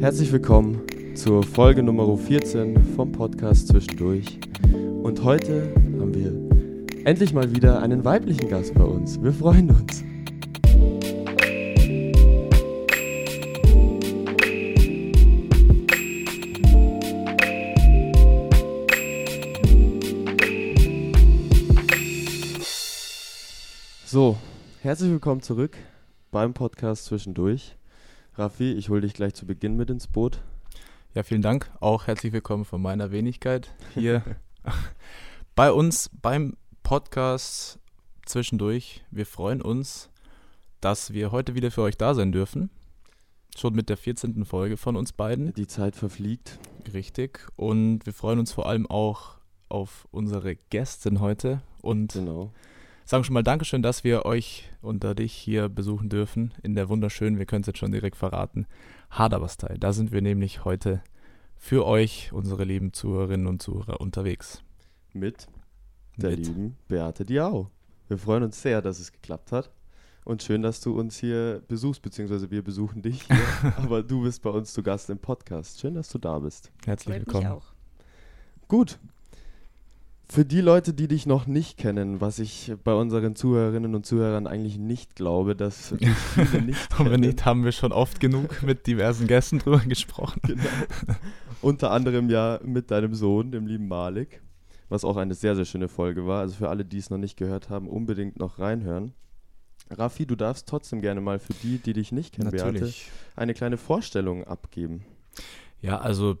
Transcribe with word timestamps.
Herzlich 0.00 0.32
willkommen 0.32 0.80
zur 1.14 1.42
Folge 1.42 1.82
Nummer 1.82 2.16
14 2.16 2.82
vom 2.96 3.12
Podcast 3.12 3.68
Zwischendurch. 3.68 4.40
Und 5.02 5.22
heute 5.22 5.74
haben 5.74 6.14
wir 6.14 7.04
endlich 7.04 7.34
mal 7.34 7.54
wieder 7.54 7.82
einen 7.82 8.02
weiblichen 8.02 8.48
Gast 8.48 8.72
bei 8.72 8.82
uns. 8.82 9.22
Wir 9.22 9.30
freuen 9.30 9.68
uns. 9.68 10.02
So, 24.06 24.38
herzlich 24.80 25.10
willkommen 25.10 25.42
zurück 25.42 25.76
beim 26.30 26.54
Podcast 26.54 27.04
Zwischendurch. 27.04 27.76
Raffi, 28.40 28.72
ich 28.72 28.88
hole 28.88 29.02
dich 29.02 29.12
gleich 29.12 29.34
zu 29.34 29.44
Beginn 29.46 29.76
mit 29.76 29.90
ins 29.90 30.06
Boot. 30.06 30.40
Ja, 31.12 31.22
vielen 31.22 31.42
Dank. 31.42 31.70
Auch 31.80 32.06
herzlich 32.06 32.32
willkommen 32.32 32.64
von 32.64 32.80
meiner 32.80 33.10
Wenigkeit 33.10 33.70
hier 33.92 34.22
bei 35.54 35.70
uns 35.70 36.08
beim 36.22 36.56
Podcast 36.82 37.78
Zwischendurch. 38.24 39.04
Wir 39.10 39.26
freuen 39.26 39.60
uns, 39.60 40.08
dass 40.80 41.12
wir 41.12 41.32
heute 41.32 41.54
wieder 41.54 41.70
für 41.70 41.82
euch 41.82 41.98
da 41.98 42.14
sein 42.14 42.32
dürfen. 42.32 42.70
Schon 43.58 43.74
mit 43.74 43.90
der 43.90 43.98
14. 43.98 44.46
Folge 44.46 44.78
von 44.78 44.96
uns 44.96 45.12
beiden. 45.12 45.52
Die 45.52 45.66
Zeit 45.66 45.94
verfliegt. 45.94 46.58
Richtig. 46.94 47.46
Und 47.56 48.06
wir 48.06 48.14
freuen 48.14 48.38
uns 48.38 48.52
vor 48.52 48.66
allem 48.66 48.86
auch 48.86 49.36
auf 49.68 50.08
unsere 50.12 50.56
Gästin 50.56 51.20
heute. 51.20 51.60
Und 51.82 52.14
Genau. 52.14 52.54
sagen 53.04 53.22
schon 53.22 53.34
mal 53.34 53.42
Dankeschön, 53.42 53.82
dass 53.82 54.02
wir 54.02 54.24
euch 54.24 54.69
und 54.82 55.04
da 55.04 55.14
dich 55.14 55.32
hier 55.32 55.68
besuchen 55.68 56.08
dürfen 56.08 56.52
in 56.62 56.74
der 56.74 56.88
wunderschönen, 56.88 57.38
wir 57.38 57.46
können 57.46 57.62
es 57.62 57.66
jetzt 57.66 57.78
schon 57.78 57.92
direkt 57.92 58.16
verraten, 58.16 58.66
Haderbastei. 59.10 59.76
Da 59.78 59.92
sind 59.92 60.12
wir 60.12 60.22
nämlich 60.22 60.64
heute 60.64 61.02
für 61.56 61.86
euch, 61.86 62.32
unsere 62.32 62.64
lieben 62.64 62.92
Zuhörerinnen 62.92 63.46
und 63.46 63.60
Zuhörer, 63.62 64.00
unterwegs. 64.00 64.62
Mit 65.12 65.46
der 66.16 66.30
Mit- 66.30 66.46
lieben 66.46 66.76
Beate 66.88 67.24
Diau. 67.24 67.70
Wir 68.08 68.18
freuen 68.18 68.42
uns 68.44 68.60
sehr, 68.60 68.82
dass 68.82 68.98
es 68.98 69.12
geklappt 69.12 69.52
hat. 69.52 69.70
Und 70.24 70.42
schön, 70.42 70.62
dass 70.62 70.80
du 70.80 70.98
uns 70.98 71.16
hier 71.16 71.62
besuchst, 71.66 72.02
beziehungsweise 72.02 72.50
wir 72.50 72.62
besuchen 72.62 73.02
dich 73.02 73.22
hier. 73.22 73.72
aber 73.78 74.02
du 74.02 74.22
bist 74.22 74.42
bei 74.42 74.50
uns 74.50 74.72
zu 74.72 74.82
Gast 74.82 75.08
im 75.10 75.18
Podcast. 75.18 75.80
Schön, 75.80 75.94
dass 75.94 76.08
du 76.10 76.18
da 76.18 76.38
bist. 76.38 76.70
Herzlich 76.84 77.14
Freut 77.16 77.26
mich 77.26 77.34
willkommen. 77.34 77.52
auch. 77.52 77.72
Gut. 78.68 78.98
Für 80.30 80.44
die 80.44 80.60
Leute, 80.60 80.94
die 80.94 81.08
dich 81.08 81.26
noch 81.26 81.48
nicht 81.48 81.76
kennen, 81.76 82.20
was 82.20 82.38
ich 82.38 82.72
bei 82.84 82.94
unseren 82.94 83.34
Zuhörerinnen 83.34 83.96
und 83.96 84.06
Zuhörern 84.06 84.46
eigentlich 84.46 84.78
nicht 84.78 85.16
glaube, 85.16 85.56
dass 85.56 85.92
viele 86.34 86.62
nicht 86.62 86.90
Haben 86.92 87.06
wir 87.06 87.10
kennen. 87.10 87.20
nicht, 87.24 87.44
haben 87.44 87.64
wir 87.64 87.72
schon 87.72 87.90
oft 87.90 88.20
genug 88.20 88.62
mit 88.62 88.86
diversen 88.86 89.26
Gästen 89.26 89.58
drüber 89.58 89.80
gesprochen. 89.80 90.40
Genau. 90.46 90.62
Unter 91.62 91.90
anderem 91.90 92.30
ja 92.30 92.60
mit 92.62 92.92
deinem 92.92 93.12
Sohn, 93.12 93.50
dem 93.50 93.66
lieben 93.66 93.88
Malik, 93.88 94.40
was 94.88 95.04
auch 95.04 95.16
eine 95.16 95.34
sehr, 95.34 95.56
sehr 95.56 95.64
schöne 95.64 95.88
Folge 95.88 96.28
war. 96.28 96.42
Also 96.42 96.54
für 96.54 96.68
alle, 96.68 96.84
die 96.84 96.98
es 96.98 97.10
noch 97.10 97.18
nicht 97.18 97.36
gehört 97.36 97.68
haben, 97.68 97.88
unbedingt 97.88 98.38
noch 98.38 98.60
reinhören. 98.60 99.14
Raffi, 99.90 100.26
du 100.26 100.36
darfst 100.36 100.68
trotzdem 100.68 101.00
gerne 101.00 101.20
mal 101.20 101.40
für 101.40 101.54
die, 101.54 101.78
die 101.78 101.92
dich 101.92 102.12
nicht 102.12 102.36
kennen, 102.36 102.52
Beate, 102.52 102.92
eine 103.34 103.54
kleine 103.54 103.78
Vorstellung 103.78 104.44
abgeben. 104.44 105.04
Ja, 105.80 105.98
also 105.98 106.38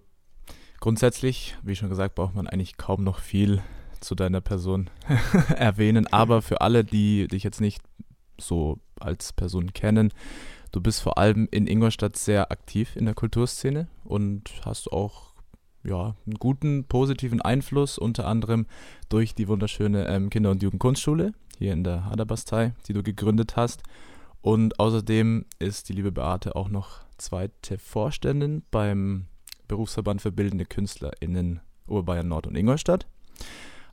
grundsätzlich, 0.78 1.56
wie 1.64 1.74
schon 1.74 1.88
gesagt, 1.88 2.14
braucht 2.14 2.36
man 2.36 2.46
eigentlich 2.46 2.76
kaum 2.76 3.02
noch 3.02 3.18
viel 3.18 3.60
zu 4.00 4.14
deiner 4.14 4.40
Person 4.40 4.90
erwähnen. 5.56 6.06
Aber 6.06 6.42
für 6.42 6.60
alle, 6.60 6.84
die 6.84 7.28
dich 7.28 7.42
jetzt 7.42 7.60
nicht 7.60 7.82
so 8.38 8.78
als 8.98 9.32
Person 9.32 9.72
kennen, 9.72 10.12
du 10.72 10.80
bist 10.80 11.00
vor 11.00 11.18
allem 11.18 11.48
in 11.50 11.66
Ingolstadt 11.66 12.16
sehr 12.16 12.50
aktiv 12.50 12.96
in 12.96 13.04
der 13.04 13.14
Kulturszene 13.14 13.88
und 14.04 14.50
hast 14.64 14.92
auch 14.92 15.30
ja, 15.82 16.14
einen 16.26 16.34
guten, 16.38 16.84
positiven 16.84 17.40
Einfluss, 17.40 17.98
unter 17.98 18.26
anderem 18.26 18.66
durch 19.08 19.34
die 19.34 19.48
wunderschöne 19.48 20.06
ähm, 20.08 20.30
Kinder- 20.30 20.50
und 20.50 20.62
Jugendkunstschule 20.62 21.32
hier 21.58 21.72
in 21.72 21.84
der 21.84 22.06
Haderbastei, 22.06 22.74
die 22.86 22.92
du 22.92 23.02
gegründet 23.02 23.56
hast. 23.56 23.82
Und 24.42 24.80
außerdem 24.80 25.44
ist 25.58 25.88
die 25.88 25.92
liebe 25.92 26.12
Beate 26.12 26.56
auch 26.56 26.68
noch 26.68 27.00
zweite 27.18 27.78
Vorständin 27.78 28.62
beim 28.70 29.26
Berufsverband 29.68 30.22
für 30.22 30.32
bildende 30.32 30.64
KünstlerInnen 30.64 31.60
Oberbayern 31.86 32.28
Nord 32.28 32.46
und 32.46 32.56
Ingolstadt. 32.56 33.06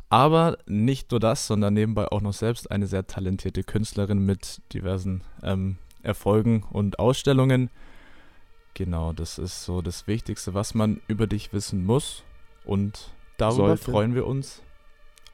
Aber 0.09 0.57
nicht 0.65 1.11
nur 1.11 1.19
das, 1.19 1.47
sondern 1.47 1.73
nebenbei 1.73 2.07
auch 2.07 2.21
noch 2.21 2.33
selbst 2.33 2.71
eine 2.71 2.87
sehr 2.87 3.07
talentierte 3.07 3.63
Künstlerin 3.63 4.25
mit 4.25 4.61
diversen 4.73 5.21
ähm, 5.43 5.77
Erfolgen 6.01 6.63
und 6.69 6.97
Ausstellungen. 6.99 7.69
Genau, 8.73 9.11
das 9.11 9.37
ist 9.37 9.63
so 9.65 9.81
das 9.81 10.07
Wichtigste, 10.07 10.53
was 10.53 10.73
man 10.73 11.01
über 11.07 11.27
dich 11.27 11.51
wissen 11.51 11.85
muss. 11.85 12.23
Und 12.63 13.11
darüber 13.37 13.67
Sollte. 13.69 13.91
freuen 13.91 14.15
wir 14.15 14.25
uns 14.27 14.61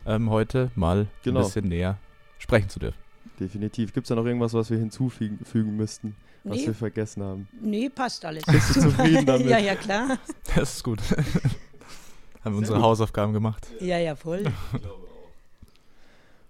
ähm, 0.06 0.30
heute 0.30 0.72
mal 0.76 1.08
Genau. 1.24 1.42
ein 1.42 1.46
bisschen 1.46 1.68
näher 1.68 1.98
sprechen 2.40 2.70
zu 2.70 2.80
dürfen. 2.80 2.98
Definitiv. 3.40 3.94
Gibt 3.94 4.06
es 4.06 4.10
da 4.10 4.16
noch 4.16 4.26
irgendwas, 4.26 4.54
was 4.54 4.70
wir 4.70 4.78
hinzufügen 4.78 5.44
fügen 5.46 5.76
müssten, 5.76 6.16
was 6.44 6.58
Nee. 6.58 6.68
wir 6.68 6.74
vergessen 6.76 7.24
haben? 7.24 7.48
Nee, 7.62 7.90
passt 7.90 8.24
alles. 8.26 8.44
Bist 8.46 8.76
du 8.76 8.82
zufrieden 8.82 9.26
damit? 9.26 9.48
ja, 9.48 9.58
ja, 9.60 9.76
klar. 9.76 10.18
Das 10.56 10.76
ist 10.76 10.84
gut. 10.84 11.00
Haben 12.44 12.56
wir 12.56 12.60
unsere 12.60 12.82
Hausaufgaben 12.82 13.34
gemacht. 13.34 13.68
Ja, 13.80 13.98
ja, 13.98 14.16
voll. 14.16 14.44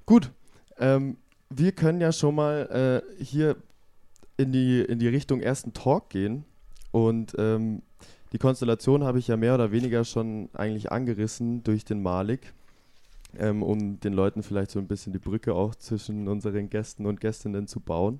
Gut, 0.05 0.31
ähm, 0.79 1.17
wir 1.49 1.71
können 1.71 2.01
ja 2.01 2.11
schon 2.11 2.35
mal 2.35 3.03
äh, 3.19 3.23
hier 3.23 3.55
in 4.37 4.51
die, 4.51 4.81
in 4.81 4.99
die 4.99 5.07
Richtung 5.07 5.39
ersten 5.39 5.73
Talk 5.73 6.09
gehen. 6.09 6.45
Und 6.91 7.35
ähm, 7.37 7.81
die 8.31 8.39
Konstellation 8.39 9.03
habe 9.03 9.19
ich 9.19 9.27
ja 9.27 9.37
mehr 9.37 9.53
oder 9.53 9.71
weniger 9.71 10.03
schon 10.03 10.49
eigentlich 10.53 10.91
angerissen 10.91 11.63
durch 11.63 11.85
den 11.85 12.01
Malik, 12.01 12.53
ähm, 13.37 13.61
um 13.61 13.99
den 13.99 14.13
Leuten 14.13 14.41
vielleicht 14.41 14.71
so 14.71 14.79
ein 14.79 14.87
bisschen 14.87 15.13
die 15.13 15.19
Brücke 15.19 15.53
auch 15.53 15.75
zwischen 15.75 16.27
unseren 16.27 16.69
Gästen 16.69 17.05
und 17.05 17.21
Gästinnen 17.21 17.67
zu 17.67 17.79
bauen. 17.79 18.19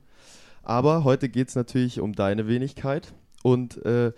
Aber 0.62 1.04
heute 1.04 1.28
geht 1.28 1.50
es 1.50 1.56
natürlich 1.56 2.00
um 2.00 2.14
deine 2.14 2.48
Wenigkeit. 2.48 3.14
Und 3.42 3.84
äh, 3.86 4.14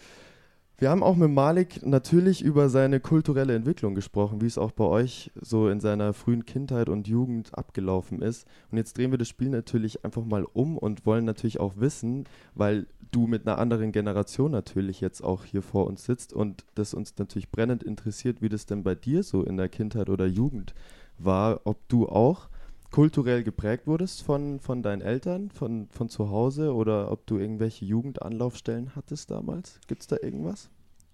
wir 0.78 0.90
haben 0.90 1.04
auch 1.04 1.16
mit 1.16 1.32
Malik 1.32 1.86
natürlich 1.86 2.42
über 2.44 2.68
seine 2.68 3.00
kulturelle 3.00 3.56
Entwicklung 3.56 3.96
gesprochen, 3.96 4.42
wie 4.42 4.46
es 4.46 4.58
auch 4.58 4.72
bei 4.72 4.84
euch 4.84 5.32
so 5.40 5.70
in 5.70 5.80
seiner 5.80 6.14
frühen 6.14 6.46
Kindheit 6.46 6.90
und 6.90 7.08
Jugend 7.08 7.58
abgelaufen 7.58 8.22
ist. 8.22 8.46
Und 8.72 8.78
jetzt 8.78 8.98
drehen 8.98 9.12
wir 9.12 9.18
das 9.18 9.30
Spiel 9.30 9.50
natürlich 9.50 10.04
einfach 10.04 10.26
mal 10.26 10.46
um 10.52 10.78
und 10.78 11.06
wollen 11.06 11.24
natürlich 11.24 11.62
auch 11.62 11.78
wissen, 11.78 12.26
weil 12.56 12.88
du 13.12 13.26
mit 13.26 13.48
einer 13.48 13.58
anderen 13.58 13.94
Generation 13.94 14.52
natürlich 14.52 15.00
jetzt 15.00 15.22
auch 15.22 15.46
hier 15.46 15.62
vor 15.62 15.88
uns 15.88 16.04
sitzt 16.04 16.34
und 16.34 16.66
das 16.76 16.94
uns 16.94 17.18
natürlich 17.18 17.52
brennend 17.52 17.82
interessiert, 17.82 18.42
wie 18.42 18.50
das 18.50 18.66
denn 18.66 18.84
bei 18.84 18.96
dir 18.96 19.24
so 19.24 19.44
in 19.44 19.56
der 19.56 19.70
Kindheit 19.70 20.10
oder 20.10 20.26
Jugend 20.26 20.74
war, 21.18 21.62
ob 21.64 21.88
du 21.88 22.10
auch 22.10 22.50
kulturell 22.92 23.44
geprägt 23.44 23.88
wurdest 23.88 24.24
von, 24.24 24.60
von 24.60 24.82
deinen 24.82 25.02
Eltern, 25.02 25.52
von, 25.52 25.88
von 25.92 26.10
zu 26.10 26.30
Hause 26.30 26.74
oder 26.74 27.12
ob 27.12 27.26
du 27.28 27.38
irgendwelche 27.38 27.86
Jugendanlaufstellen 27.86 28.96
hattest 28.96 29.32
damals? 29.32 29.80
Gibt 29.88 30.02
es 30.02 30.08
da 30.08 30.18
irgendwas? 30.22 30.70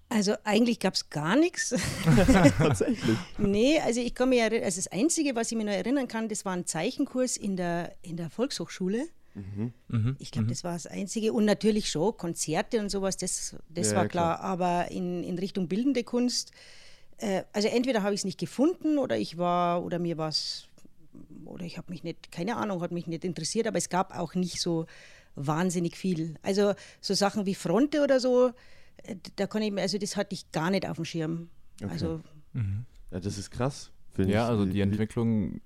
Also 0.09 0.33
eigentlich 0.43 0.79
gab 0.79 0.93
es 0.95 1.09
gar 1.09 1.37
nichts. 1.37 1.73
Tatsächlich. 2.57 3.17
Nee, 3.37 3.79
also 3.79 4.01
ich 4.01 4.13
kann 4.13 4.27
mich 4.27 4.39
erinnern, 4.39 4.65
also 4.65 4.77
das 4.77 4.91
Einzige, 4.91 5.35
was 5.35 5.51
ich 5.51 5.57
mir 5.57 5.63
noch 5.63 5.71
erinnern 5.71 6.09
kann, 6.09 6.27
das 6.27 6.43
war 6.43 6.53
ein 6.53 6.65
Zeichenkurs 6.65 7.37
in 7.37 7.55
der, 7.55 7.95
in 8.01 8.17
der 8.17 8.29
Volkshochschule. 8.29 9.07
Mhm. 9.33 10.17
Ich 10.19 10.31
glaube, 10.31 10.49
das 10.49 10.63
war 10.65 10.73
das 10.73 10.87
Einzige. 10.87 11.31
Und 11.31 11.45
natürlich 11.45 11.89
schon 11.89 12.15
Konzerte 12.17 12.79
und 12.79 12.89
sowas, 12.89 13.15
das, 13.15 13.55
das 13.69 13.91
Ja, 13.91 13.95
war 13.95 14.03
ja, 14.03 14.09
klar. 14.09 14.39
Aber 14.41 14.91
in, 14.91 15.23
in 15.23 15.39
Richtung 15.39 15.67
bildende 15.69 16.03
Kunst, 16.03 16.51
äh, 17.17 17.43
also 17.53 17.67
entweder 17.69 18.03
habe 18.03 18.13
ich 18.13 18.21
es 18.21 18.25
nicht 18.25 18.39
gefunden 18.39 18.97
oder 18.97 19.17
ich 19.17 19.37
war, 19.37 19.83
oder 19.83 19.99
mir 19.99 20.17
war 20.17 20.29
es, 20.29 20.67
oder 21.45 21.65
ich 21.65 21.77
habe 21.77 21.91
mich 21.91 22.03
nicht, 22.03 22.31
keine 22.31 22.57
Ahnung, 22.57 22.81
hat 22.81 22.91
mich 22.91 23.07
nicht 23.07 23.25
interessiert, 23.25 23.67
aber 23.67 23.77
es 23.77 23.89
gab 23.89 24.17
auch 24.17 24.35
nicht 24.35 24.61
so 24.61 24.85
wahnsinnig 25.35 25.95
viel. 25.97 26.35
Also 26.41 26.73
so 26.99 27.13
Sachen 27.13 27.45
wie 27.45 27.55
Fronte 27.55 28.01
oder 28.03 28.19
so, 28.19 28.51
äh, 29.03 29.15
da 29.35 29.47
kann 29.47 29.61
ich 29.61 29.71
mir, 29.71 29.81
also 29.81 29.97
das 29.97 30.15
hatte 30.15 30.33
ich 30.33 30.51
gar 30.51 30.69
nicht 30.71 30.87
auf 30.87 30.95
dem 30.97 31.05
Schirm. 31.05 31.49
Also 31.87 32.21
Ja, 33.11 33.19
das 33.19 33.37
ist 33.37 33.51
krass. 33.51 33.91
Ja, 34.17 34.25
ich. 34.25 34.37
also 34.37 34.65
die 34.65 34.81
Entwicklung 34.81 35.61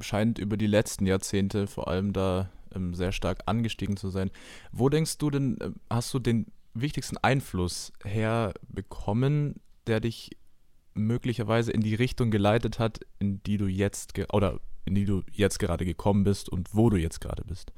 scheint 0.00 0.38
über 0.38 0.56
die 0.56 0.66
letzten 0.66 1.06
Jahrzehnte 1.06 1.66
vor 1.66 1.88
allem 1.88 2.12
da 2.12 2.50
ähm, 2.74 2.94
sehr 2.94 3.12
stark 3.12 3.42
angestiegen 3.46 3.96
zu 3.96 4.08
sein. 4.10 4.30
Wo 4.72 4.88
denkst 4.88 5.18
du 5.18 5.30
denn, 5.30 5.60
äh, 5.60 5.70
hast 5.90 6.12
du 6.14 6.18
den 6.18 6.46
wichtigsten 6.74 7.16
Einfluss 7.18 7.92
herbekommen, 8.04 9.60
der 9.86 10.00
dich 10.00 10.30
möglicherweise 10.94 11.72
in 11.72 11.80
die 11.80 11.94
Richtung 11.94 12.30
geleitet 12.30 12.78
hat, 12.78 13.00
in 13.18 13.42
die 13.42 13.58
du 13.58 13.66
jetzt 13.66 14.14
ge- 14.14 14.26
oder 14.32 14.60
in 14.90 14.96
die 14.96 15.04
du 15.06 15.22
jetzt 15.32 15.58
gerade 15.58 15.84
gekommen 15.84 16.24
bist 16.24 16.48
und 16.48 16.74
wo 16.74 16.90
du 16.90 16.96
jetzt 16.96 17.20
gerade 17.20 17.44
bist? 17.44 17.72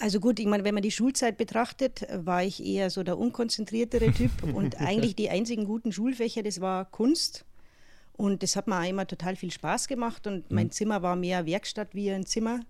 Also 0.00 0.20
gut, 0.20 0.38
ich 0.38 0.46
meine, 0.46 0.64
wenn 0.64 0.74
man 0.74 0.82
die 0.82 0.90
Schulzeit 0.90 1.38
betrachtet, 1.38 2.06
war 2.12 2.44
ich 2.44 2.64
eher 2.64 2.90
so 2.90 3.02
der 3.02 3.18
unkonzentriertere 3.18 4.12
Typ 4.12 4.30
und 4.54 4.80
eigentlich 4.80 5.16
die 5.16 5.30
einzigen 5.30 5.64
guten 5.64 5.92
Schulfächer, 5.92 6.42
das 6.42 6.60
war 6.60 6.84
Kunst. 6.84 7.44
Und 8.12 8.42
das 8.42 8.56
hat 8.56 8.66
mir 8.66 8.80
auch 8.80 8.88
immer 8.88 9.06
total 9.06 9.36
viel 9.36 9.52
Spaß 9.52 9.86
gemacht 9.86 10.26
und 10.26 10.50
mein 10.50 10.72
Zimmer 10.72 11.02
war 11.02 11.14
mehr 11.14 11.46
Werkstatt 11.46 11.94
wie 11.94 12.10
ein 12.10 12.26
Zimmer. 12.26 12.60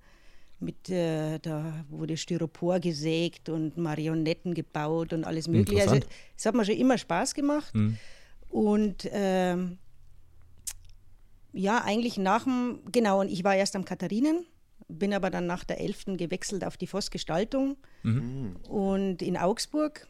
mit 0.61 0.91
äh, 0.91 1.39
da 1.39 1.85
wurde 1.89 2.19
Styropor 2.19 2.81
gesägt 2.81 3.49
und 3.49 3.79
Marionetten 3.79 4.53
gebaut 4.53 5.15
und 5.15 5.25
alles 5.25 5.49
mögliche. 5.49 5.83
Also 5.83 6.01
es 6.37 6.45
hat 6.45 6.55
mir 6.55 6.67
schon 6.67 6.77
immer 6.77 6.99
Spaß 6.99 7.35
gemacht. 7.35 7.75
Mhm. 7.75 7.97
Und 8.51 9.09
ähm, 9.11 9.79
ja, 11.53 11.83
eigentlich 11.85 12.19
nach 12.19 12.45
dem, 12.45 12.81
genau, 12.93 13.21
und 13.21 13.31
ich 13.31 13.45
war 13.45 13.55
erst 13.55 13.77
am 13.77 13.85
Katharinen, 13.85 14.45
bin 14.89 15.13
aber 15.13 15.31
dann 15.31 15.47
nach 15.47 15.65
der 15.65 15.81
11. 15.81 16.17
gewechselt 16.17 16.65
auf 16.65 16.77
die 16.77 16.87
Voss 16.87 17.11
Gestaltung 17.11 17.77
mhm. 18.03 18.57
und 18.69 19.23
in 19.23 19.37
Augsburg. 19.37 20.07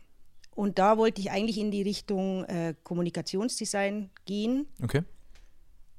Und 0.54 0.78
da 0.78 0.98
wollte 0.98 1.20
ich 1.20 1.30
eigentlich 1.30 1.58
in 1.58 1.70
die 1.70 1.82
Richtung 1.82 2.44
äh, 2.44 2.74
Kommunikationsdesign 2.82 4.10
gehen. 4.24 4.66
Okay. 4.82 5.02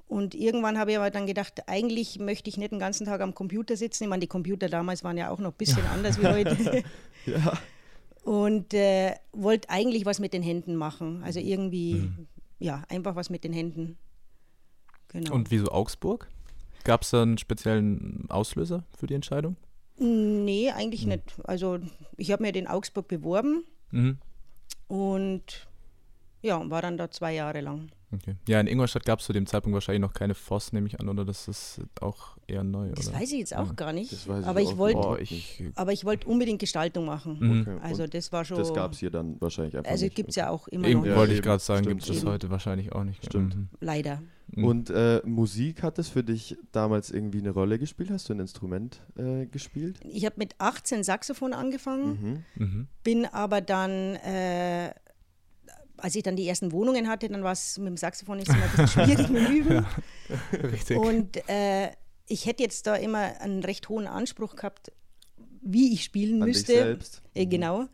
Und 0.06 0.34
irgendwann 0.34 0.76
habe 0.76 0.90
ich 0.90 0.98
aber 0.98 1.10
dann 1.10 1.26
gedacht, 1.26 1.62
eigentlich 1.68 2.18
möchte 2.18 2.50
ich 2.50 2.56
nicht 2.56 2.72
den 2.72 2.80
ganzen 2.80 3.06
Tag 3.06 3.20
am 3.20 3.32
Computer 3.32 3.76
sitzen. 3.76 4.04
Ich 4.04 4.10
meine, 4.10 4.20
die 4.20 4.26
Computer 4.26 4.68
damals 4.68 5.04
waren 5.04 5.16
ja 5.16 5.30
auch 5.30 5.38
noch 5.38 5.52
ein 5.52 5.56
bisschen 5.56 5.86
anders 5.86 6.20
wie 6.20 6.26
heute. 6.26 6.82
ja. 7.26 7.52
Und 8.24 8.74
äh, 8.74 9.14
wollte 9.32 9.70
eigentlich 9.70 10.04
was 10.06 10.18
mit 10.18 10.32
den 10.32 10.42
Händen 10.42 10.74
machen. 10.74 11.22
Also 11.22 11.38
irgendwie, 11.38 11.94
mhm. 11.94 12.26
ja, 12.58 12.82
einfach 12.88 13.14
was 13.14 13.30
mit 13.30 13.44
den 13.44 13.52
Händen. 13.52 13.98
Genau. 15.12 15.34
Und 15.34 15.50
wieso 15.50 15.68
Augsburg? 15.68 16.28
Gab 16.84 17.02
es 17.02 17.10
da 17.10 17.22
einen 17.22 17.38
speziellen 17.38 18.26
Auslöser 18.30 18.84
für 18.96 19.06
die 19.06 19.14
Entscheidung? 19.14 19.56
Nee, 19.98 20.70
eigentlich 20.70 21.02
mhm. 21.04 21.12
nicht. 21.12 21.34
Also 21.44 21.78
ich 22.16 22.32
habe 22.32 22.42
mir 22.42 22.52
den 22.52 22.66
Augsburg 22.66 23.06
beworben 23.08 23.64
mhm. 23.90 24.18
und 24.88 25.68
ja, 26.42 26.68
war 26.70 26.82
dann 26.82 26.96
da 26.96 27.10
zwei 27.10 27.34
Jahre 27.34 27.60
lang. 27.60 27.90
Okay. 28.12 28.34
Ja, 28.48 28.58
in 28.60 28.66
Ingolstadt 28.66 29.04
gab 29.04 29.20
es 29.20 29.26
zu 29.26 29.32
dem 29.32 29.46
Zeitpunkt 29.46 29.74
wahrscheinlich 29.74 30.00
noch 30.00 30.12
keine 30.12 30.34
Voss, 30.34 30.72
nehme 30.72 30.88
ich 30.88 30.98
an, 30.98 31.08
oder 31.08 31.24
das 31.24 31.46
ist 31.46 31.80
auch 32.00 32.36
eher 32.48 32.64
neu, 32.64 32.90
Das 32.90 33.08
oder? 33.08 33.20
weiß 33.20 33.30
ich 33.32 33.38
jetzt 33.38 33.56
auch 33.56 33.68
ja. 33.68 33.72
gar 33.74 33.92
nicht. 33.92 34.28
aber, 34.28 34.60
ich 34.60 34.76
wollt, 34.76 34.96
oh, 34.96 35.16
ich, 35.16 35.62
aber 35.76 35.92
ich 35.92 36.04
wollte 36.04 36.26
unbedingt 36.26 36.58
Gestaltung 36.58 37.04
machen. 37.04 37.38
Mhm. 37.38 37.60
Okay. 37.60 37.78
Also 37.82 38.06
das 38.08 38.32
war 38.32 38.44
schon. 38.44 38.58
Das 38.58 38.74
gab 38.74 38.92
es 38.92 38.98
hier 38.98 39.10
dann 39.10 39.40
wahrscheinlich 39.40 39.76
einfach. 39.76 39.90
Also 39.90 40.08
gibt 40.08 40.30
es 40.30 40.36
ja 40.36 40.50
auch 40.50 40.66
immer 40.68 40.88
eben, 40.88 41.02
noch. 41.02 41.16
Wollte 41.16 41.34
ich 41.34 41.42
gerade 41.42 41.62
sagen, 41.62 41.86
gibt 41.86 42.02
es 42.02 42.08
das 42.08 42.24
heute 42.24 42.50
wahrscheinlich 42.50 42.92
auch 42.92 43.04
nicht. 43.04 43.24
Stimmt. 43.24 43.54
Mhm. 43.54 43.68
Leider. 43.80 44.20
Mhm. 44.52 44.64
Und 44.64 44.90
äh, 44.90 45.22
Musik 45.24 45.84
hat 45.84 46.00
es 46.00 46.08
für 46.08 46.24
dich 46.24 46.56
damals 46.72 47.10
irgendwie 47.12 47.38
eine 47.38 47.50
Rolle 47.50 47.78
gespielt? 47.78 48.10
Hast 48.10 48.28
du 48.28 48.32
ein 48.32 48.40
Instrument 48.40 49.00
äh, 49.16 49.46
gespielt? 49.46 50.00
Ich 50.02 50.24
habe 50.24 50.34
mit 50.38 50.56
18 50.58 51.04
Saxophon 51.04 51.52
angefangen, 51.52 52.44
mhm. 52.56 52.64
mhm. 52.64 52.88
bin 53.04 53.26
aber 53.26 53.60
dann 53.60 54.16
äh, 54.16 54.92
als 56.00 56.14
ich 56.14 56.22
dann 56.22 56.36
die 56.36 56.48
ersten 56.48 56.72
Wohnungen 56.72 57.08
hatte, 57.08 57.28
dann 57.28 57.42
war 57.42 57.52
es 57.52 57.78
mit 57.78 57.88
dem 57.88 57.96
Saxophon 57.96 58.38
ist 58.38 58.48
immer 58.48 58.62
ein 58.62 58.70
bisschen 58.70 58.88
schwierig 58.88 59.28
mit 59.28 59.48
dem 59.48 59.56
Üben. 59.56 59.74
Ja, 59.74 60.58
richtig. 60.68 60.96
Und 60.98 61.48
äh, 61.48 61.90
ich 62.26 62.46
hätte 62.46 62.62
jetzt 62.62 62.86
da 62.86 62.94
immer 62.94 63.40
einen 63.40 63.62
recht 63.62 63.88
hohen 63.88 64.06
Anspruch 64.06 64.56
gehabt, 64.56 64.92
wie 65.62 65.92
ich 65.92 66.04
spielen 66.04 66.42
An 66.42 66.48
müsste. 66.48 66.72
Dich 66.72 66.82
selbst. 66.82 67.22
Äh, 67.34 67.46
genau. 67.46 67.86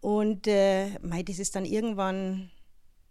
Und 0.00 0.46
äh, 0.46 0.98
mei, 1.00 1.22
das 1.22 1.38
ist 1.38 1.56
dann 1.56 1.64
irgendwann, 1.64 2.50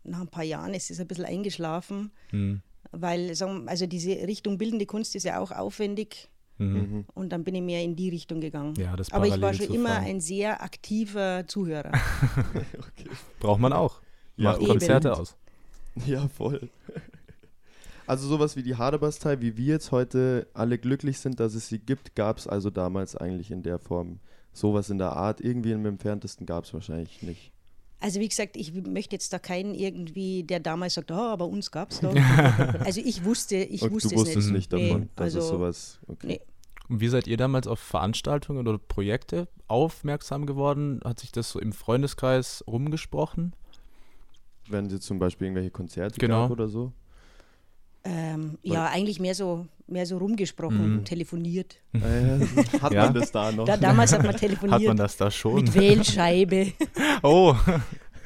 nach 0.03 0.21
ein 0.21 0.29
paar 0.29 0.43
Jahren, 0.43 0.73
ist 0.73 0.89
es 0.89 0.99
ein 0.99 1.07
bisschen 1.07 1.25
eingeschlafen, 1.25 2.11
mhm. 2.31 2.61
weil 2.91 3.35
sagen, 3.35 3.67
also 3.67 3.85
diese 3.85 4.11
Richtung 4.27 4.57
bildende 4.57 4.85
Kunst 4.85 5.15
ist 5.15 5.23
ja 5.23 5.39
auch 5.39 5.51
aufwendig. 5.51 6.29
Mhm. 6.57 6.73
mhm. 6.73 7.05
Und 7.13 7.29
dann 7.29 7.43
bin 7.43 7.53
ich 7.55 7.61
mehr 7.61 7.83
in 7.83 7.95
die 7.95 8.09
Richtung 8.09 8.41
gegangen. 8.41 8.73
Ja, 8.77 8.95
das 8.95 9.11
Aber 9.11 9.27
ich 9.27 9.39
war 9.39 9.53
schon 9.53 9.73
immer 9.73 9.97
ein 9.97 10.21
sehr 10.21 10.63
aktiver 10.63 11.45
Zuhörer. 11.47 11.91
okay. 12.73 13.09
Braucht 13.39 13.59
man 13.59 13.73
auch. 13.73 14.01
Macht 14.37 14.61
ja, 14.61 14.67
Konzerte 14.67 15.13
aus. 15.13 15.35
Ja, 16.05 16.27
voll. 16.27 16.69
Also 18.05 18.25
sowas 18.25 18.55
wie 18.55 18.63
die 18.63 18.77
Haderbastei, 18.77 19.41
wie 19.41 19.57
wir 19.57 19.65
jetzt 19.65 19.91
heute 19.91 20.47
alle 20.53 20.77
glücklich 20.77 21.19
sind, 21.19 21.41
dass 21.41 21.55
es 21.55 21.67
sie 21.67 21.77
gibt, 21.77 22.15
gab 22.15 22.37
es 22.37 22.47
also 22.47 22.69
damals 22.69 23.17
eigentlich 23.17 23.51
in 23.51 23.63
der 23.63 23.79
Form. 23.79 24.19
Sowas 24.53 24.89
in 24.89 24.97
der 24.97 25.11
Art, 25.11 25.41
irgendwie 25.41 25.73
im 25.73 25.85
entferntesten 25.85 26.45
gab 26.45 26.63
es 26.63 26.73
wahrscheinlich 26.73 27.21
nicht. 27.21 27.51
Also 27.99 28.21
wie 28.21 28.27
gesagt, 28.29 28.55
ich 28.55 28.73
möchte 28.73 29.15
jetzt 29.15 29.33
da 29.33 29.39
keinen 29.39 29.75
irgendwie, 29.75 30.43
der 30.43 30.61
damals 30.61 30.93
sagt, 30.93 31.11
oh, 31.11 31.15
aber 31.15 31.47
uns 31.47 31.69
gab 31.69 31.91
es 31.91 31.99
doch. 31.99 32.15
also 32.85 33.01
ich 33.03 33.25
wusste, 33.25 33.57
ich 33.57 33.81
Und 33.81 33.91
wusste 33.91 34.09
du 34.09 34.21
wusstest 34.21 34.47
es 34.47 34.53
nicht, 34.53 34.71
davon, 34.71 35.01
nee, 35.01 35.07
dass 35.17 35.35
also, 35.35 35.39
es 35.39 35.47
sowas, 35.47 35.99
okay. 36.07 36.27
Nee. 36.27 36.41
Und 36.87 37.01
wie 37.01 37.09
seid 37.09 37.27
ihr 37.27 37.35
damals 37.35 37.67
auf 37.67 37.79
Veranstaltungen 37.79 38.65
oder 38.67 38.77
Projekte 38.77 39.49
aufmerksam 39.67 40.45
geworden? 40.45 41.01
Hat 41.03 41.19
sich 41.19 41.33
das 41.33 41.49
so 41.49 41.59
im 41.59 41.73
Freundeskreis 41.73 42.63
rumgesprochen? 42.65 43.53
Wenn 44.69 44.89
sie 44.89 44.99
zum 44.99 45.19
Beispiel 45.19 45.47
irgendwelche 45.47 45.71
Konzerte 45.71 46.19
genau. 46.19 46.43
gab 46.43 46.51
oder 46.51 46.67
so? 46.67 46.91
Ähm, 48.03 48.57
ja, 48.63 48.85
eigentlich 48.85 49.19
mehr 49.19 49.35
so, 49.35 49.67
mehr 49.87 50.05
so 50.05 50.17
rumgesprochen, 50.17 50.97
mhm. 50.97 51.05
telefoniert. 51.05 51.77
Äh, 51.93 51.99
hat 52.81 52.93
ja. 52.93 53.05
man 53.05 53.13
das 53.13 53.31
da 53.31 53.51
noch? 53.51 53.65
Da, 53.65 53.75
damals 53.75 54.13
hat 54.13 54.23
man 54.23 54.35
telefoniert. 54.35 54.79
Hat 54.79 54.87
man 54.87 54.97
das 54.97 55.17
da 55.17 55.29
schon? 55.29 55.55
Mit 55.55 55.73
Wählscheibe. 55.73 56.73
oh. 57.23 57.55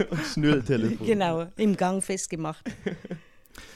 Und 0.10 0.26
Schnürtelefon. 0.34 1.06
Genau, 1.06 1.48
im 1.58 1.76
Gang 1.78 2.04
festgemacht. 2.04 2.64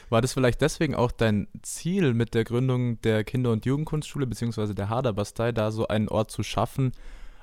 War 0.10 0.22
das 0.22 0.34
vielleicht 0.34 0.62
deswegen 0.62 0.96
auch 0.96 1.12
dein 1.12 1.48
Ziel 1.64 2.14
mit 2.14 2.34
der 2.34 2.44
Gründung 2.44 3.02
der 3.02 3.24
Kinder- 3.24 3.52
und 3.52 3.66
Jugendkunstschule 3.66 4.28
bzw. 4.28 4.74
der 4.74 4.90
Haderbastei, 4.90 5.52
da 5.52 5.72
so 5.72 5.88
einen 5.88 6.08
Ort 6.08 6.30
zu 6.30 6.44
schaffen, 6.44 6.92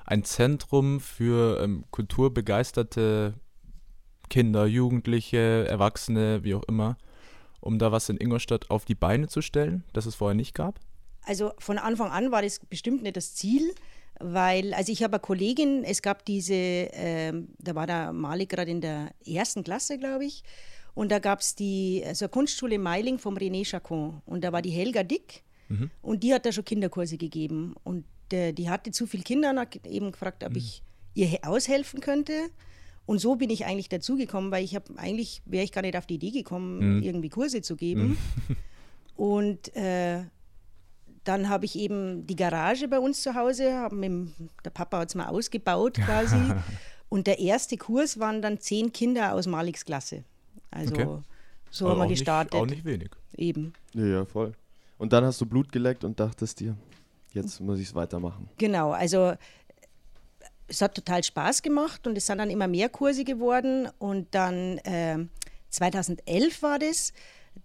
ein 0.05 0.23
Zentrum 0.23 0.99
für 0.99 1.61
ähm, 1.61 1.83
kulturbegeisterte 1.91 3.33
Kinder, 4.33 4.65
Jugendliche, 4.65 5.67
Erwachsene, 5.69 6.43
wie 6.43 6.55
auch 6.55 6.63
immer, 6.63 6.97
um 7.61 7.77
da 7.77 7.91
was 7.91 8.09
in 8.09 8.17
Ingolstadt 8.17 8.71
auf 8.71 8.83
die 8.83 8.95
Beine 8.95 9.27
zu 9.27 9.43
stellen, 9.43 9.83
das 9.93 10.07
es 10.07 10.15
vorher 10.15 10.33
nicht 10.33 10.55
gab? 10.55 10.79
Also 11.21 11.51
von 11.59 11.77
Anfang 11.77 12.09
an 12.09 12.31
war 12.31 12.41
das 12.41 12.57
bestimmt 12.57 13.03
nicht 13.03 13.15
das 13.15 13.35
Ziel, 13.35 13.61
weil, 14.19 14.73
also 14.73 14.91
ich 14.91 15.03
habe 15.03 15.17
eine 15.17 15.21
Kollegin, 15.21 15.83
es 15.83 16.01
gab 16.01 16.25
diese, 16.25 16.55
äh, 16.55 17.31
da 17.59 17.75
war 17.75 17.85
der 17.85 18.11
Malik 18.11 18.49
gerade 18.49 18.71
in 18.71 18.81
der 18.81 19.11
ersten 19.23 19.63
Klasse, 19.63 19.99
glaube 19.99 20.25
ich, 20.25 20.43
und 20.95 21.11
da 21.11 21.19
gab 21.19 21.41
es 21.41 21.53
die 21.53 22.03
also 22.03 22.27
Kunstschule 22.27 22.79
Meiling 22.79 23.19
vom 23.19 23.37
René 23.37 23.63
Chacon 23.63 24.19
und 24.25 24.43
da 24.43 24.51
war 24.51 24.63
die 24.63 24.71
Helga 24.71 25.03
Dick 25.03 25.43
mhm. 25.69 25.91
und 26.01 26.23
die 26.23 26.33
hat 26.33 26.47
da 26.47 26.51
schon 26.51 26.65
Kinderkurse 26.65 27.17
gegeben 27.17 27.75
und 27.83 28.05
äh, 28.31 28.51
die 28.51 28.67
hatte 28.67 28.89
zu 28.89 29.05
viele 29.05 29.21
Kinder 29.21 29.51
und 29.51 29.59
hat 29.59 29.85
eben 29.85 30.11
gefragt, 30.11 30.43
ob 30.43 30.53
mhm. 30.53 30.57
ich 30.57 30.81
ihr 31.13 31.37
aushelfen 31.43 31.99
könnte. 31.99 32.49
Und 33.05 33.19
so 33.19 33.35
bin 33.35 33.49
ich 33.49 33.65
eigentlich 33.65 33.89
dazugekommen, 33.89 34.51
weil 34.51 34.63
ich 34.63 34.75
habe 34.75 34.85
eigentlich, 34.97 35.41
wäre 35.45 35.63
ich 35.63 35.71
gar 35.71 35.81
nicht 35.81 35.97
auf 35.97 36.05
die 36.05 36.15
Idee 36.15 36.31
gekommen, 36.31 36.97
mhm. 36.97 37.03
irgendwie 37.03 37.29
Kurse 37.29 37.61
zu 37.61 37.75
geben. 37.75 38.17
Mhm. 38.47 38.55
Und 39.15 39.75
äh, 39.75 40.23
dann 41.23 41.49
habe 41.49 41.65
ich 41.65 41.77
eben 41.77 42.25
die 42.27 42.35
Garage 42.35 42.87
bei 42.87 42.99
uns 42.99 43.21
zu 43.21 43.35
Hause, 43.35 43.87
mit, 43.91 44.29
der 44.65 44.69
Papa 44.69 44.99
hat 44.99 45.09
es 45.09 45.15
mal 45.15 45.27
ausgebaut 45.27 45.95
quasi. 45.95 46.35
und 47.09 47.27
der 47.27 47.39
erste 47.39 47.77
Kurs 47.77 48.19
waren 48.19 48.41
dann 48.41 48.59
zehn 48.59 48.91
Kinder 48.91 49.33
aus 49.33 49.47
Maliks 49.47 49.85
Klasse. 49.85 50.23
Also 50.71 50.93
okay. 50.93 51.07
so 51.69 51.89
haben 51.89 51.99
wir 51.99 52.07
gestartet. 52.07 52.53
Nicht, 52.53 52.61
auch 52.61 52.65
nicht 52.65 52.85
wenig. 52.85 53.11
Eben. 53.37 53.73
Ja, 53.93 54.05
ja, 54.05 54.25
voll. 54.25 54.53
Und 54.97 55.13
dann 55.13 55.23
hast 55.23 55.39
du 55.39 55.45
Blut 55.45 55.71
geleckt 55.71 56.03
und 56.03 56.19
dachtest 56.19 56.59
dir, 56.59 56.75
jetzt 57.33 57.61
muss 57.61 57.79
ich 57.79 57.87
es 57.87 57.95
weitermachen. 57.95 58.49
Genau, 58.57 58.91
also 58.91 59.33
es 60.67 60.81
hat 60.81 60.95
total 60.95 61.23
Spaß 61.23 61.61
gemacht 61.61 62.07
und 62.07 62.17
es 62.17 62.25
sind 62.25 62.37
dann 62.37 62.49
immer 62.49 62.67
mehr 62.67 62.89
Kurse 62.89 63.23
geworden. 63.23 63.87
Und 63.99 64.27
dann 64.31 64.77
äh, 64.79 65.17
2011 65.69 66.61
war 66.61 66.79
das, 66.79 67.13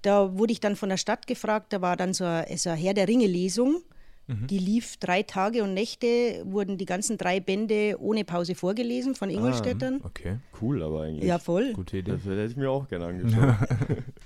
da 0.03 0.37
wurde 0.37 0.53
ich 0.53 0.61
dann 0.61 0.77
von 0.77 0.89
der 0.89 0.97
Stadt 0.97 1.27
gefragt, 1.27 1.73
da 1.73 1.81
war 1.81 1.97
dann 1.97 2.13
so 2.13 2.25
eine, 2.25 2.47
so 2.57 2.71
eine 2.71 2.79
Herr 2.79 2.95
der 2.95 3.09
Ringe-Lesung. 3.09 3.83
Mhm. 4.27 4.47
Die 4.47 4.59
lief 4.59 4.99
drei 4.99 5.23
Tage 5.23 5.63
und 5.63 5.73
Nächte, 5.73 6.43
wurden 6.45 6.77
die 6.77 6.85
ganzen 6.85 7.17
drei 7.17 7.41
Bände 7.41 7.97
ohne 7.99 8.25
Pause 8.25 8.55
vorgelesen 8.55 9.15
von 9.15 9.31
Ingolstädtern. 9.31 10.01
Ah, 10.03 10.07
okay. 10.07 10.37
Cool, 10.61 10.83
aber 10.83 11.05
eigentlich. 11.05 11.25
Ja, 11.25 11.39
voll. 11.39 11.73
Gute 11.73 11.99
Idee. 11.99 12.11
Das 12.13 12.25
hätte 12.25 12.45
ich 12.45 12.57
mir 12.57 12.71
auch 12.71 12.87
gerne 12.89 13.07
angeschaut. 13.07 13.57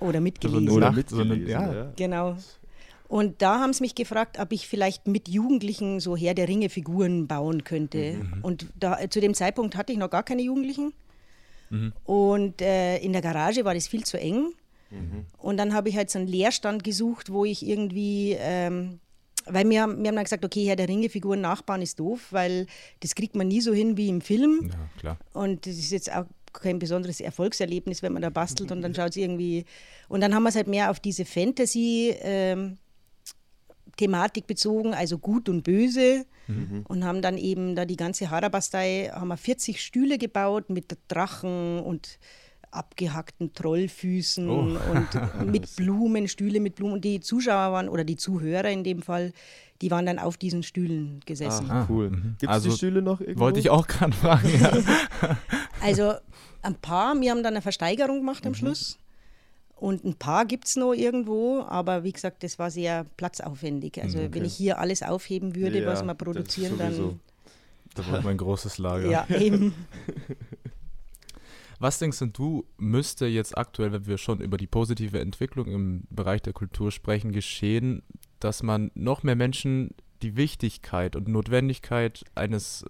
Oder 0.01 0.19
mitgelesen. 0.19 0.69
Oder 0.69 0.91
mitgelesen, 0.91 1.47
ja. 1.47 1.93
Genau. 1.95 2.35
Und 3.13 3.43
da 3.43 3.59
haben 3.59 3.73
sie 3.73 3.83
mich 3.83 3.93
gefragt, 3.93 4.39
ob 4.39 4.51
ich 4.53 4.67
vielleicht 4.67 5.05
mit 5.05 5.29
Jugendlichen 5.29 5.99
so 5.99 6.17
Herr 6.17 6.33
der 6.33 6.47
Ringe 6.47 6.69
Figuren 6.69 7.27
bauen 7.27 7.63
könnte. 7.63 8.13
Mhm. 8.13 8.39
Und 8.41 8.65
da, 8.75 9.07
zu 9.07 9.21
dem 9.21 9.35
Zeitpunkt 9.35 9.75
hatte 9.75 9.93
ich 9.93 9.99
noch 9.99 10.09
gar 10.09 10.23
keine 10.23 10.41
Jugendlichen. 10.41 10.93
Mhm. 11.69 11.93
Und 12.05 12.59
äh, 12.63 12.97
in 12.97 13.13
der 13.13 13.21
Garage 13.21 13.65
war 13.65 13.75
das 13.75 13.85
viel 13.85 14.03
zu 14.03 14.19
eng. 14.19 14.47
Mhm. 14.89 15.27
Und 15.37 15.57
dann 15.57 15.75
habe 15.75 15.89
ich 15.89 15.95
halt 15.95 16.09
so 16.09 16.17
einen 16.17 16.27
Leerstand 16.27 16.83
gesucht, 16.83 17.31
wo 17.31 17.45
ich 17.45 17.63
irgendwie, 17.63 18.35
ähm, 18.39 18.99
weil 19.45 19.65
wir, 19.65 19.69
wir 19.69 19.79
haben 19.79 20.03
dann 20.03 20.23
gesagt, 20.23 20.43
okay, 20.43 20.65
Herr 20.65 20.75
der 20.75 20.87
Ringe 20.89 21.07
Figuren 21.07 21.41
nachbauen 21.41 21.83
ist 21.83 21.99
doof, 21.99 22.29
weil 22.31 22.65
das 23.01 23.13
kriegt 23.13 23.35
man 23.35 23.47
nie 23.47 23.61
so 23.61 23.75
hin 23.75 23.95
wie 23.95 24.09
im 24.09 24.21
Film. 24.21 24.71
Ja, 24.71 24.89
klar. 24.99 25.17
Und 25.33 25.67
das 25.67 25.75
ist 25.75 25.91
jetzt 25.91 26.11
auch 26.11 26.25
kein 26.51 26.79
besonderes 26.79 27.21
Erfolgserlebnis, 27.21 28.01
wenn 28.01 28.13
man 28.13 28.23
da 28.23 28.31
bastelt 28.31 28.71
und 28.71 28.81
dann 28.81 28.95
schaut 28.95 29.11
es 29.11 29.17
irgendwie. 29.17 29.65
Und 30.09 30.21
dann 30.21 30.33
haben 30.33 30.41
wir 30.41 30.49
es 30.49 30.55
halt 30.55 30.67
mehr 30.67 30.89
auf 30.89 30.99
diese 30.99 31.25
Fantasy. 31.25 32.15
Ähm, 32.19 32.79
Thematik 33.97 34.47
bezogen, 34.47 34.93
also 34.93 35.17
gut 35.17 35.49
und 35.49 35.63
böse. 35.63 36.25
Mhm. 36.47 36.83
Und 36.87 37.05
haben 37.05 37.21
dann 37.21 37.37
eben 37.37 37.75
da 37.75 37.85
die 37.85 37.95
ganze 37.95 38.29
Harabastei, 38.29 39.09
haben 39.13 39.29
wir 39.29 39.37
40 39.37 39.81
Stühle 39.81 40.17
gebaut 40.17 40.69
mit 40.69 40.97
Drachen 41.07 41.79
und 41.79 42.19
abgehackten 42.71 43.53
Trollfüßen 43.53 44.49
Oh. 44.49 44.61
und 44.61 45.07
mit 45.51 45.75
Blumen, 45.75 46.27
Stühle 46.27 46.59
mit 46.59 46.75
Blumen. 46.75 46.93
Und 46.95 47.05
die 47.05 47.19
Zuschauer 47.19 47.71
waren, 47.71 47.87
oder 47.89 48.03
die 48.03 48.15
Zuhörer 48.17 48.69
in 48.69 48.83
dem 48.83 49.01
Fall, 49.03 49.31
die 49.81 49.91
waren 49.91 50.05
dann 50.05 50.17
auf 50.19 50.37
diesen 50.37 50.63
Stühlen 50.63 51.19
gesessen. 51.25 51.69
Ah, 51.69 51.85
cool. 51.89 52.09
mhm. 52.09 52.35
Gibt 52.39 52.43
es 52.43 52.49
Also, 52.49 52.69
die 52.71 52.75
Stühle 52.77 53.01
noch 53.01 53.21
irgendwo? 53.21 53.41
Wollte 53.41 53.59
ich 53.59 53.69
auch 53.69 53.87
gerade 53.87 54.13
fragen. 54.13 54.49
Ja. 54.59 55.37
Also 55.81 56.13
ein 56.61 56.75
paar, 56.75 57.19
wir 57.19 57.29
haben 57.31 57.43
dann 57.43 57.53
eine 57.53 57.61
Versteigerung 57.61 58.19
gemacht 58.19 58.45
am 58.45 58.51
Mhm. 58.53 58.55
Schluss. 58.55 58.97
Und 59.75 60.03
ein 60.05 60.15
paar 60.15 60.45
gibt 60.45 60.67
es 60.67 60.75
noch 60.75 60.93
irgendwo, 60.93 61.61
aber 61.61 62.03
wie 62.03 62.11
gesagt, 62.13 62.43
das 62.43 62.57
war 62.57 62.71
sehr 62.71 63.05
platzaufwendig. 63.17 64.01
Also 64.01 64.19
Mhm, 64.19 64.33
wenn 64.33 64.45
ich 64.45 64.55
hier 64.55 64.79
alles 64.79 65.03
aufheben 65.03 65.55
würde, 65.55 65.81
Ja, 65.81 65.87
was 65.87 66.03
wir 66.03 66.13
produzieren, 66.13 66.77
dann 66.77 67.19
Da 67.95 68.11
war 68.11 68.21
mein 68.21 68.37
großes 68.37 68.77
Lager. 68.77 69.09
ja, 69.09 69.27
eben. 69.29 69.73
Was 71.79 71.99
denkst 71.99 72.23
du, 72.31 72.65
müsste 72.77 73.25
jetzt 73.25 73.57
aktuell, 73.57 73.91
wenn 73.91 74.05
wir 74.05 74.17
schon 74.17 74.39
über 74.39 74.55
die 74.57 74.67
positive 74.67 75.19
Entwicklung 75.19 75.67
im 75.67 76.03
Bereich 76.09 76.41
der 76.41 76.53
Kultur 76.53 76.93
sprechen, 76.93 77.33
geschehen, 77.33 78.03
dass 78.39 78.63
man 78.63 78.89
noch 78.93 79.23
mehr 79.23 79.35
Menschen 79.35 79.89
die 80.21 80.37
Wichtigkeit 80.37 81.17
und 81.17 81.27
Notwendigkeit 81.27 82.23
eines 82.35 82.85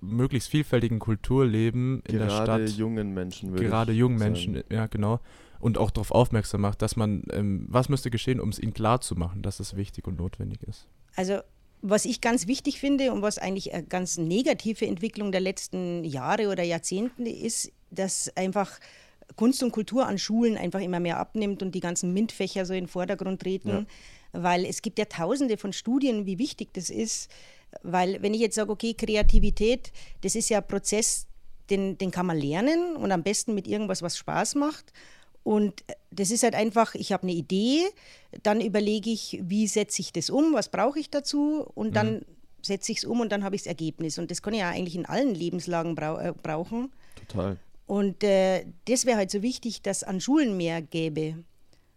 möglichst 0.00 0.48
vielfältigen 0.48 0.98
Kulturlebens 0.98 2.02
in 2.08 2.18
der 2.18 2.26
Gerade 2.26 2.66
Stadt, 2.66 2.78
jungen 2.78 3.14
Menschen 3.14 3.52
würde 3.52 3.64
gerade 3.64 3.92
ich 3.92 3.98
jungen 3.98 4.18
sagen. 4.18 4.32
Menschen, 4.32 4.64
ja 4.70 4.86
genau, 4.88 5.20
und 5.60 5.78
auch 5.78 5.90
darauf 5.90 6.10
aufmerksam 6.10 6.62
macht, 6.62 6.82
dass 6.82 6.96
man, 6.96 7.22
ähm, 7.32 7.66
was 7.68 7.88
müsste 7.88 8.10
geschehen, 8.10 8.40
um 8.40 8.48
es 8.48 8.58
ihnen 8.58 8.74
klar 8.74 9.00
zu 9.00 9.14
machen, 9.14 9.42
dass 9.42 9.60
es 9.60 9.76
wichtig 9.76 10.06
und 10.06 10.18
notwendig 10.18 10.62
ist? 10.62 10.86
Also 11.14 11.40
was 11.82 12.04
ich 12.04 12.20
ganz 12.20 12.46
wichtig 12.46 12.80
finde 12.80 13.12
und 13.12 13.22
was 13.22 13.38
eigentlich 13.38 13.72
eine 13.72 13.84
ganz 13.84 14.18
negative 14.18 14.86
Entwicklung 14.86 15.30
der 15.30 15.40
letzten 15.40 16.04
Jahre 16.04 16.48
oder 16.48 16.62
Jahrzehnte 16.62 17.28
ist, 17.28 17.70
dass 17.90 18.34
einfach 18.36 18.78
Kunst 19.36 19.62
und 19.62 19.72
Kultur 19.72 20.06
an 20.06 20.18
Schulen 20.18 20.56
einfach 20.56 20.80
immer 20.80 21.00
mehr 21.00 21.18
abnimmt 21.18 21.62
und 21.62 21.74
die 21.74 21.80
ganzen 21.80 22.12
MINT-Fächer 22.12 22.64
so 22.64 22.72
in 22.72 22.84
den 22.84 22.88
Vordergrund 22.88 23.42
treten, 23.42 23.86
weil 24.32 24.64
es 24.64 24.82
gibt 24.82 24.98
ja 24.98 25.04
tausende 25.06 25.56
von 25.56 25.72
Studien, 25.72 26.26
wie 26.26 26.38
wichtig 26.38 26.72
das 26.72 26.90
ist, 26.90 27.30
weil 27.82 28.22
wenn 28.22 28.34
ich 28.34 28.40
jetzt 28.40 28.54
sage, 28.54 28.70
okay, 28.70 28.94
Kreativität, 28.94 29.92
das 30.22 30.34
ist 30.34 30.48
ja 30.48 30.58
ein 30.58 30.66
Prozess, 30.66 31.26
den, 31.70 31.98
den 31.98 32.10
kann 32.10 32.26
man 32.26 32.38
lernen 32.38 32.96
und 32.96 33.10
am 33.10 33.22
besten 33.22 33.54
mit 33.54 33.66
irgendwas, 33.66 34.02
was 34.02 34.16
Spaß 34.16 34.54
macht. 34.54 34.92
Und 35.46 35.84
das 36.10 36.32
ist 36.32 36.42
halt 36.42 36.56
einfach, 36.56 36.96
ich 36.96 37.12
habe 37.12 37.22
eine 37.22 37.32
Idee, 37.32 37.84
dann 38.42 38.60
überlege 38.60 39.10
ich, 39.10 39.38
wie 39.44 39.68
setze 39.68 40.02
ich 40.02 40.12
das 40.12 40.28
um, 40.28 40.54
was 40.54 40.68
brauche 40.72 40.98
ich 40.98 41.08
dazu 41.08 41.64
und 41.76 41.94
dann 41.94 42.22
setze 42.62 42.90
ich 42.90 42.98
es 42.98 43.04
um 43.04 43.20
und 43.20 43.30
dann 43.30 43.44
habe 43.44 43.54
ich 43.54 43.62
das 43.62 43.68
Ergebnis. 43.68 44.18
Und 44.18 44.32
das 44.32 44.42
kann 44.42 44.54
ich 44.54 44.58
ja 44.58 44.70
eigentlich 44.70 44.96
in 44.96 45.06
allen 45.06 45.36
Lebenslagen 45.36 45.94
brau 45.94 46.18
äh, 46.18 46.32
brauchen. 46.42 46.90
Total. 47.28 47.58
Und 47.86 48.24
äh, 48.24 48.66
das 48.86 49.06
wäre 49.06 49.18
halt 49.18 49.30
so 49.30 49.40
wichtig, 49.40 49.82
dass 49.82 50.02
an 50.02 50.20
Schulen 50.20 50.56
mehr 50.56 50.82
gäbe. 50.82 51.36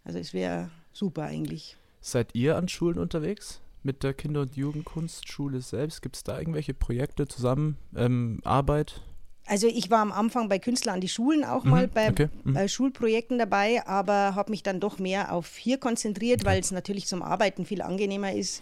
Also 0.04 0.20
es 0.20 0.32
wäre 0.32 0.70
super 0.94 1.24
eigentlich. 1.24 1.76
Seid 2.02 2.36
ihr 2.36 2.56
an 2.56 2.68
Schulen 2.68 3.00
unterwegs? 3.00 3.62
Mit 3.82 4.04
der 4.04 4.14
Kinder- 4.14 4.42
und 4.42 4.58
Jugendkunstschule 4.58 5.62
selbst? 5.62 6.04
Gibt 6.04 6.18
es 6.18 6.24
da 6.24 6.38
irgendwelche 6.38 6.76
Projekte 6.76 7.28
zusammen, 7.28 7.80
ähm, 7.96 8.42
Arbeit? 8.44 9.02
Also 9.50 9.68
ich 9.68 9.90
war 9.90 10.00
am 10.00 10.12
Anfang 10.12 10.48
bei 10.48 10.60
Künstler 10.60 10.94
an 10.94 11.02
die 11.02 11.08
Schulen 11.10 11.44
auch 11.44 11.64
mal 11.64 11.88
Mhm, 11.88 11.92
bei, 11.94 12.10
okay, 12.12 12.30
mhm. 12.44 12.54
bei 12.54 12.68
Schulprojekten 12.68 13.40
dabei, 13.40 13.86
aber 13.88 14.36
habe 14.36 14.52
mich 14.52 14.62
dann 14.62 14.80
doch 14.80 15.00
mehr 15.00 15.34
auf 15.34 15.58
hier 15.58 15.80
konzentriert, 15.80 16.46
weil 16.46 16.60
es 16.60 16.72
natürlich 16.72 17.08
zum 17.08 17.22
Arbeiten 17.24 17.66
viel 17.66 17.82
angenehmer 17.82 18.32
ist, 18.34 18.62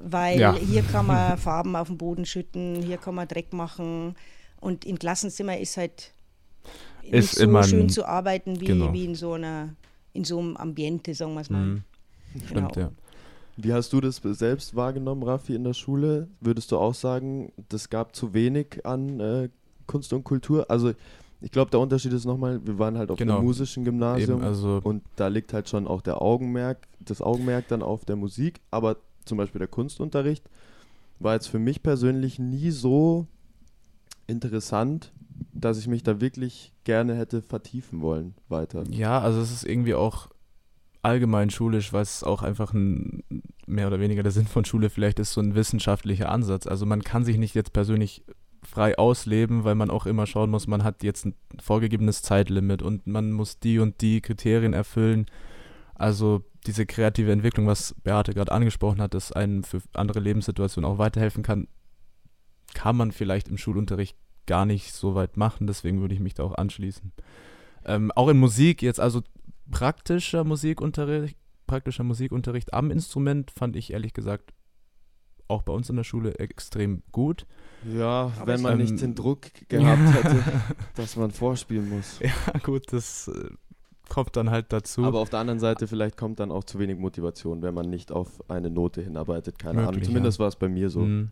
weil 0.00 0.38
Ja. 0.38 0.54
hier 0.54 0.82
kann 0.82 1.06
man 1.06 1.36
Farben 1.38 1.74
auf 1.74 1.88
den 1.88 1.98
Boden 1.98 2.26
schütten, 2.26 2.76
hier 2.80 2.96
kann 2.96 3.16
man 3.16 3.26
Dreck 3.26 3.52
machen 3.52 4.14
und 4.60 4.84
im 4.84 4.98
Klassenzimmer 5.00 5.58
ist 5.58 5.76
halt 5.76 6.12
Ist 7.02 7.12
nicht 7.12 7.34
so 7.34 7.42
immer 7.44 7.60
ein- 7.60 7.68
schön 7.68 7.88
zu 7.88 8.04
arbeiten 8.06 8.60
wie, 8.60 8.66
genau. 8.66 8.92
wie 8.92 9.04
in 9.06 9.14
so 9.16 9.32
einer 9.32 9.70
in 10.12 10.24
so 10.24 10.38
einem 10.38 10.56
Ambiente, 10.56 11.14
sagen 11.14 11.34
wir 11.34 11.40
es 11.40 11.50
mal. 11.50 11.64
Mhm. 11.64 11.82
Stimmt, 12.46 12.72
Genau. 12.74 12.86
ja. 12.88 12.92
Wie 13.56 13.72
hast 13.72 13.92
du 13.92 14.00
das 14.00 14.16
selbst 14.24 14.74
wahrgenommen, 14.74 15.22
Raffi, 15.22 15.54
in 15.54 15.64
der 15.64 15.74
Schule? 15.74 16.28
Würdest 16.40 16.72
du 16.72 16.78
auch 16.78 16.94
sagen, 16.94 17.52
das 17.68 17.90
gab 17.90 18.14
zu 18.16 18.32
wenig 18.32 18.84
an 18.86 19.20
äh, 19.20 19.48
Kunst 19.90 20.12
und 20.12 20.24
Kultur? 20.24 20.66
Also 20.70 20.92
ich 21.40 21.50
glaube, 21.50 21.70
der 21.70 21.80
Unterschied 21.80 22.12
ist 22.12 22.24
nochmal, 22.26 22.60
wir 22.66 22.78
waren 22.78 22.96
halt 22.98 23.10
auf 23.10 23.18
Genau. 23.18 23.38
dem 23.38 23.44
musischen 23.46 23.84
Gymnasium 23.84 24.38
Eben, 24.38 24.46
also 24.46 24.80
und 24.84 25.02
da 25.16 25.28
liegt 25.28 25.52
halt 25.52 25.68
schon 25.68 25.86
auch 25.86 26.02
der 26.02 26.20
Augenmerk, 26.20 26.86
das 27.00 27.22
Augenmerk 27.22 27.66
dann 27.68 27.82
auf 27.82 28.04
der 28.04 28.16
Musik, 28.16 28.60
aber 28.70 28.96
zum 29.24 29.38
Beispiel 29.38 29.58
der 29.58 29.68
Kunstunterricht 29.68 30.44
war 31.18 31.34
jetzt 31.34 31.48
für 31.48 31.58
mich 31.58 31.82
persönlich 31.82 32.38
nie 32.38 32.70
so 32.70 33.26
interessant, 34.26 35.12
dass 35.52 35.78
ich 35.78 35.88
mich 35.88 36.02
da 36.02 36.20
wirklich 36.20 36.72
gerne 36.84 37.14
hätte 37.16 37.42
vertiefen 37.42 38.00
wollen 38.00 38.34
weiter. 38.48 38.84
Ja, 38.90 39.20
also 39.20 39.40
es 39.40 39.50
ist 39.50 39.64
irgendwie 39.64 39.94
auch 39.94 40.28
allgemein 41.02 41.50
schulisch, 41.50 41.92
was 41.92 42.22
auch 42.22 42.42
einfach 42.42 42.72
ein 42.74 43.22
mehr 43.66 43.86
oder 43.86 44.00
weniger 44.00 44.22
der 44.22 44.32
Sinn 44.32 44.46
von 44.46 44.64
Schule 44.64 44.90
vielleicht 44.90 45.18
ist, 45.18 45.32
so 45.32 45.40
ein 45.40 45.54
wissenschaftlicher 45.54 46.28
Ansatz. 46.30 46.66
Also 46.66 46.86
man 46.86 47.02
kann 47.02 47.24
sich 47.24 47.38
nicht 47.38 47.54
jetzt 47.54 47.72
persönlich 47.72 48.24
frei 48.62 48.98
ausleben, 48.98 49.64
weil 49.64 49.74
man 49.74 49.90
auch 49.90 50.06
immer 50.06 50.26
schauen 50.26 50.50
muss, 50.50 50.66
man 50.66 50.84
hat 50.84 51.02
jetzt 51.02 51.26
ein 51.26 51.34
vorgegebenes 51.60 52.22
Zeitlimit 52.22 52.82
und 52.82 53.06
man 53.06 53.32
muss 53.32 53.58
die 53.58 53.78
und 53.78 54.00
die 54.00 54.20
Kriterien 54.20 54.74
erfüllen. 54.74 55.26
Also 55.94 56.44
diese 56.66 56.86
kreative 56.86 57.32
Entwicklung, 57.32 57.66
was 57.66 57.94
Beate 58.02 58.34
gerade 58.34 58.52
angesprochen 58.52 59.00
hat, 59.00 59.14
dass 59.14 59.32
einem 59.32 59.64
für 59.64 59.80
andere 59.94 60.20
Lebenssituationen 60.20 60.90
auch 60.90 60.98
weiterhelfen 60.98 61.42
kann, 61.42 61.68
kann 62.74 62.96
man 62.96 63.12
vielleicht 63.12 63.48
im 63.48 63.58
Schulunterricht 63.58 64.16
gar 64.46 64.66
nicht 64.66 64.92
so 64.92 65.14
weit 65.14 65.36
machen. 65.36 65.66
Deswegen 65.66 66.00
würde 66.00 66.14
ich 66.14 66.20
mich 66.20 66.34
da 66.34 66.44
auch 66.44 66.54
anschließen. 66.54 67.12
Ähm, 67.84 68.12
auch 68.12 68.28
in 68.28 68.38
Musik 68.38 68.82
jetzt, 68.82 69.00
also 69.00 69.22
praktischer 69.70 70.44
Musikunterricht, 70.44 71.36
praktischer 71.66 72.04
Musikunterricht 72.04 72.74
am 72.74 72.90
Instrument 72.90 73.50
fand 73.50 73.76
ich 73.76 73.92
ehrlich 73.92 74.12
gesagt 74.12 74.52
auch 75.50 75.62
bei 75.62 75.72
uns 75.72 75.90
in 75.90 75.96
der 75.96 76.04
Schule 76.04 76.38
extrem 76.38 77.02
gut. 77.12 77.46
Ja, 77.96 78.32
Aber 78.38 78.46
wenn 78.46 78.60
man 78.62 78.72
Ähm, 78.74 78.78
nicht 78.78 79.00
den 79.00 79.14
Druck 79.14 79.42
gehabt 79.68 80.14
hätte, 80.14 80.42
dass 80.96 81.16
man 81.16 81.30
vorspielen 81.30 81.88
muss. 81.88 82.18
Ja, 82.20 82.58
gut, 82.62 82.92
das 82.92 83.28
äh, 83.28 83.50
kommt 84.08 84.36
dann 84.36 84.50
halt 84.50 84.72
dazu. 84.72 85.04
Aber 85.04 85.20
auf 85.20 85.30
der 85.30 85.38
anderen 85.40 85.60
Seite, 85.60 85.86
vielleicht 85.88 86.16
kommt 86.16 86.40
dann 86.40 86.50
auch 86.52 86.64
zu 86.64 86.78
wenig 86.78 86.98
Motivation, 86.98 87.62
wenn 87.62 87.74
man 87.74 87.88
nicht 87.88 88.12
auf 88.12 88.28
eine 88.50 88.70
Note 88.70 89.02
hinarbeitet. 89.02 89.58
Keine 89.58 89.78
Ahnung. 89.80 89.90
Möglich, 89.92 90.08
Zumindest 90.08 90.38
ja. 90.38 90.42
war 90.42 90.48
es 90.48 90.56
bei 90.56 90.68
mir 90.68 90.90
so. 90.90 91.00
Mhm. 91.00 91.30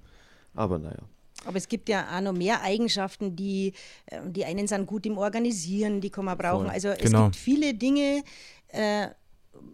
Aber 0.54 0.78
naja. 0.78 1.02
Aber 1.44 1.56
es 1.56 1.68
gibt 1.68 1.88
ja 1.88 2.04
auch 2.16 2.20
noch 2.20 2.32
mehr 2.32 2.62
Eigenschaften, 2.62 3.36
die, 3.36 3.72
äh, 4.06 4.20
die 4.28 4.44
einen 4.44 4.66
sind 4.66 4.86
gut 4.86 5.06
im 5.06 5.18
Organisieren, 5.18 6.00
die 6.00 6.10
kann 6.10 6.24
man 6.24 6.36
brauchen. 6.38 6.64
Voll. 6.66 6.74
Also 6.74 6.88
es 6.88 6.98
Genau. 6.98 7.24
gibt 7.24 7.36
viele 7.36 7.74
Dinge 7.74 8.22
äh, 8.68 9.08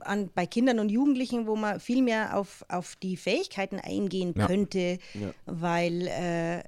an, 0.01 0.31
bei 0.35 0.47
Kindern 0.47 0.79
und 0.79 0.91
Jugendlichen, 0.91 1.47
wo 1.47 1.57
man 1.57 1.81
viel 1.81 2.03
mehr 2.03 2.37
auf, 2.37 2.65
auf 2.69 2.97
die 2.97 3.17
Fähigkeiten 3.17 3.79
eingehen 3.81 4.35
Ja. 4.37 4.47
könnte, 4.47 4.99
Ja. 5.15 5.33
weil 5.47 6.07
äh, 6.09 6.63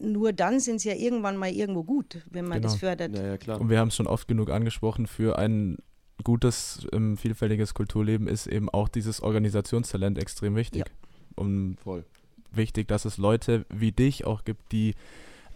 nur 0.00 0.32
dann 0.32 0.60
sind 0.60 0.80
sie 0.80 0.88
ja 0.90 0.94
irgendwann 0.94 1.36
mal 1.36 1.50
irgendwo 1.50 1.82
gut, 1.82 2.22
wenn 2.30 2.46
man 2.46 2.62
das 2.62 2.72
Genau. 2.72 2.80
fördert. 2.80 3.16
Ja, 3.16 3.26
ja, 3.26 3.36
klar. 3.36 3.60
Und 3.60 3.68
wir 3.70 3.78
haben 3.80 3.88
es 3.88 3.96
schon 3.96 4.06
oft 4.06 4.28
genug 4.28 4.50
angesprochen, 4.50 5.06
für 5.06 5.38
ein 5.38 5.76
gutes, 6.24 6.86
ähm, 6.92 7.16
vielfältiges 7.16 7.74
Kulturleben 7.74 8.26
ist 8.28 8.46
eben 8.46 8.68
auch 8.68 8.88
dieses 8.88 9.22
Organisationstalent 9.22 10.18
extrem 10.18 10.56
wichtig. 10.56 10.84
Und 11.36 11.76
Voll. 11.82 12.04
wichtig, 12.52 12.88
dass 12.88 13.04
es 13.04 13.18
Leute 13.18 13.66
wie 13.70 13.92
dich 13.92 14.24
auch 14.24 14.44
gibt, 14.44 14.72
die 14.72 14.94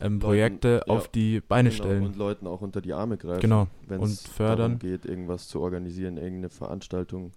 ähm, 0.03 0.15
Leuten, 0.15 0.21
Projekte 0.21 0.83
ja, 0.87 0.93
auf 0.95 1.09
die 1.09 1.41
Beine 1.41 1.71
Genau, 1.71 1.85
stellen. 1.85 2.07
Und 2.07 2.17
Leuten 2.17 2.47
auch 2.47 2.61
unter 2.61 2.81
die 2.81 2.93
Arme 2.93 3.17
greifen. 3.17 3.41
Genau. 3.41 3.69
Wenn 3.89 4.03
es 4.03 4.23
fördern. 4.23 4.79
darum 4.79 4.79
geht, 4.79 5.05
irgendwas 5.05 5.49
zu 5.49 5.61
organisieren, 5.61 6.17
irgendeine 6.17 6.51
Veranstaltung 6.51 7.33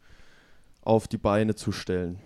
auf 0.82 1.08
die 1.08 1.18
Beine 1.18 1.56
zu 1.56 1.72
stellen. 1.72 2.20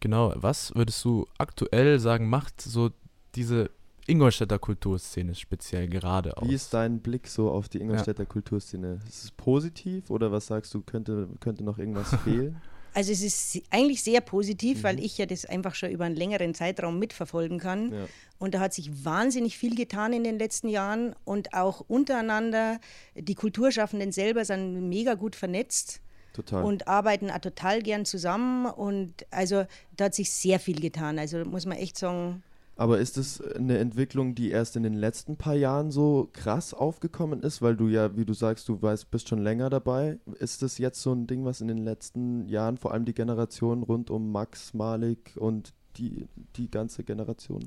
Genau. 0.00 0.32
Was 0.36 0.74
würdest 0.74 1.04
du 1.04 1.26
aktuell 1.38 1.98
sagen, 1.98 2.28
macht 2.28 2.60
so 2.60 2.90
diese 3.34 3.70
Ingolstädter 4.06 4.58
Kulturszene 4.58 5.34
speziell 5.34 5.88
gerade 5.88 6.36
aus? 6.36 6.48
Wie 6.48 6.54
ist 6.54 6.72
dein 6.72 7.00
Blick 7.00 7.26
so 7.26 7.50
auf 7.50 7.68
die 7.68 7.80
Ingolstädter 7.80 8.24
Kulturszene? 8.24 9.00
Ist 9.08 9.24
es 9.24 9.30
positiv 9.32 10.10
oder 10.10 10.30
was 10.30 10.46
sagst 10.46 10.72
du, 10.74 10.80
könnte, 10.82 11.28
könnte 11.40 11.64
noch 11.64 11.78
irgendwas 11.78 12.14
fehlen? 12.24 12.60
Also 12.96 13.12
es 13.12 13.20
ist 13.22 13.62
eigentlich 13.68 14.02
sehr 14.02 14.22
positiv, 14.22 14.78
Mhm. 14.78 14.82
weil 14.84 15.00
ich 15.00 15.18
ja 15.18 15.26
das 15.26 15.44
einfach 15.44 15.74
schon 15.74 15.90
über 15.90 16.06
einen 16.06 16.16
längeren 16.16 16.54
Zeitraum 16.54 16.98
mitverfolgen 16.98 17.58
kann. 17.58 17.92
Ja. 17.92 18.06
Und 18.38 18.54
da 18.54 18.60
hat 18.60 18.72
sich 18.72 19.04
wahnsinnig 19.04 19.58
viel 19.58 19.74
getan 19.74 20.14
in 20.14 20.24
den 20.24 20.38
letzten 20.38 20.68
Jahren 20.70 21.14
und 21.26 21.52
auch 21.52 21.82
untereinander. 21.88 22.80
Die 23.14 23.34
Kulturschaffenden 23.34 24.12
selber 24.12 24.46
sind 24.46 24.88
mega 24.88 25.12
gut 25.12 25.36
vernetzt 25.36 26.00
Total. 26.32 26.64
und 26.64 26.88
arbeiten 26.88 27.30
auch 27.30 27.38
total 27.38 27.82
gern 27.82 28.06
zusammen. 28.06 28.64
Und 28.64 29.26
also 29.30 29.66
da 29.98 30.06
hat 30.06 30.14
sich 30.14 30.30
sehr 30.30 30.58
viel 30.58 30.80
getan. 30.80 31.18
Also 31.18 31.44
muss 31.44 31.66
man 31.66 31.76
echt 31.76 31.98
sagen, 31.98 32.42
Aber 32.78 32.98
ist 32.98 33.16
es 33.16 33.40
eine 33.40 33.78
Entwicklung, 33.78 34.34
die 34.34 34.50
erst 34.50 34.76
in 34.76 34.82
den 34.82 34.94
letzten 34.94 35.36
paar 35.36 35.54
Jahren 35.54 35.90
so 35.90 36.28
krass 36.32 36.74
aufgekommen 36.74 37.40
ist, 37.40 37.62
weil 37.62 37.74
du 37.74 37.88
ja, 37.88 38.16
wie 38.16 38.26
du 38.26 38.34
sagst, 38.34 38.68
du 38.68 38.80
weißt, 38.80 39.10
bist 39.10 39.28
schon 39.28 39.42
länger 39.42 39.70
dabei? 39.70 40.18
Ist 40.38 40.62
das 40.62 40.76
jetzt 40.76 41.00
so 41.00 41.12
ein 41.12 41.26
Ding, 41.26 41.46
was 41.46 41.62
in 41.62 41.68
den 41.68 41.78
letzten 41.78 42.46
Jahren, 42.46 42.76
vor 42.76 42.92
allem 42.92 43.06
die 43.06 43.14
Generation 43.14 43.82
rund 43.82 44.10
um 44.10 44.30
Max, 44.30 44.74
Malik 44.74 45.32
und 45.36 45.72
die, 45.96 46.28
die 46.56 46.70
ganze 46.70 47.02
Generation? 47.02 47.66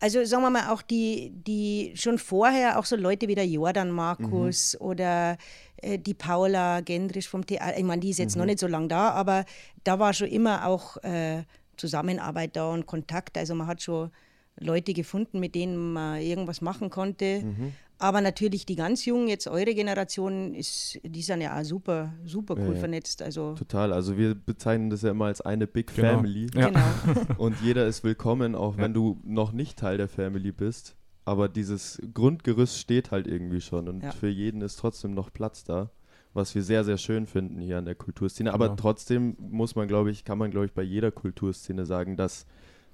also 0.00 0.22
sagen 0.24 0.42
wir 0.42 0.50
mal 0.50 0.70
auch 0.70 0.82
die, 0.82 1.32
die 1.34 1.92
schon 1.94 2.18
vorher, 2.18 2.78
auch 2.78 2.84
so 2.84 2.94
Leute 2.94 3.26
wie 3.26 3.34
der 3.34 3.46
Jordan 3.46 3.90
Markus 3.90 4.76
mhm. 4.78 4.86
oder 4.86 5.38
äh, 5.78 5.98
die 5.98 6.12
Paula 6.12 6.82
Gendrisch 6.82 7.26
vom 7.26 7.46
Theater, 7.46 7.78
ich 7.78 7.84
meine, 7.84 8.00
die 8.00 8.10
ist 8.10 8.18
jetzt 8.18 8.34
mhm. 8.34 8.40
noch 8.40 8.46
nicht 8.46 8.58
so 8.58 8.66
lange 8.66 8.88
da, 8.88 9.12
aber 9.12 9.46
da 9.82 9.98
war 9.98 10.12
schon 10.12 10.28
immer 10.28 10.66
auch 10.66 10.98
äh, 10.98 11.44
Zusammenarbeit 11.78 12.54
da 12.54 12.70
und 12.70 12.84
Kontakt. 12.86 13.38
Also 13.38 13.54
man 13.54 13.66
hat 13.66 13.80
schon 13.80 14.10
Leute 14.58 14.92
gefunden, 14.92 15.40
mit 15.40 15.54
denen 15.54 15.92
man 15.92 16.20
irgendwas 16.20 16.60
machen 16.60 16.90
konnte. 16.90 17.42
Mhm. 17.44 17.72
Aber 17.98 18.20
natürlich 18.20 18.66
die 18.66 18.76
ganz 18.76 19.04
Jungen, 19.04 19.28
jetzt 19.28 19.46
eure 19.46 19.74
Generation, 19.74 20.54
ist, 20.54 20.98
die 21.04 21.22
sind 21.22 21.40
ja 21.40 21.58
auch 21.58 21.64
super, 21.64 22.12
super 22.24 22.54
cool 22.58 22.74
ja, 22.74 22.80
vernetzt. 22.80 23.22
Also 23.22 23.54
Total, 23.54 23.92
also 23.92 24.18
wir 24.18 24.34
bezeichnen 24.34 24.90
das 24.90 25.02
ja 25.02 25.10
immer 25.10 25.26
als 25.26 25.40
eine 25.40 25.66
Big 25.66 25.94
genau. 25.94 26.16
Family. 26.16 26.48
Ja. 26.54 26.68
Genau. 26.68 26.80
Und 27.38 27.60
jeder 27.62 27.86
ist 27.86 28.04
willkommen, 28.04 28.54
auch 28.54 28.76
wenn 28.76 28.94
du 28.94 29.20
noch 29.24 29.52
nicht 29.52 29.78
Teil 29.78 29.96
der 29.96 30.08
Family 30.08 30.52
bist. 30.52 30.96
Aber 31.24 31.48
dieses 31.48 32.02
Grundgerüst 32.12 32.78
steht 32.78 33.10
halt 33.10 33.26
irgendwie 33.26 33.62
schon 33.62 33.88
und 33.88 34.04
für 34.12 34.28
jeden 34.28 34.60
ist 34.60 34.76
trotzdem 34.76 35.14
noch 35.14 35.32
Platz 35.32 35.64
da 35.64 35.90
was 36.34 36.54
wir 36.54 36.62
sehr, 36.62 36.84
sehr 36.84 36.98
schön 36.98 37.26
finden 37.26 37.60
hier 37.60 37.78
an 37.78 37.84
der 37.84 37.94
Kulturszene. 37.94 38.52
Aber 38.52 38.66
genau. 38.66 38.76
trotzdem 38.76 39.36
muss 39.38 39.76
man, 39.76 39.88
glaube 39.88 40.10
ich, 40.10 40.24
kann 40.24 40.36
man, 40.36 40.50
glaube 40.50 40.66
ich, 40.66 40.72
bei 40.72 40.82
jeder 40.82 41.12
Kulturszene 41.12 41.86
sagen, 41.86 42.16
dass 42.16 42.46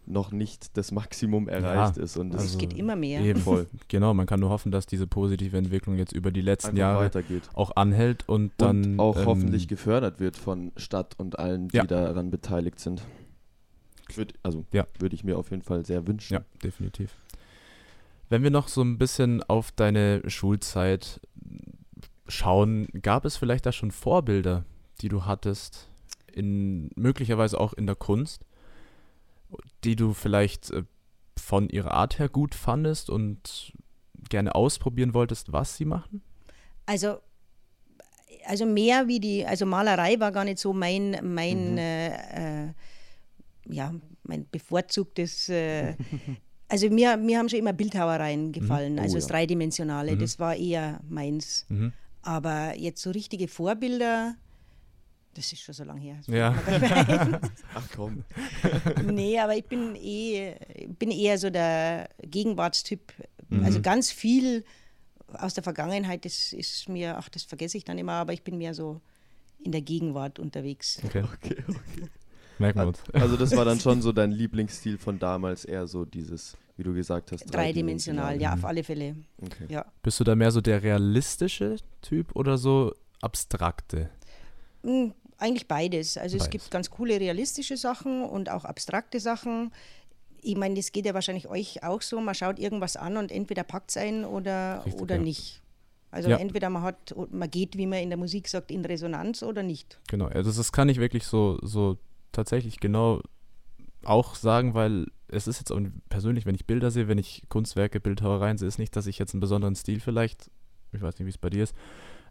noch 0.06 0.32
nicht 0.32 0.76
das 0.76 0.92
Maximum 0.92 1.48
erreicht 1.48 1.96
ja, 1.96 2.02
ist. 2.02 2.16
Und 2.16 2.32
also 2.32 2.44
es 2.44 2.58
geht 2.58 2.72
immer 2.74 2.96
mehr. 2.96 3.20
Eben. 3.20 3.40
Voll. 3.40 3.66
Genau, 3.88 4.14
man 4.14 4.26
kann 4.26 4.40
nur 4.40 4.50
hoffen, 4.50 4.72
dass 4.72 4.86
diese 4.86 5.06
positive 5.06 5.56
Entwicklung 5.56 5.96
jetzt 5.96 6.12
über 6.12 6.30
die 6.30 6.40
letzten 6.40 6.70
Einfach 6.70 6.78
Jahre 6.78 7.04
weitergeht. 7.06 7.48
auch 7.54 7.76
anhält 7.76 8.28
und 8.28 8.52
dann 8.56 8.84
und 8.84 9.00
auch 9.00 9.16
ähm, 9.16 9.26
hoffentlich 9.26 9.68
gefördert 9.68 10.20
wird 10.20 10.36
von 10.36 10.72
Stadt 10.76 11.14
und 11.18 11.38
allen, 11.38 11.68
die 11.68 11.76
ja. 11.76 11.84
daran 11.84 12.30
beteiligt 12.30 12.80
sind. 12.80 13.02
Würd, 14.14 14.34
also 14.42 14.64
ja. 14.72 14.86
würde 14.98 15.14
ich 15.14 15.24
mir 15.24 15.38
auf 15.38 15.50
jeden 15.50 15.62
Fall 15.62 15.84
sehr 15.86 16.06
wünschen. 16.06 16.34
Ja, 16.34 16.44
definitiv. 16.62 17.14
Wenn 18.28 18.42
wir 18.42 18.50
noch 18.50 18.68
so 18.68 18.82
ein 18.82 18.98
bisschen 18.98 19.42
auf 19.42 19.72
deine 19.72 20.22
Schulzeit 20.28 21.20
schauen, 22.28 22.86
gab 23.02 23.24
es 23.24 23.36
vielleicht 23.36 23.66
da 23.66 23.72
schon 23.72 23.90
Vorbilder, 23.90 24.64
die 25.00 25.08
du 25.08 25.24
hattest, 25.24 25.88
in 26.32 26.90
möglicherweise 26.94 27.58
auch 27.58 27.72
in 27.72 27.86
der 27.86 27.96
Kunst? 27.96 28.44
Die 29.84 29.96
du 29.96 30.12
vielleicht 30.12 30.70
äh, 30.70 30.82
von 31.38 31.68
ihrer 31.68 31.92
Art 31.92 32.18
her 32.18 32.28
gut 32.28 32.54
fandest 32.54 33.10
und 33.10 33.72
gerne 34.28 34.54
ausprobieren 34.54 35.14
wolltest, 35.14 35.52
was 35.52 35.76
sie 35.76 35.84
machen? 35.84 36.22
Also, 36.86 37.18
also 38.46 38.66
mehr 38.66 39.08
wie 39.08 39.20
die, 39.20 39.46
also 39.46 39.66
Malerei 39.66 40.18
war 40.20 40.32
gar 40.32 40.44
nicht 40.44 40.58
so 40.58 40.72
mein, 40.72 41.16
mein, 41.22 41.72
mhm. 41.72 41.78
äh, 41.78 42.66
äh, 42.66 42.72
ja, 43.68 43.94
mein 44.22 44.48
bevorzugtes. 44.50 45.48
Äh, 45.48 45.94
also 46.68 46.88
mir, 46.88 47.16
mir 47.16 47.38
haben 47.38 47.48
schon 47.48 47.58
immer 47.58 47.72
Bildhauereien 47.72 48.46
mhm. 48.46 48.52
gefallen, 48.52 48.92
mhm. 48.94 48.98
oh, 49.00 49.02
also 49.02 49.16
das 49.16 49.24
ja. 49.24 49.30
Dreidimensionale, 49.30 50.12
mhm. 50.12 50.18
das 50.20 50.38
war 50.38 50.54
eher 50.56 51.00
meins. 51.08 51.66
Mhm. 51.68 51.92
Aber 52.22 52.76
jetzt 52.76 53.02
so 53.02 53.10
richtige 53.10 53.48
Vorbilder, 53.48 54.36
das 55.34 55.52
ist 55.52 55.62
schon 55.62 55.74
so 55.74 55.84
lange 55.84 56.00
her. 56.00 56.20
Ja. 56.26 56.54
Ach 57.74 57.86
komm. 57.94 58.24
nee, 59.04 59.38
aber 59.38 59.56
ich 59.56 59.64
bin, 59.64 59.94
eh, 59.96 60.56
bin 60.98 61.10
eher 61.10 61.38
so 61.38 61.50
der 61.50 62.08
Gegenwartstyp. 62.22 63.12
Mhm. 63.48 63.64
Also 63.64 63.80
ganz 63.80 64.10
viel 64.10 64.64
aus 65.32 65.54
der 65.54 65.62
Vergangenheit, 65.62 66.24
das 66.24 66.52
ist 66.52 66.88
mir, 66.88 67.16
ach, 67.16 67.28
das 67.28 67.44
vergesse 67.44 67.76
ich 67.76 67.84
dann 67.84 67.98
immer, 67.98 68.14
aber 68.14 68.32
ich 68.32 68.42
bin 68.42 68.58
mehr 68.58 68.74
so 68.74 69.00
in 69.62 69.72
der 69.72 69.82
Gegenwart 69.82 70.38
unterwegs. 70.38 71.00
Okay, 71.04 71.22
okay, 71.22 71.56
okay. 71.68 72.08
Merken 72.58 72.80
wir 72.80 72.88
uns. 72.88 73.02
Also 73.12 73.36
das 73.36 73.56
war 73.56 73.64
dann 73.64 73.80
schon 73.80 74.02
so 74.02 74.12
dein 74.12 74.32
Lieblingsstil 74.32 74.98
von 74.98 75.18
damals, 75.18 75.64
eher 75.64 75.86
so 75.86 76.04
dieses, 76.04 76.56
wie 76.76 76.82
du 76.82 76.92
gesagt 76.92 77.32
hast. 77.32 77.44
Dreidimensional, 77.44 78.34
dreidimensional. 78.34 78.40
ja, 78.40 78.54
auf 78.54 78.64
alle 78.64 78.84
Fälle. 78.84 79.16
Okay. 79.40 79.66
Ja. 79.68 79.86
Bist 80.02 80.20
du 80.20 80.24
da 80.24 80.34
mehr 80.34 80.50
so 80.50 80.60
der 80.60 80.82
realistische 80.82 81.76
Typ 82.02 82.34
oder 82.36 82.58
so 82.58 82.94
abstrakte? 83.22 84.10
Hm, 84.82 85.12
eigentlich 85.38 85.68
beides. 85.68 86.16
Also 86.16 86.36
beides. 86.36 86.46
es 86.46 86.50
gibt 86.50 86.70
ganz 86.70 86.90
coole 86.90 87.18
realistische 87.18 87.76
Sachen 87.76 88.22
und 88.24 88.50
auch 88.50 88.64
abstrakte 88.64 89.20
Sachen. 89.20 89.72
Ich 90.42 90.56
meine, 90.56 90.74
das 90.74 90.92
geht 90.92 91.06
ja 91.06 91.14
wahrscheinlich 91.14 91.48
euch 91.48 91.82
auch 91.82 92.02
so. 92.02 92.20
Man 92.20 92.34
schaut 92.34 92.58
irgendwas 92.58 92.96
an 92.96 93.16
und 93.16 93.30
entweder 93.30 93.62
packt 93.62 93.90
es 93.90 93.96
ein 93.96 94.24
oder, 94.24 94.82
Richtig, 94.84 95.02
oder 95.02 95.16
ja. 95.16 95.22
nicht. 95.22 95.62
Also 96.10 96.28
ja. 96.28 96.38
entweder 96.38 96.70
man 96.70 96.82
hat, 96.82 97.14
man 97.30 97.50
geht, 97.50 97.76
wie 97.76 97.86
man 97.86 98.00
in 98.00 98.10
der 98.10 98.18
Musik 98.18 98.48
sagt, 98.48 98.70
in 98.70 98.84
Resonanz 98.84 99.42
oder 99.42 99.62
nicht. 99.62 100.00
Genau, 100.08 100.26
also 100.26 100.50
das 100.50 100.72
kann 100.72 100.88
ich 100.88 100.98
wirklich 100.98 101.24
so, 101.24 101.58
so 101.62 101.98
tatsächlich 102.32 102.80
genau 102.80 103.20
auch 104.04 104.34
sagen, 104.34 104.74
weil 104.74 105.06
es 105.28 105.46
ist 105.46 105.58
jetzt 105.58 105.70
auch 105.70 105.80
persönlich, 106.08 106.46
wenn 106.46 106.54
ich 106.54 106.66
Bilder 106.66 106.90
sehe, 106.90 107.06
wenn 107.06 107.18
ich 107.18 107.44
Kunstwerke, 107.48 108.00
Bildhauereien 108.00 108.58
sehe, 108.58 108.66
ist 108.66 108.78
nicht, 108.78 108.96
dass 108.96 109.06
ich 109.06 109.18
jetzt 109.18 109.34
einen 109.34 109.40
besonderen 109.40 109.76
Stil 109.76 110.00
vielleicht, 110.00 110.50
ich 110.92 111.00
weiß 111.00 111.18
nicht, 111.18 111.26
wie 111.26 111.30
es 111.30 111.38
bei 111.38 111.50
dir 111.50 111.62
ist, 111.62 111.74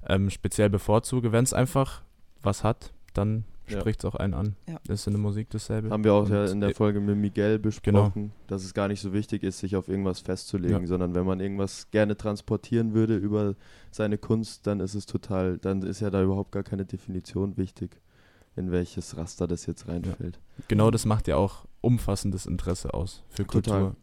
ähm, 0.07 0.29
speziell 0.29 0.69
bevorzuge, 0.69 1.31
wenn 1.31 1.43
es 1.43 1.53
einfach 1.53 2.03
was 2.41 2.63
hat, 2.63 2.93
dann 3.13 3.45
spricht 3.67 3.99
es 3.99 4.05
auch 4.05 4.15
einen 4.15 4.33
an. 4.33 4.55
Ja. 4.67 4.79
Ist 4.87 5.07
in 5.07 5.13
der 5.13 5.21
Musik 5.21 5.49
dasselbe. 5.49 5.89
Haben 5.89 6.03
wir 6.03 6.13
auch 6.13 6.29
ja 6.29 6.45
in 6.45 6.61
der 6.61 6.73
Folge 6.73 6.99
mit 6.99 7.17
Miguel 7.17 7.59
besprochen, 7.59 8.13
genau. 8.13 8.33
dass 8.47 8.63
es 8.63 8.73
gar 8.73 8.87
nicht 8.87 9.01
so 9.01 9.13
wichtig 9.13 9.43
ist, 9.43 9.59
sich 9.59 9.75
auf 9.75 9.87
irgendwas 9.87 10.19
festzulegen, 10.19 10.81
ja. 10.81 10.87
sondern 10.87 11.15
wenn 11.15 11.25
man 11.25 11.39
irgendwas 11.39 11.89
gerne 11.91 12.17
transportieren 12.17 12.93
würde 12.93 13.15
über 13.15 13.55
seine 13.91 14.17
Kunst, 14.17 14.65
dann 14.67 14.79
ist 14.79 14.95
es 14.95 15.05
total, 15.05 15.57
dann 15.57 15.81
ist 15.83 15.99
ja 15.99 16.09
da 16.09 16.21
überhaupt 16.23 16.51
gar 16.51 16.63
keine 16.63 16.85
Definition 16.85 17.57
wichtig, 17.57 17.99
in 18.55 18.71
welches 18.71 19.17
Raster 19.17 19.47
das 19.47 19.65
jetzt 19.65 19.87
reinfällt. 19.87 20.35
Ja. 20.35 20.63
Genau 20.67 20.91
das 20.91 21.05
macht 21.05 21.27
ja 21.27 21.35
auch 21.35 21.65
umfassendes 21.81 22.45
Interesse 22.45 22.93
aus 22.93 23.23
für 23.29 23.45
Kultur. 23.45 23.73
Total. 23.73 23.95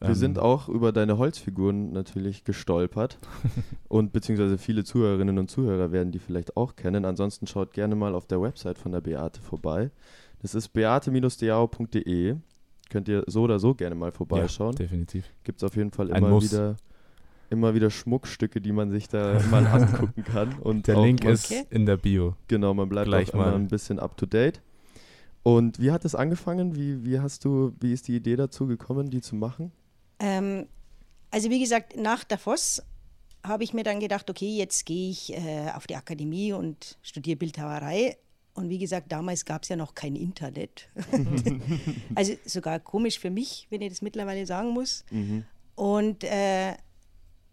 Wir 0.00 0.10
ähm, 0.10 0.14
sind 0.14 0.38
auch 0.38 0.68
über 0.68 0.92
deine 0.92 1.18
Holzfiguren 1.18 1.92
natürlich 1.92 2.44
gestolpert 2.44 3.18
und 3.88 4.12
beziehungsweise 4.12 4.56
viele 4.56 4.84
Zuhörerinnen 4.84 5.38
und 5.38 5.50
Zuhörer 5.50 5.90
werden 5.90 6.12
die 6.12 6.20
vielleicht 6.20 6.56
auch 6.56 6.76
kennen. 6.76 7.04
Ansonsten 7.04 7.46
schaut 7.46 7.72
gerne 7.72 7.96
mal 7.96 8.14
auf 8.14 8.26
der 8.26 8.40
Website 8.40 8.78
von 8.78 8.92
der 8.92 9.00
Beate 9.00 9.40
vorbei. 9.40 9.90
Das 10.40 10.54
ist 10.54 10.68
beate-deao.de. 10.68 12.36
Könnt 12.90 13.08
ihr 13.08 13.24
so 13.26 13.42
oder 13.42 13.58
so 13.58 13.74
gerne 13.74 13.96
mal 13.96 14.12
vorbeischauen. 14.12 14.72
Ja, 14.72 14.78
definitiv. 14.78 15.26
Gibt 15.42 15.58
es 15.58 15.64
auf 15.64 15.76
jeden 15.76 15.90
Fall 15.90 16.08
immer 16.10 16.40
wieder, 16.40 16.76
immer 17.50 17.74
wieder 17.74 17.90
Schmuckstücke, 17.90 18.60
die 18.60 18.72
man 18.72 18.90
sich 18.90 19.08
da 19.08 19.40
mal 19.50 19.66
angucken 19.72 20.22
kann. 20.22 20.54
Und 20.60 20.86
der 20.86 21.02
Link 21.02 21.24
ist 21.24 21.50
okay. 21.50 21.64
in 21.70 21.86
der 21.86 21.96
Bio. 21.96 22.36
Genau, 22.46 22.72
man 22.72 22.88
bleibt 22.88 23.08
Gleich 23.08 23.34
auch 23.34 23.38
mal 23.38 23.54
ein 23.54 23.66
bisschen 23.66 23.98
up 23.98 24.16
to 24.16 24.26
date. 24.26 24.62
Und 25.42 25.80
wie 25.80 25.90
hat 25.90 26.04
es 26.04 26.14
angefangen? 26.14 26.76
Wie, 26.76 27.04
wie 27.04 27.20
hast 27.20 27.44
du, 27.44 27.72
wie 27.80 27.92
ist 27.92 28.08
die 28.08 28.16
Idee 28.16 28.36
dazu 28.36 28.66
gekommen, 28.66 29.10
die 29.10 29.20
zu 29.20 29.34
machen? 29.34 29.72
Ähm, 30.18 30.66
also 31.30 31.50
wie 31.50 31.60
gesagt, 31.60 31.96
nach 31.96 32.24
der 32.24 32.38
Voss 32.38 32.82
habe 33.44 33.64
ich 33.64 33.72
mir 33.72 33.84
dann 33.84 34.00
gedacht, 34.00 34.28
okay, 34.30 34.56
jetzt 34.56 34.86
gehe 34.86 35.10
ich 35.10 35.32
äh, 35.32 35.70
auf 35.74 35.86
die 35.86 35.96
Akademie 35.96 36.52
und 36.52 36.98
studiere 37.02 37.36
Bildhauerei. 37.36 38.16
Und 38.54 38.68
wie 38.70 38.78
gesagt, 38.78 39.12
damals 39.12 39.44
gab 39.44 39.62
es 39.62 39.68
ja 39.68 39.76
noch 39.76 39.94
kein 39.94 40.16
Internet. 40.16 40.88
also 42.16 42.34
sogar 42.44 42.80
komisch 42.80 43.18
für 43.18 43.30
mich, 43.30 43.68
wenn 43.70 43.82
ich 43.82 43.90
das 43.90 44.02
mittlerweile 44.02 44.46
sagen 44.46 44.70
muss. 44.70 45.04
Mhm. 45.10 45.44
Und 45.76 46.24
äh, 46.24 46.72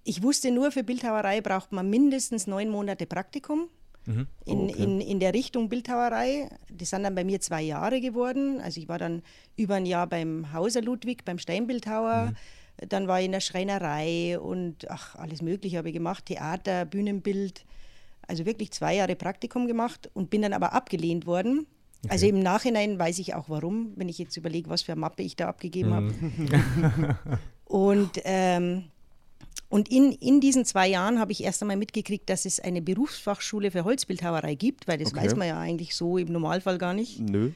ich 0.03 0.23
wusste 0.23 0.51
nur, 0.51 0.71
für 0.71 0.83
Bildhauerei 0.83 1.41
braucht 1.41 1.71
man 1.71 1.89
mindestens 1.89 2.47
neun 2.47 2.69
Monate 2.69 3.05
Praktikum. 3.05 3.69
Mhm. 4.05 4.27
Oh, 4.45 4.51
in, 4.51 4.59
okay. 4.69 4.83
in, 4.83 5.01
in 5.01 5.19
der 5.19 5.33
Richtung 5.33 5.69
Bildhauerei. 5.69 6.49
Das 6.71 6.89
sind 6.91 7.03
dann 7.03 7.15
bei 7.15 7.23
mir 7.23 7.41
zwei 7.41 7.61
Jahre 7.61 8.01
geworden. 8.01 8.59
Also 8.61 8.79
ich 8.79 8.87
war 8.87 8.97
dann 8.97 9.21
über 9.55 9.75
ein 9.75 9.85
Jahr 9.85 10.07
beim 10.07 10.53
Hauser 10.53 10.81
Ludwig, 10.81 11.25
beim 11.25 11.39
Steinbildhauer. 11.39 12.31
Mhm. 12.31 12.87
Dann 12.89 13.07
war 13.07 13.19
ich 13.19 13.25
in 13.25 13.31
der 13.31 13.39
Schreinerei 13.39 14.37
und 14.39 14.89
ach, 14.89 15.15
alles 15.15 15.41
Mögliche 15.41 15.77
habe 15.77 15.89
ich 15.89 15.93
gemacht. 15.93 16.25
Theater, 16.25 16.85
Bühnenbild. 16.85 17.65
Also 18.27 18.45
wirklich 18.45 18.71
zwei 18.71 18.95
Jahre 18.95 19.15
Praktikum 19.15 19.67
gemacht 19.67 20.09
und 20.13 20.29
bin 20.29 20.41
dann 20.41 20.53
aber 20.53 20.73
abgelehnt 20.73 21.25
worden. 21.25 21.67
Okay. 22.03 22.11
Also 22.11 22.27
im 22.27 22.39
Nachhinein 22.39 22.99
weiß 22.99 23.19
ich 23.19 23.33
auch 23.33 23.49
warum, 23.49 23.93
wenn 23.95 24.09
ich 24.09 24.17
jetzt 24.17 24.35
überlege, 24.37 24.69
was 24.69 24.81
für 24.81 24.91
eine 24.91 25.01
Mappe 25.01 25.23
ich 25.23 25.35
da 25.35 25.47
abgegeben 25.47 25.89
mhm. 25.89 26.49
habe. 26.51 27.17
und 27.65 28.21
ähm, 28.23 28.85
und 29.69 29.89
in, 29.89 30.11
in 30.11 30.39
diesen 30.39 30.65
zwei 30.65 30.87
Jahren 30.87 31.19
habe 31.19 31.31
ich 31.31 31.43
erst 31.43 31.61
einmal 31.61 31.77
mitgekriegt, 31.77 32.29
dass 32.29 32.45
es 32.45 32.59
eine 32.59 32.81
Berufsfachschule 32.81 33.71
für 33.71 33.83
Holzbildhauerei 33.83 34.55
gibt, 34.55 34.87
weil 34.87 34.97
das 34.97 35.11
okay. 35.11 35.25
weiß 35.25 35.35
man 35.35 35.47
ja 35.47 35.59
eigentlich 35.59 35.95
so 35.95 36.17
im 36.17 36.31
Normalfall 36.31 36.77
gar 36.77 36.93
nicht. 36.93 37.19
Nö. 37.19 37.51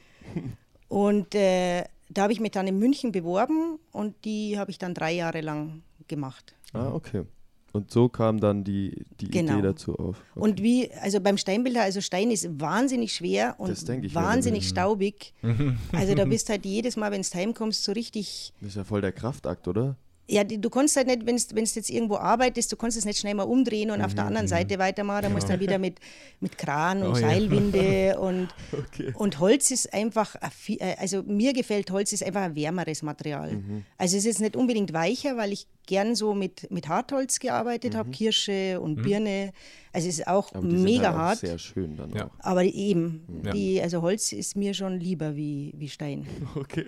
und 0.88 1.36
äh, 1.36 1.84
da 2.10 2.24
habe 2.24 2.34
ich 2.34 2.40
mich 2.40 2.52
dann 2.52 2.68
in 2.68 2.80
München 2.80 3.12
beworben 3.12 3.78
und 3.92 4.16
die 4.26 4.58
habe 4.58 4.72
ich 4.72 4.80
dann 4.80 4.94
drei 4.94 5.12
Jahre 5.12 5.42
lang 5.42 5.84
gemacht. 6.08 6.56
Ah, 6.74 6.92
okay. 6.92 7.26
Und 7.72 7.92
so 7.92 8.10
kam 8.10 8.40
dann 8.40 8.64
die, 8.64 9.06
die 9.22 9.30
genau. 9.30 9.54
Idee 9.54 9.62
dazu 9.62 9.96
auf. 9.96 10.24
Okay. 10.32 10.40
Und 10.40 10.64
wie, 10.64 10.92
also 10.94 11.20
beim 11.22 11.38
Steinbilder, 11.38 11.84
also 11.84 12.02
Stein 12.02 12.32
ist 12.32 12.60
wahnsinnig 12.60 13.14
schwer 13.14 13.56
und 13.60 13.70
wahnsinnig 14.16 14.64
ja. 14.64 14.70
staubig. 14.70 15.34
also 15.92 16.16
da 16.16 16.26
bist 16.26 16.50
halt 16.50 16.66
jedes 16.66 16.98
Mal, 16.98 17.12
wenn 17.12 17.22
du 17.22 17.28
heimkommst, 17.32 17.84
so 17.84 17.92
richtig. 17.92 18.54
Das 18.60 18.70
ist 18.70 18.76
ja 18.76 18.84
voll 18.84 19.02
der 19.02 19.12
Kraftakt, 19.12 19.68
oder? 19.68 19.96
Ja, 20.32 20.44
die, 20.44 20.62
du 20.62 20.70
kannst 20.70 20.96
halt 20.96 21.08
nicht, 21.08 21.26
wenn 21.26 21.38
du 21.38 21.62
jetzt 21.64 21.90
irgendwo 21.90 22.18
arbeitest, 22.18 22.72
du 22.72 22.76
kannst 22.76 22.96
es 22.98 23.04
nicht 23.06 23.18
schnell 23.18 23.34
mal 23.34 23.44
umdrehen 23.44 23.90
und 23.90 24.02
auf 24.02 24.14
der 24.14 24.26
anderen 24.26 24.48
Seite 24.48 24.78
weitermachen. 24.78 25.24
Da 25.24 25.30
musst 25.30 25.48
du 25.48 25.54
dann 25.54 25.60
wieder 25.60 25.80
mit, 25.80 26.00
mit 26.40 26.56
Kran 26.58 27.02
und 27.02 27.14
Oh 27.14 27.18
ja. 27.18 27.30
Seilwinde 27.30 28.20
und, 28.20 28.50
Okay. 28.72 29.12
und 29.16 29.40
Holz 29.40 29.72
ist 29.72 29.92
einfach, 29.92 30.36
äh, 30.36 30.96
also 31.00 31.24
mir 31.24 31.54
gefällt 31.54 31.90
Holz 31.90 32.14
ist 32.14 32.24
einfach 32.24 32.42
ein 32.42 32.56
wärmeres 32.56 33.02
Material. 33.02 33.54
Mhm. 33.54 33.86
Also 33.98 34.18
es 34.18 34.26
ist 34.26 34.40
nicht 34.40 34.56
unbedingt 34.56 34.94
weicher, 34.94 35.36
weil 35.36 35.52
ich 35.52 35.66
gern 35.88 36.14
so 36.14 36.36
mit, 36.36 36.70
mit 36.70 36.88
Hartholz 36.88 37.40
gearbeitet 37.40 37.96
habe, 37.96 38.12
Kirsche 38.12 38.80
und 38.80 39.02
Birne. 39.02 39.52
Also 39.92 40.08
es 40.10 40.20
ist 40.20 40.28
auch 40.28 40.54
Mhm. 40.54 40.84
Mega 40.84 41.08
halt 41.08 41.16
hart. 41.18 41.38
sehr 41.40 41.58
schön 41.58 41.98
dann 41.98 42.12
Ja. 42.14 42.28
auch. 42.28 42.32
Aber 42.40 42.64
eben, 42.64 43.26
Ja. 43.44 43.52
die, 43.52 43.82
also 43.82 44.04
Holz 44.04 44.32
ist 44.32 44.56
mir 44.56 44.76
schon 44.76 45.00
lieber 45.00 45.36
wie, 45.36 45.74
wie 45.76 45.90
Stein. 45.90 46.28
Okay. 46.56 46.86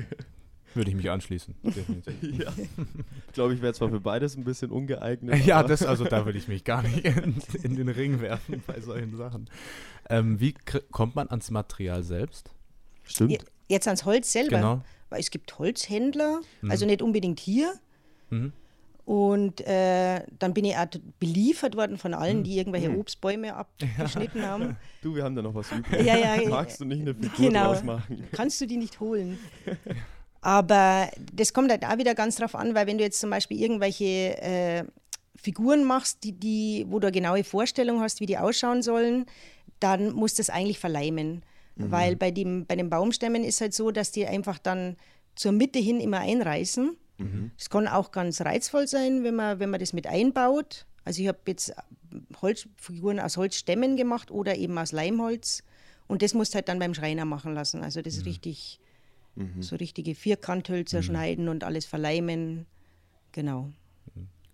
Würde 0.73 0.89
ich 0.89 0.95
mich 0.95 1.09
anschließen. 1.09 1.55
Ja. 2.21 2.51
Ich 3.27 3.33
glaube, 3.33 3.53
ich 3.53 3.61
wäre 3.61 3.73
zwar 3.73 3.89
für 3.89 3.99
beides 3.99 4.35
ein 4.37 4.43
bisschen 4.43 4.71
ungeeignet. 4.71 5.45
Ja, 5.45 5.63
das, 5.63 5.83
also 5.83 6.05
da 6.05 6.25
würde 6.25 6.37
ich 6.37 6.47
mich 6.47 6.63
gar 6.63 6.81
nicht 6.83 7.05
in, 7.05 7.41
in 7.63 7.75
den 7.75 7.89
Ring 7.89 8.21
werfen 8.21 8.63
bei 8.67 8.79
solchen 8.79 9.15
Sachen. 9.17 9.49
Ähm, 10.09 10.39
wie 10.39 10.53
kommt 10.91 11.15
man 11.15 11.29
ans 11.29 11.51
Material 11.51 12.03
selbst? 12.03 12.51
Stimmt. 13.03 13.31
Je- 13.31 13.39
Jetzt 13.67 13.87
ans 13.87 14.03
Holz 14.05 14.31
selber. 14.31 14.57
Genau. 14.57 14.81
Weil 15.09 15.19
es 15.21 15.31
gibt 15.31 15.57
Holzhändler, 15.59 16.41
also 16.69 16.85
nicht 16.85 17.01
unbedingt 17.01 17.39
hier. 17.39 17.73
Mhm. 18.29 18.53
Und 19.05 19.61
äh, 19.67 20.23
dann 20.39 20.53
bin 20.53 20.63
ich 20.63 20.75
auch 20.77 20.85
beliefert 21.19 21.75
worden 21.75 21.97
von 21.97 22.13
allen, 22.13 22.37
Hm. 22.37 22.43
die 22.43 22.57
irgendwelche 22.57 22.91
Obstbäume 22.97 23.55
abgeschnitten 23.55 24.43
haben. 24.45 24.77
Du, 25.01 25.15
wir 25.15 25.23
haben 25.23 25.35
da 25.35 25.41
noch 25.41 25.55
was 25.55 25.71
übrig. 25.71 26.05
Ja, 26.05 26.15
ja, 26.17 26.47
Magst 26.49 26.79
du 26.79 26.85
nicht 26.85 27.01
eine 27.01 27.13
Figur 27.15 27.47
genau. 27.49 27.65
draus 27.73 27.83
machen? 27.83 28.23
Kannst 28.31 28.61
du 28.61 28.67
die 28.67 28.77
nicht 28.77 28.99
holen. 28.99 29.37
Aber 30.41 31.09
das 31.31 31.53
kommt 31.53 31.71
halt 31.71 31.85
auch 31.85 31.97
wieder 31.97 32.15
ganz 32.15 32.35
drauf 32.35 32.55
an, 32.55 32.73
weil 32.73 32.87
wenn 32.87 32.97
du 32.97 33.03
jetzt 33.03 33.19
zum 33.19 33.29
Beispiel 33.29 33.61
irgendwelche 33.61 34.41
äh, 34.41 34.83
Figuren 35.35 35.83
machst, 35.83 36.23
die, 36.23 36.33
die, 36.33 36.85
wo 36.89 36.99
du 36.99 37.07
eine 37.07 37.13
genaue 37.13 37.43
Vorstellung 37.43 38.01
hast, 38.01 38.19
wie 38.19 38.25
die 38.25 38.37
ausschauen 38.37 38.81
sollen, 38.81 39.25
dann 39.79 40.13
musst 40.13 40.37
du 40.39 40.41
es 40.41 40.49
eigentlich 40.49 40.79
verleimen. 40.79 41.43
Weil 41.89 42.15
bei, 42.15 42.31
dem, 42.31 42.65
bei 42.65 42.75
den 42.75 42.89
Baumstämmen 42.89 43.43
ist 43.43 43.61
halt 43.61 43.73
so, 43.73 43.91
dass 43.91 44.11
die 44.11 44.27
einfach 44.27 44.59
dann 44.59 44.97
zur 45.35 45.51
Mitte 45.51 45.79
hin 45.79 45.99
immer 45.99 46.19
einreißen. 46.19 46.97
Es 47.57 47.69
kann 47.69 47.87
auch 47.87 48.11
ganz 48.11 48.41
reizvoll 48.41 48.87
sein, 48.87 49.23
wenn 49.23 49.35
man, 49.35 49.59
wenn 49.59 49.69
man 49.69 49.79
das 49.79 49.93
mit 49.93 50.05
einbaut. 50.05 50.85
Also 51.05 51.21
ich 51.21 51.27
habe 51.27 51.39
jetzt 51.47 51.73
Holzfiguren 52.41 53.19
aus 53.19 53.37
Holzstämmen 53.37 53.95
gemacht 53.95 54.31
oder 54.31 54.55
eben 54.57 54.77
aus 54.77 54.91
Leimholz. 54.91 55.63
Und 56.07 56.21
das 56.21 56.33
musst 56.33 56.53
du 56.53 56.55
halt 56.55 56.67
dann 56.67 56.79
beim 56.79 56.93
Schreiner 56.93 57.25
machen 57.25 57.53
lassen. 57.53 57.83
Also 57.83 58.01
das 58.01 58.17
ist 58.17 58.25
richtig, 58.25 58.80
so 59.59 59.75
richtige 59.77 60.13
Vierkanthölzer 60.15 61.01
schneiden 61.01 61.47
und 61.49 61.63
alles 61.63 61.85
verleimen. 61.85 62.65
Genau. 63.31 63.69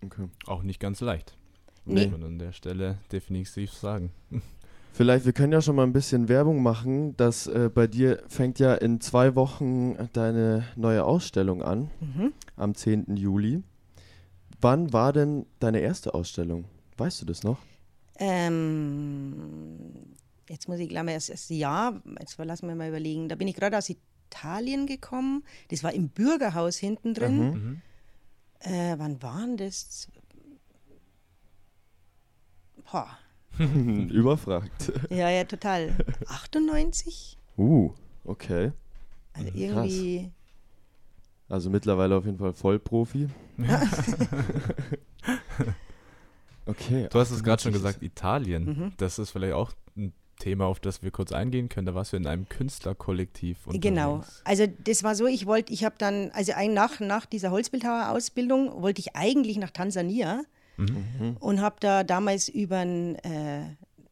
Okay. 0.04 0.28
Auch 0.46 0.62
nicht 0.62 0.80
ganz 0.80 1.00
leicht. 1.00 1.36
Nee. 1.84 2.02
Muss 2.06 2.12
man 2.12 2.24
an 2.24 2.38
der 2.38 2.52
Stelle 2.52 2.98
definitiv 3.10 3.72
sagen. 3.72 4.12
Vielleicht, 4.92 5.26
wir 5.26 5.32
können 5.32 5.52
ja 5.52 5.60
schon 5.62 5.76
mal 5.76 5.82
ein 5.84 5.92
bisschen 5.92 6.28
Werbung 6.28 6.62
machen, 6.62 7.16
dass 7.16 7.46
äh, 7.46 7.70
bei 7.72 7.86
dir 7.86 8.22
fängt 8.28 8.58
ja 8.58 8.74
in 8.74 9.00
zwei 9.00 9.34
Wochen 9.36 9.96
deine 10.12 10.64
neue 10.76 11.04
Ausstellung 11.04 11.62
an, 11.62 11.90
Mhm. 12.00 12.32
am 12.56 12.74
10. 12.74 13.16
Juli. 13.16 13.62
Wann 14.60 14.92
war 14.92 15.12
denn 15.12 15.46
deine 15.60 15.80
erste 15.80 16.14
Ausstellung? 16.14 16.64
Weißt 16.96 17.20
du 17.22 17.26
das 17.26 17.44
noch? 17.44 17.58
Ähm, 18.18 19.76
jetzt 20.48 20.68
muss 20.68 20.78
ich, 20.80 20.88
glaube 20.88 21.06
ich, 21.08 21.12
erst 21.12 21.30
das 21.30 21.48
Jahr, 21.48 22.02
jetzt 22.20 22.36
lassen 22.38 22.66
wir 22.68 22.74
mal 22.74 22.88
überlegen. 22.88 23.28
Da 23.28 23.36
bin 23.36 23.48
ich 23.48 23.54
gerade 23.54 23.76
aus 23.78 23.86
Italien 24.30 24.86
gekommen. 24.86 25.44
Das 25.70 25.82
war 25.82 25.92
im 25.92 26.08
Bürgerhaus 26.08 26.76
hinten 26.76 27.14
drin. 27.14 27.38
Mhm. 27.38 27.82
Äh, 28.60 28.98
wann 28.98 29.22
waren 29.22 29.56
das? 29.56 30.08
Boah. 32.90 33.18
Überfragt. 33.58 34.92
Ja, 35.10 35.30
ja, 35.30 35.44
total. 35.44 35.96
98? 36.26 37.36
Uh, 37.56 37.90
okay. 38.24 38.72
Also 39.32 39.50
irgendwie. 39.54 40.30
Also 41.48 41.70
mittlerweile 41.70 42.16
auf 42.16 42.26
jeden 42.26 42.38
Fall 42.38 42.52
Vollprofi. 42.52 43.28
okay. 46.66 47.08
Du 47.10 47.18
hast 47.18 47.30
es 47.30 47.42
gerade 47.42 47.62
schon 47.62 47.72
98 47.72 47.72
gesagt, 47.72 48.02
Italien. 48.02 48.64
Mhm. 48.64 48.92
Das 48.98 49.18
ist 49.18 49.30
vielleicht 49.30 49.54
auch 49.54 49.72
ein 49.96 50.12
Thema, 50.38 50.66
auf 50.66 50.80
das 50.80 51.02
wir 51.02 51.10
kurz 51.10 51.32
eingehen 51.32 51.68
können. 51.68 51.86
Da 51.86 51.94
warst 51.94 52.12
du 52.12 52.16
in 52.16 52.26
einem 52.26 52.48
Künstlerkollektiv 52.48 53.66
unterwegs. 53.66 53.82
Genau. 53.82 54.24
Also 54.44 54.66
das 54.66 55.02
war 55.02 55.14
so, 55.14 55.26
ich 55.26 55.46
wollte, 55.46 55.72
ich 55.72 55.84
habe 55.84 55.96
dann, 55.98 56.30
also 56.32 56.52
ein, 56.52 56.74
nach, 56.74 57.00
nach 57.00 57.26
dieser 57.26 57.50
Holzbildhauer-Ausbildung 57.50 58.82
wollte 58.82 59.00
ich 59.00 59.16
eigentlich 59.16 59.58
nach 59.58 59.70
Tansania 59.70 60.42
und 61.40 61.60
habe 61.60 61.76
da 61.80 62.04
damals 62.04 62.48
über 62.48 62.78
einen 62.78 63.16
äh, 63.16 63.62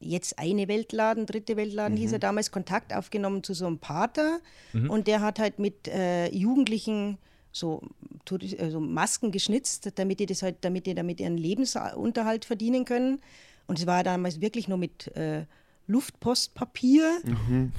jetzt 0.01 0.39
eine 0.39 0.67
Weltladen, 0.69 1.25
dritte 1.25 1.57
Weltladen 1.57 1.97
hieß 1.97 2.13
er 2.13 2.19
damals, 2.19 2.51
Kontakt 2.51 2.93
aufgenommen 2.93 3.43
zu 3.45 3.55
so 3.55 3.67
einem 3.67 3.79
Pater 3.79 4.41
und 4.73 5.07
der 5.07 5.21
hat 5.21 5.39
halt 5.39 5.59
mit 5.59 5.89
äh, 5.89 6.29
Jugendlichen 6.35 7.19
so, 7.53 7.83
also 8.59 8.81
Masken 8.81 9.31
geschnitzt, 9.31 9.93
damit 9.95 10.21
die 10.21 10.27
das 10.27 10.43
halt, 10.43 10.57
damit 10.61 10.87
die 10.87 10.95
damit 10.95 11.21
ihren 11.21 11.39
Lebensunterhalt 11.39 12.45
verdienen 12.45 12.85
können. 12.85 13.21
Und 13.67 13.79
es 13.79 13.87
war 13.87 14.05
damals 14.05 14.41
wirklich 14.41 14.69
nur 14.69 14.79
mit 14.79 15.09
äh, 15.17 15.47
Luftpostpapier. 15.87 17.21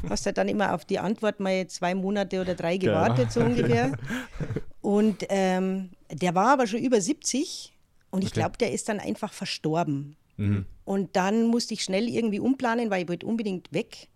Hast 0.09 0.25
halt 0.25 0.37
dann 0.37 0.47
immer 0.47 0.73
auf 0.73 0.85
die 0.85 0.99
Antwort 0.99 1.39
mal 1.39 1.67
zwei 1.67 1.93
Monate 1.95 2.41
oder 2.41 2.55
drei 2.55 2.77
gewartet, 2.77 3.31
so 3.31 3.41
ungefähr. 3.41 3.97
Und 4.81 5.25
ähm, 5.29 5.89
der 6.11 6.33
war 6.35 6.53
aber 6.53 6.67
schon 6.67 6.79
über 6.79 7.01
70 7.01 7.73
und 8.09 8.23
ich 8.23 8.29
Okay. 8.29 8.39
glaube, 8.39 8.57
der 8.57 8.71
ist 8.71 8.87
dann 8.87 8.99
einfach 9.01 9.33
verstorben. 9.33 10.15
Mhm. 10.37 10.65
Und 10.85 11.15
dann 11.17 11.47
musste 11.47 11.73
ich 11.73 11.83
schnell 11.83 12.07
irgendwie 12.07 12.39
umplanen, 12.39 12.89
weil 12.89 13.03
ich 13.03 13.09
wollte 13.09 13.25
unbedingt 13.25 13.73
weg. 13.73 14.07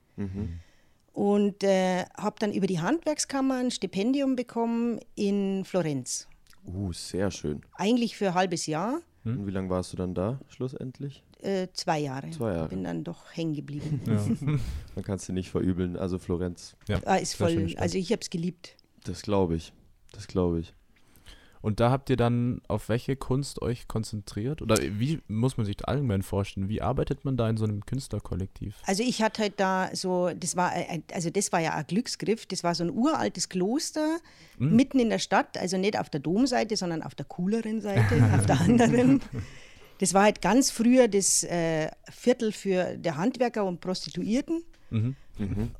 Und 1.13 1.63
äh, 1.63 2.05
habe 2.17 2.35
dann 2.39 2.53
über 2.53 2.67
die 2.67 2.79
Handwerkskammer 2.79 3.55
ein 3.57 3.71
Stipendium 3.71 4.35
bekommen 4.37 4.99
in 5.15 5.65
Florenz. 5.65 6.27
Uh, 6.65 6.93
sehr 6.93 7.31
schön. 7.31 7.61
Eigentlich 7.75 8.15
für 8.15 8.29
ein 8.29 8.33
halbes 8.35 8.65
Jahr, 8.67 9.01
Und 9.25 9.45
wie 9.47 9.51
lange 9.51 9.69
warst 9.69 9.91
du 9.91 9.97
dann 9.97 10.13
da 10.13 10.39
schlussendlich? 10.47 11.23
Äh, 11.41 11.67
zwei 11.73 11.99
Jahre. 11.99 12.29
Zwei 12.31 12.53
Jahre. 12.53 12.69
Bin 12.69 12.83
dann 12.83 13.03
doch 13.03 13.25
hängen 13.33 13.53
geblieben. 13.53 14.01
Ja. 14.05 14.25
Man 14.95 15.03
kann 15.03 15.15
es 15.15 15.25
dir 15.25 15.33
nicht 15.33 15.49
verübeln. 15.49 15.97
Also 15.97 16.19
Florenz, 16.19 16.75
ja. 16.87 16.99
Ah, 17.05 17.15
ist 17.15 17.35
voll. 17.35 17.73
Also 17.77 17.97
ich 17.97 18.11
habe 18.11 18.21
es 18.21 18.29
geliebt. 18.29 18.75
das 19.03 19.21
glaube 19.21 19.55
ich. 19.55 19.73
Das 20.11 20.27
glaube 20.27 20.59
ich. 20.59 20.73
Und 21.63 21.79
da 21.79 21.91
habt 21.91 22.09
ihr 22.09 22.15
dann 22.17 22.59
auf 22.67 22.89
welche 22.89 23.15
Kunst 23.15 23.61
euch 23.61 23.87
konzentriert? 23.87 24.63
Oder 24.63 24.77
wie 24.81 25.21
muss 25.27 25.57
man 25.57 25.65
sich 25.67 25.77
das 25.77 25.87
allgemein 25.87 26.23
vorstellen? 26.23 26.69
Wie 26.69 26.81
arbeitet 26.81 27.23
man 27.23 27.37
da 27.37 27.47
in 27.47 27.55
so 27.55 27.65
einem 27.65 27.85
Künstlerkollektiv? 27.85 28.77
Also 28.87 29.03
ich 29.03 29.21
hatte 29.21 29.43
halt 29.43 29.59
da 29.59 29.91
so, 29.93 30.31
das 30.35 30.55
war, 30.55 30.71
ein- 30.71 31.03
also 31.13 31.29
das 31.29 31.51
war 31.51 31.59
ja 31.59 31.75
ein 31.75 31.85
Glücksgriff, 31.85 32.47
das 32.47 32.63
war 32.63 32.73
so 32.73 32.83
ein 32.83 32.89
uraltes 32.89 33.47
Kloster 33.47 34.17
mitten 34.57 34.99
in 34.99 35.09
der 35.11 35.19
Stadt, 35.19 35.55
also 35.59 35.77
nicht 35.77 35.99
auf 35.99 36.09
der 36.09 36.19
Domseite, 36.19 36.75
sondern 36.75 37.03
auf 37.03 37.13
der 37.13 37.25
cooleren 37.27 37.79
Seite, 37.79 38.15
auf 38.35 38.45
der 38.47 38.59
anderen. 38.59 39.21
Das 40.01 40.15
war 40.15 40.23
halt 40.23 40.41
ganz 40.41 40.71
früher 40.71 41.07
das 41.07 41.43
äh, 41.43 41.91
Viertel 42.09 42.51
für 42.51 42.97
der 42.97 43.17
Handwerker 43.17 43.63
und 43.63 43.81
Prostituierten. 43.81 44.63
Mhm. 44.89 45.15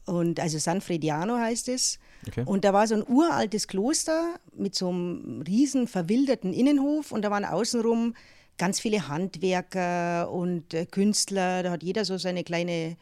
Und 0.05 0.39
also 0.39 0.59
San 0.59 0.79
Frediano 0.79 1.37
heißt 1.37 1.69
es. 1.69 1.97
Okay. 2.27 2.43
Und 2.45 2.63
da 2.63 2.71
war 2.71 2.85
so 2.85 2.93
ein 2.93 3.03
uraltes 3.07 3.67
Kloster 3.67 4.39
mit 4.55 4.75
so 4.75 4.89
einem 4.89 5.41
riesen 5.41 5.87
verwilderten 5.87 6.53
Innenhof 6.53 7.11
und 7.11 7.23
da 7.23 7.31
waren 7.31 7.45
außenrum 7.45 8.13
ganz 8.59 8.79
viele 8.79 9.07
Handwerker 9.07 10.31
und 10.31 10.73
äh, 10.75 10.85
Künstler. 10.85 11.63
Da 11.63 11.71
hat 11.71 11.81
jeder 11.81 12.05
so 12.05 12.19
seine 12.19 12.43
kleine 12.43 12.97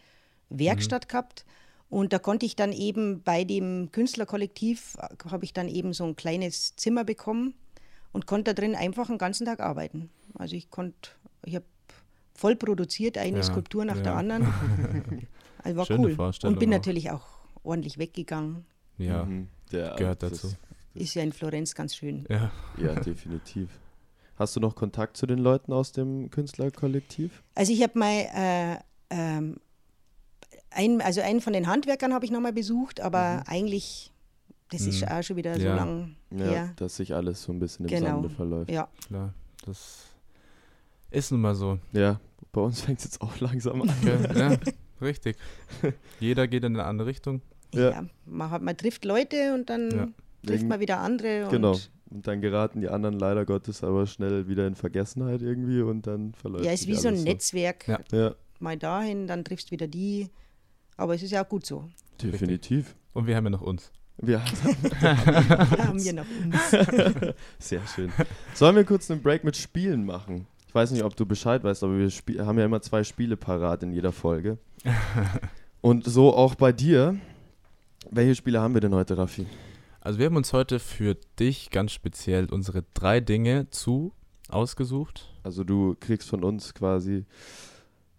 Werkstatt 0.50 1.10
gehabt. 1.10 1.46
Und 1.90 2.14
da 2.14 2.20
konnte 2.20 2.46
ich 2.46 2.56
dann 2.56 2.72
eben 2.72 3.24
bei 3.24 3.44
dem 3.44 3.92
Künstlerkollektiv, 3.92 4.96
äh, 5.00 5.30
habe 5.30 5.44
ich 5.44 5.52
dann 5.52 5.68
eben 5.68 5.92
so 5.92 6.06
ein 6.06 6.16
kleines 6.16 6.78
Zimmer 6.78 7.04
bekommen 7.04 7.56
und 8.14 8.26
konnte 8.26 8.54
da 8.54 8.62
drin 8.62 8.74
einfach 8.74 9.08
den 9.08 9.18
ganzen 9.18 9.46
Tag 9.46 9.60
arbeiten. 9.60 10.10
Also 10.36 10.56
ich 10.56 10.70
konnte, 10.70 11.10
ich 11.46 11.56
habe 11.56 11.66
voll 12.34 12.56
produziert, 12.56 13.18
eine 13.18 13.38
Ja, 13.38 13.44
Skulptur 13.44 13.86
nach 13.86 13.96
der 13.98 14.14
ja. 14.14 14.16
anderen. 14.18 14.48
Also 15.62 15.76
war 15.78 15.86
Schöne 15.86 16.08
cool. 16.08 16.16
Vorstellung 16.16 16.54
Und 16.54 16.60
bin 16.60 16.70
auch. 16.70 16.78
natürlich 16.78 17.12
auch 17.12 17.26
ordentlich 17.64 17.98
weggegangen. 17.98 18.66
Ja, 18.98 19.26
Mhm. 19.26 19.50
Der, 19.74 19.94
gehört 19.98 20.24
das- 20.24 20.32
dazu. 20.42 20.56
Ist 20.94 21.14
ja 21.16 21.22
in 21.22 21.34
Florenz 21.34 21.76
ganz 21.76 21.96
schön. 21.96 22.26
Ja. 22.30 22.50
Ja, 22.78 22.96
definitiv. 22.96 23.70
Hast 24.38 24.56
du 24.56 24.62
noch 24.62 24.74
Kontakt 24.76 25.18
zu 25.18 25.26
den 25.28 25.38
Leuten 25.40 25.74
aus 25.74 25.92
dem 25.92 26.30
Künstlerkollektiv? 26.30 27.44
Also 27.56 27.74
ich 27.74 27.84
habe 27.84 28.00
mal, 28.00 28.10
äh, 28.34 28.78
ähm, 29.10 29.58
ein, 30.72 31.02
also 31.02 31.20
einen 31.22 31.42
von 31.42 31.52
den 31.54 31.68
Handwerkern 31.68 32.14
habe 32.14 32.24
ich 32.26 32.32
nochmal 32.32 32.54
besucht, 32.54 33.02
aber 33.02 33.44
eigentlich, 33.48 34.14
das 34.72 34.82
ist 34.84 35.02
Mhm. 35.02 35.08
auch 35.10 35.24
schon 35.24 35.36
wieder 35.36 35.56
so 35.56 35.62
Ja. 35.66 35.76
lang 35.76 36.16
Ja, 36.32 36.46
her. 36.46 36.74
dass 36.78 36.96
sich 36.96 37.14
alles 37.14 37.44
so 37.44 37.52
ein 37.52 37.60
bisschen 37.60 37.86
im 37.86 37.90
Genau. 37.90 38.08
Sande 38.12 38.30
verläuft. 38.30 38.72
Ja, 38.72 38.88
Klar, 39.08 39.34
das 39.66 40.06
ist 41.12 41.32
nun 41.32 41.42
mal 41.42 41.56
so. 41.56 41.80
Ja, 41.92 42.20
bei 42.52 42.62
uns 42.62 42.82
fängt 42.82 43.00
es 43.00 43.06
jetzt 43.06 43.22
auch 43.22 43.40
langsam 43.40 43.82
an. 43.82 43.92
ja, 44.36 44.58
richtig. 45.02 45.38
Jeder 46.20 46.48
geht 46.48 46.64
in 46.64 46.76
eine 46.76 46.86
andere 46.86 47.08
Richtung. 47.08 47.42
Ja. 47.74 47.92
ja. 47.92 48.06
man, 48.26 48.50
hat, 48.52 48.62
man 48.62 48.76
trifft 48.78 49.06
Leute 49.06 49.54
und 49.54 49.70
dann 49.70 49.92
Ja. 49.92 50.08
trifft 50.46 50.66
man 50.68 50.80
wieder 50.80 51.00
andere. 51.00 51.46
Und 51.46 51.52
Genau. 51.52 51.78
Und 52.12 52.26
dann 52.26 52.42
geraten 52.42 52.82
die 52.82 52.90
anderen 52.90 53.20
leider 53.20 53.46
Gottes 53.46 53.84
aber 53.84 54.08
schnell 54.08 54.48
wieder 54.48 54.66
in 54.66 54.74
Vergessenheit 54.76 55.44
irgendwie 55.44 55.82
und 55.82 56.08
dann 56.08 56.34
verläuft 56.34 56.66
Ja, 56.66 56.72
ist 56.72 56.88
wie 56.88 56.96
so 56.96 57.08
ein 57.08 57.14
alles 57.14 57.24
Netzwerk. 57.26 57.88
Ja. 57.88 58.00
Ja, 58.12 58.36
Mal 58.60 58.78
dahin, 58.78 59.28
dann 59.28 59.46
triffst 59.46 59.68
du 59.68 59.72
wieder 59.72 59.88
die. 59.88 60.28
Aber 60.98 61.14
es 61.16 61.22
ist 61.24 61.32
ja 61.32 61.44
auch 61.46 61.50
gut 61.50 61.66
so. 61.66 61.88
definitiv. 62.22 62.96
Und 63.14 63.28
wir 63.28 63.36
haben 63.36 63.46
ja 63.46 63.52
noch 63.52 63.62
uns. 63.62 63.92
Wir 64.18 64.44
haben 65.02 66.04
wir 66.04 66.14
noch 66.22 66.26
uns. 66.44 66.72
Sehr 67.60 67.82
schön. 67.96 68.12
Sollen 68.54 68.76
wir 68.76 68.84
kurz 68.84 69.10
einen 69.10 69.22
Break 69.22 69.44
mit 69.44 69.56
Spielen 69.56 70.06
machen? 70.06 70.46
Ich 70.70 70.76
weiß 70.76 70.92
nicht, 70.92 71.04
ob 71.04 71.16
du 71.16 71.26
Bescheid 71.26 71.64
weißt, 71.64 71.84
aber 71.84 71.98
wir 71.98 72.46
haben 72.46 72.60
ja 72.60 72.66
immer 72.66 72.80
zwei 72.80 73.04
Spiele 73.04 73.36
parat 73.38 73.82
in 73.82 73.92
jeder 73.92 74.12
Folge. 74.12 74.60
Und 75.82 76.06
so 76.06 76.32
auch 76.32 76.54
bei 76.54 76.72
dir. 76.72 77.16
Welche 78.12 78.36
Spiele 78.36 78.62
haben 78.62 78.76
wir 78.76 78.82
denn 78.82 78.94
heute, 78.94 79.18
Raffi? 79.18 79.48
Also 80.00 80.20
wir 80.20 80.28
haben 80.28 80.36
uns 80.36 80.54
heute 80.54 80.78
für 80.78 81.18
dich 81.40 81.72
ganz 81.72 81.92
speziell 81.92 82.46
unsere 82.52 82.84
drei 82.94 83.20
Dinge 83.20 83.72
zu 83.72 84.14
ausgesucht. 84.48 85.34
Also 85.42 85.64
du 85.64 85.96
kriegst 86.00 86.30
von 86.30 86.44
uns 86.44 86.76
quasi 86.76 87.26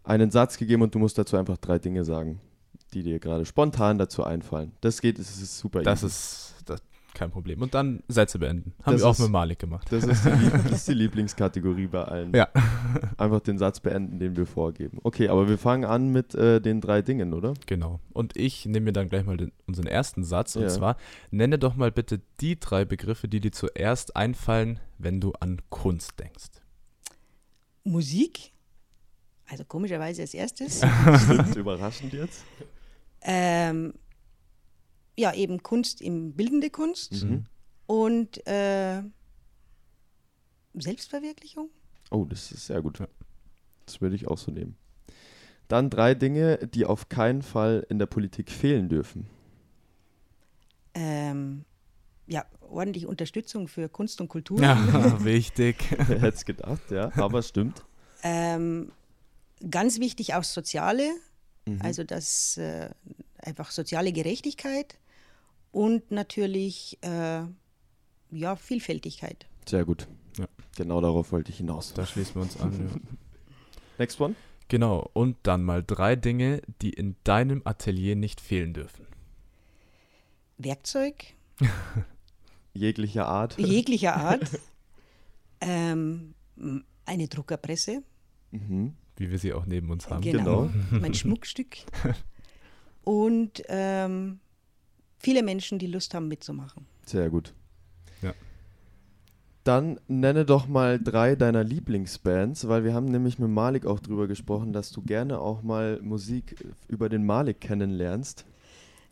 einen 0.03 0.33
Satz 0.33 0.57
gegeben 0.57 0.83
und 0.83 0.93
du 0.93 0.99
musst 0.99 1.19
dazu 1.19 1.37
einfach 1.37 1.57
drei 1.57 1.79
Dinge 1.79 2.03
sagen, 2.03 2.41
die 2.95 3.05
dir 3.05 3.21
gerade 3.21 3.47
spontan 3.47 3.97
dazu 3.97 4.25
einfallen. 4.25 4.73
Das 4.81 5.01
geht, 5.01 5.21
es 5.21 5.41
ist 5.41 5.57
super 5.57 5.83
Das 5.85 6.01
easy. 6.01 6.07
ist 6.07 6.55
das, 6.67 6.83
kein 7.21 7.31
Problem. 7.31 7.61
Und 7.63 7.75
dann 7.75 8.03
Sätze 8.09 8.39
beenden. 8.39 8.73
Haben 8.83 8.95
Das 8.95 9.03
wir 9.03 9.07
auch 9.09 9.13
ist- 9.13 9.19
mit 9.21 9.31
Malik 9.31 9.59
gemacht. 9.59 9.87
Das 9.91 10.05
ist, 10.05 10.25
die, 10.25 10.51
das 10.51 10.73
ist 10.73 10.89
die 10.89 10.95
Lieblingskategorie 10.95 11.87
bei 11.87 12.03
allen. 12.03 12.35
Ja. 12.35 12.49
Einfach 13.19 13.41
den 13.41 13.59
Satz 13.59 13.79
beenden, 13.81 14.19
den 14.19 14.37
wir 14.37 14.47
vorgeben. 14.47 14.99
Okay, 15.03 15.29
aber 15.29 15.49
wir 15.49 15.59
fangen 15.59 15.85
an 15.85 16.09
mit 16.11 16.35
äh, 16.35 16.61
den 16.61 16.81
drei 16.81 17.03
Dingen, 17.03 17.35
oder? 17.35 17.55
Genau. 17.67 18.01
Und 18.13 18.37
ich 18.37 18.67
nehme 18.67 18.87
mir 18.87 18.93
dann 18.93 19.09
gleich 19.09 19.25
mal 19.25 19.37
den, 19.37 19.53
unseren 19.67 19.87
ersten 19.87 20.25
Satz. 20.25 20.57
Und 20.57 20.63
Ja. 20.63 20.69
zwar, 20.69 20.97
nenne 21.31 21.59
doch 21.59 21.77
mal 21.77 21.93
bitte 21.93 22.21
die 22.41 22.59
drei 22.59 22.85
Begriffe, 22.85 23.29
die 23.29 23.41
dir 23.41 23.53
zuerst 23.53 24.17
einfallen, 24.17 24.81
wenn 24.99 25.21
du 25.21 25.33
an 25.41 25.61
Kunst 25.69 26.19
denkst. 26.19 26.51
Musik, 27.85 28.53
also 29.49 29.65
komischerweise 29.65 30.23
als 30.23 30.35
erstes. 30.35 30.81
Stimmt, 31.25 31.57
überraschend 31.57 32.13
jetzt. 32.13 32.45
ähm, 33.23 33.93
ja, 35.21 35.33
eben 35.35 35.63
Kunst 35.63 36.01
im 36.01 36.33
bildende 36.33 36.71
Kunst 36.71 37.23
Mhm. 37.25 37.45
und 37.87 38.47
äh, 38.47 39.03
Selbstverwirklichung. 40.75 41.69
Oh, 42.11 42.25
das 42.25 42.53
ist 42.53 42.67
sehr 42.67 42.83
gut. 42.83 42.99
Das 43.87 44.01
würde 44.01 44.17
ich 44.17 44.27
auch 44.29 44.39
so 44.39 44.51
nehmen. 44.51 44.77
Dann 45.69 45.91
drei 45.91 46.15
Dinge, 46.15 46.59
die 46.67 46.85
auf 46.85 47.09
keinen 47.09 47.43
Fall 47.43 47.87
in 47.89 47.99
der 47.99 48.07
Politik 48.07 48.51
fehlen 48.51 48.89
dürfen. 48.89 49.27
Ähm, 50.95 51.65
ja, 52.27 52.45
ordentliche 52.61 53.09
Unterstützung 53.09 53.69
für 53.69 53.89
Kunst 53.89 54.21
und 54.21 54.29
Kultur. 54.29 54.61
Ja, 54.61 54.77
wichtig. 55.25 55.77
Wer 56.07 56.21
hätte 56.21 56.37
es 56.37 56.45
gedacht, 56.45 56.91
ja, 56.91 57.13
aber 57.17 57.43
stimmt. 57.43 57.85
Ähm, 58.23 58.91
ganz 59.69 59.99
wichtig 60.01 60.35
auch 60.35 60.45
Soziale, 60.45 61.09
Mhm. 61.67 61.83
also 61.83 62.05
das 62.05 62.57
äh, 62.57 62.89
einfach 63.37 63.71
soziale 63.71 64.13
Gerechtigkeit 64.15 64.97
und 65.73 66.11
natürlich 66.11 66.99
äh, 67.03 67.43
ja, 68.31 68.57
Vielfältigkeit. 68.57 69.47
Sehr 69.69 69.85
gut. 69.85 70.07
Ja. 70.39 70.47
Genau 70.77 71.01
darauf 71.01 71.33
wollte 71.33 71.51
ich 71.51 71.59
hinaus. 71.59 71.93
Da 71.95 72.07
schließen 72.07 72.35
wir 72.37 72.43
uns 72.43 72.59
an. 72.61 72.73
Ja. 72.73 73.01
Next 73.99 74.21
one. 74.21 74.35
Genau. 74.69 75.11
Und 75.13 75.37
dann 75.43 75.63
mal 75.65 75.83
drei 75.85 76.17
Dinge, 76.17 76.63
die 76.81 76.91
in 76.91 77.17
deinem 77.25 77.63
Atelier 77.65 78.15
nicht 78.17 78.41
fehlen 78.41 78.73
dürfen. 78.73 79.07
Werkzeug 80.59 81.35
Jeglicher 82.75 83.27
Art. 83.27 83.59
jeglicher 83.59 84.15
Art, 84.17 84.49
ähm, 85.61 86.35
eine 87.05 87.29
Druckerpresse, 87.29 88.03
Mhm. 88.53 88.95
Wie 89.17 89.31
wir 89.31 89.39
sie 89.39 89.53
auch 89.53 89.65
neben 89.67 89.91
uns 89.91 90.09
haben. 90.11 90.23
genau, 90.23 90.71
mein 90.91 91.15
Schmuckstück 91.15 91.77
und 93.03 93.63
ähm, 93.69 94.41
viele 95.21 95.43
Menschen, 95.43 95.79
die 95.79 95.87
Lust 95.87 96.15
haben 96.15 96.29
mitzumachen. 96.29 96.87
Sehr 97.07 97.31
gut. 97.31 97.55
Ja. 98.23 98.33
Dann 99.65 100.01
nenne 100.09 100.45
doch 100.45 100.67
mal 100.67 100.99
drei 100.99 101.37
deiner 101.37 101.63
Lieblingsbands, 101.63 102.67
weil 102.67 102.83
wir 102.85 102.95
haben 102.95 103.07
nämlich 103.07 103.39
mit 103.39 103.51
Malik 103.51 103.87
auch 103.87 104.01
drüber 104.01 104.27
gesprochen, 104.27 104.73
dass 104.73 104.91
du 104.91 105.03
gerne 105.03 105.39
auch 105.39 105.63
mal 105.63 106.01
Musik 106.03 106.57
über 106.89 107.09
den 107.09 107.25
Malik 107.25 107.61
kennenlernst. 107.61 108.47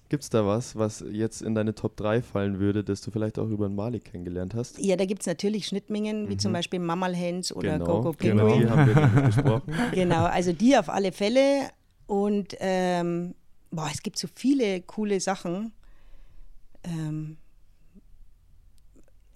Gibt 0.09 0.23
es 0.23 0.31
da 0.31 0.47
was, 0.47 0.75
was 0.75 1.05
jetzt 1.12 1.42
in 1.42 1.55
deine 1.55 1.75
Top 1.75 1.94
3 1.99 2.23
fallen 2.23 2.59
würde, 2.61 2.83
das 2.83 3.03
du 3.03 3.11
vielleicht 3.11 3.38
auch 3.38 3.49
über 3.49 3.68
den 3.68 3.77
Malik 3.77 4.07
kennengelernt 4.07 4.55
hast? 4.55 4.79
Ja, 4.79 4.97
da 4.97 5.05
gibt 5.05 5.21
es 5.21 5.27
natürlich 5.27 5.66
Schnittmengen, 5.66 6.31
wie 6.31 6.38
zum 6.38 6.55
Beispiel 6.55 6.81
Mamal 6.81 7.14
Hands 7.14 7.53
oder 7.55 7.79
genau, 7.79 7.85
Gogo 7.85 8.14
genau, 8.16 8.47
Penguin. 8.47 8.61
die 8.62 8.71
haben 8.71 8.87
wir 8.87 9.07
nämlich 9.07 9.25
besprochen. 9.37 9.75
Genau, 9.92 10.25
also 10.25 10.55
die 10.55 10.79
auf 10.79 10.88
alle 10.88 11.12
Fälle. 11.12 11.68
Und 12.07 12.57
ähm, 12.59 13.35
boah, 13.71 13.90
es 13.92 14.03
gibt 14.03 14.18
so 14.18 14.29
viele 14.35 14.81
coole 14.81 15.21
Sachen. 15.21 15.73
Ähm, 16.85 17.37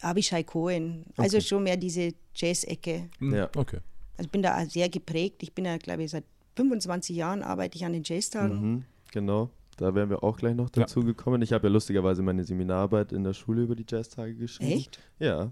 Abishai 0.00 0.42
Cohen, 0.42 1.04
also 1.16 1.36
Okay. 1.36 1.46
schon 1.46 1.62
mehr 1.62 1.76
diese 1.76 2.12
Jazz-Ecke. 2.34 3.08
Hm, 3.18 3.34
Ja. 3.34 3.50
Okay. 3.56 3.78
Also 4.16 4.28
bin 4.30 4.42
da 4.42 4.64
sehr 4.66 4.88
geprägt. 4.88 5.42
Ich 5.42 5.52
bin 5.54 5.64
ja, 5.64 5.76
glaube 5.78 6.02
ich, 6.02 6.10
seit 6.10 6.24
25 6.56 7.16
Jahren 7.16 7.42
arbeite 7.42 7.76
ich 7.76 7.84
an 7.84 7.92
den 7.92 8.02
Jazztagen. 8.04 8.60
Mhm, 8.60 8.84
genau, 9.12 9.50
da 9.76 9.94
wären 9.94 10.10
wir 10.10 10.22
auch 10.22 10.36
gleich 10.36 10.54
noch 10.54 10.66
Ja. 10.76 10.82
dazu 10.82 11.00
gekommen. 11.02 11.40
Ich 11.42 11.52
habe 11.52 11.68
ja 11.68 11.72
lustigerweise 11.72 12.22
meine 12.22 12.44
Seminararbeit 12.44 13.12
in 13.12 13.24
der 13.24 13.32
Schule 13.32 13.62
über 13.62 13.74
die 13.76 13.86
Jazztage 13.88 14.34
geschrieben. 14.34 14.72
Echt? 14.72 14.98
Ja. 15.18 15.50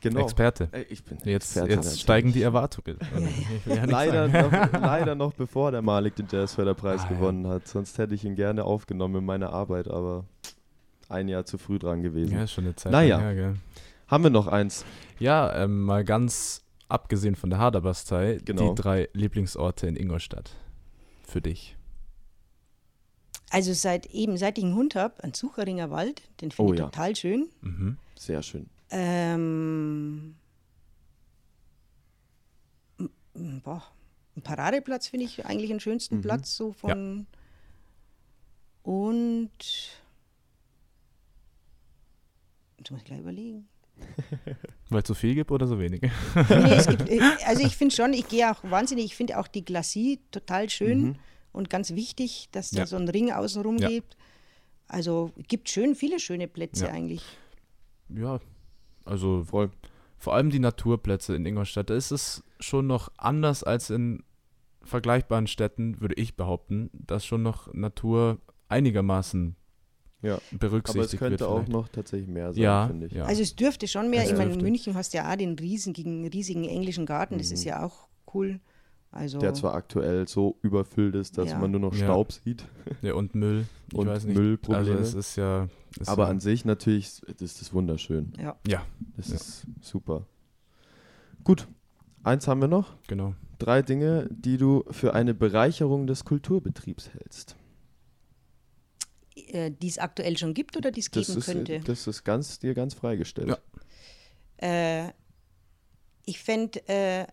Genau. 0.00 0.20
Experte. 0.20 0.68
Ich 0.88 1.04
bin 1.04 1.18
Jetzt, 1.24 1.56
Experte 1.56 1.72
jetzt 1.74 2.00
steigen 2.00 2.32
die 2.32 2.42
Erwartungen. 2.42 2.98
ja. 3.66 3.74
Ja 3.74 3.84
Leider 3.84 4.28
noch, 4.28 4.72
leider 4.72 5.14
noch 5.14 5.32
bevor 5.34 5.70
der 5.72 5.82
Malik 5.82 6.16
den 6.16 6.26
Jazzförderpreis 6.30 7.02
Ah, 7.02 7.08
ja. 7.10 7.16
gewonnen 7.16 7.46
hat. 7.46 7.68
Sonst 7.68 7.98
hätte 7.98 8.14
ich 8.14 8.24
ihn 8.24 8.34
gerne 8.34 8.64
aufgenommen 8.64 9.16
in 9.16 9.24
meine 9.26 9.50
Arbeit, 9.50 9.88
aber 9.88 10.24
ein 11.08 11.28
Jahr 11.28 11.44
zu 11.44 11.58
früh 11.58 11.78
dran 11.78 12.02
gewesen. 12.02 12.32
Ja, 12.32 12.44
ist 12.44 12.52
schon 12.52 12.64
eine 12.64 12.76
Zeit 12.76 12.92
Naja. 12.92 13.16
lang 13.16 13.24
her, 13.26 13.34
gell? 13.34 13.54
Haben 14.08 14.24
wir 14.24 14.30
noch 14.30 14.46
eins? 14.46 14.84
Ja, 15.18 15.54
ähm, 15.62 15.82
mal 15.82 16.04
ganz 16.04 16.62
abgesehen 16.88 17.36
von 17.36 17.50
der 17.50 17.58
Haderbastei, 17.58 18.40
Genau. 18.44 18.70
die 18.74 18.80
drei 18.82 19.08
Lieblingsorte 19.12 19.86
in 19.86 19.96
Ingolstadt. 19.96 20.56
Für 21.22 21.40
dich. 21.40 21.76
Also 23.50 23.72
seit 23.72 24.06
eben, 24.06 24.36
seit 24.36 24.58
ich 24.58 24.64
einen 24.64 24.74
Hund 24.76 24.94
habe, 24.94 25.22
einen 25.22 25.34
Sucheringer 25.34 25.90
Wald, 25.90 26.22
den 26.40 26.50
finde 26.52 26.70
Oh 26.70 26.72
ich 26.72 26.78
ja. 26.78 26.86
total 26.86 27.16
schön. 27.16 27.48
Mhm. 27.60 27.96
Sehr 28.16 28.42
schön. 28.42 28.68
Ähm, 28.92 29.89
boah, 33.62 33.82
ein 34.36 34.42
Paradeplatz 34.42 35.08
finde 35.08 35.26
ich 35.26 35.44
eigentlich 35.46 35.70
den 35.70 35.80
schönsten 35.80 36.16
Mhm. 36.16 36.22
Platz 36.22 36.56
so 36.56 36.72
von 36.72 37.26
und 38.82 39.50
jetzt 42.78 42.90
muss 42.90 43.00
ich 43.00 43.04
gleich 43.04 43.20
überlegen. 43.20 43.68
Weil 44.88 45.02
es 45.02 45.08
so 45.08 45.14
viel 45.14 45.34
gibt 45.34 45.50
oder 45.50 45.66
so 45.66 45.78
wenig? 45.78 46.00
Nee, 46.02 46.74
es 46.74 46.86
gibt, 46.88 47.08
äh, 47.08 47.20
also 47.46 47.62
ich 47.64 47.76
finde 47.76 47.94
schon, 47.94 48.12
ich 48.14 48.26
gehe 48.28 48.50
auch 48.50 48.62
wahnsinnig, 48.64 49.04
ich 49.04 49.16
finde 49.16 49.38
auch 49.38 49.46
die 49.48 49.64
Glacis 49.64 50.18
total 50.30 50.70
schön 50.70 51.02
Mhm. 51.02 51.16
und 51.52 51.70
ganz 51.70 51.90
wichtig, 51.94 52.48
dass 52.52 52.70
da 52.70 52.80
Ja. 52.80 52.86
so 52.86 52.96
ein 52.96 53.08
Ring 53.08 53.30
außenrum 53.32 53.78
Ja. 53.78 53.88
gibt. 53.88 54.16
Also 54.88 55.32
gibt 55.48 55.68
schön 55.68 55.94
viele 55.94 56.18
schöne 56.18 56.48
Plätze 56.48 56.86
Ja. 56.86 56.92
eigentlich. 56.92 57.22
Ja, 58.08 58.40
also 59.04 59.44
Voll. 59.44 59.70
Vor 60.20 60.34
allem 60.34 60.50
die 60.50 60.58
Naturplätze 60.60 61.34
in 61.34 61.44
Ingolstadt, 61.46 61.88
da 61.90 61.94
ist 61.94 62.10
es 62.12 62.44
schon 62.60 62.86
noch 62.86 63.10
anders 63.16 63.64
als 63.64 63.88
in 63.90 64.22
vergleichbaren 64.82 65.46
Städten, 65.46 66.00
würde 66.00 66.14
ich 66.16 66.36
behaupten, 66.36 66.90
dass 66.92 67.24
schon 67.24 67.42
noch 67.42 67.72
Natur 67.72 68.38
einigermaßen 68.68 69.56
Ja. 70.22 70.38
berücksichtigt 70.50 70.88
Aber 70.88 71.04
es 71.14 71.18
könnte 71.18 71.40
wird. 71.40 71.50
auch 71.50 71.68
noch 71.68 71.88
tatsächlich 71.88 72.28
mehr 72.28 72.52
sein, 72.52 72.62
ja, 72.62 72.86
finde 72.86 73.06
ich. 73.06 73.12
ja. 73.12 73.24
Also 73.24 73.42
es 73.42 73.56
dürfte 73.56 73.88
schon 73.88 74.10
mehr. 74.10 74.22
Es 74.24 74.30
ich 74.30 74.36
meine, 74.36 74.52
in. 74.52 74.60
München 74.60 74.94
hast 74.94 75.14
du 75.14 75.18
ja 75.18 75.30
auch 75.32 75.36
den 75.36 75.58
riesigen, 75.58 76.26
riesigen 76.28 76.64
englischen 76.64 77.06
Garten, 77.06 77.38
das 77.38 77.50
ist 77.50 77.64
ja 77.64 77.82
auch 77.84 78.08
cool. 78.34 78.60
Also. 79.12 79.38
Der 79.38 79.54
zwar 79.54 79.74
aktuell 79.74 80.28
so 80.28 80.56
überfüllt 80.62 81.16
ist, 81.16 81.36
dass 81.36 81.50
Ja. 81.50 81.58
man 81.58 81.72
nur 81.72 81.80
noch 81.80 81.94
Ja. 81.94 82.04
Staub 82.04 82.32
sieht, 82.32 82.64
ja, 83.02 83.14
und 83.14 83.34
Müll. 83.34 83.66
Ich 83.90 83.98
Und 83.98 84.06
weiß 84.06 84.24
nicht. 84.24 84.36
Müllprobleme. 84.36 84.78
Also 84.98 85.02
es 85.02 85.14
ist 85.14 85.36
ja. 85.36 85.68
Ist 85.98 86.08
aber 86.08 86.24
ja, 86.24 86.30
an 86.30 86.38
sich 86.40 86.64
natürlich 86.64 87.20
ist 87.40 87.60
das 87.60 87.72
wunderschön. 87.74 88.32
ja. 88.38 88.56
Ja, 88.66 88.86
Das 89.16 89.28
Ja. 89.30 89.34
ist 89.34 89.66
super. 89.80 90.26
Gut, 91.42 91.66
eins 92.22 92.46
haben 92.46 92.60
wir 92.60 92.68
noch. 92.68 92.94
genau. 93.08 93.34
Drei 93.58 93.82
Dinge, 93.82 94.28
die 94.30 94.56
du 94.56 94.84
für 94.90 95.12
eine 95.14 95.34
Bereicherung 95.34 96.06
des 96.06 96.24
Kulturbetriebs 96.24 97.10
hältst. 97.12 97.56
Äh, 99.36 99.70
die 99.70 99.88
es 99.88 99.98
aktuell 99.98 100.36
schon 100.38 100.54
gibt 100.54 100.76
oder 100.76 100.90
die 100.90 101.00
es 101.00 101.10
geben 101.10 101.36
ist, 101.38 101.48
äh, 101.48 101.52
könnte. 101.52 101.80
das 101.80 102.06
ist 102.06 102.24
ganz, 102.24 102.58
dir 102.58 102.74
ganz 102.74 102.94
freigestellt. 102.94 103.48
Ja. 103.48 103.58
Äh, 105.06 105.12
ich 106.26 106.40
fände 106.40 106.86
äh, 106.88 107.26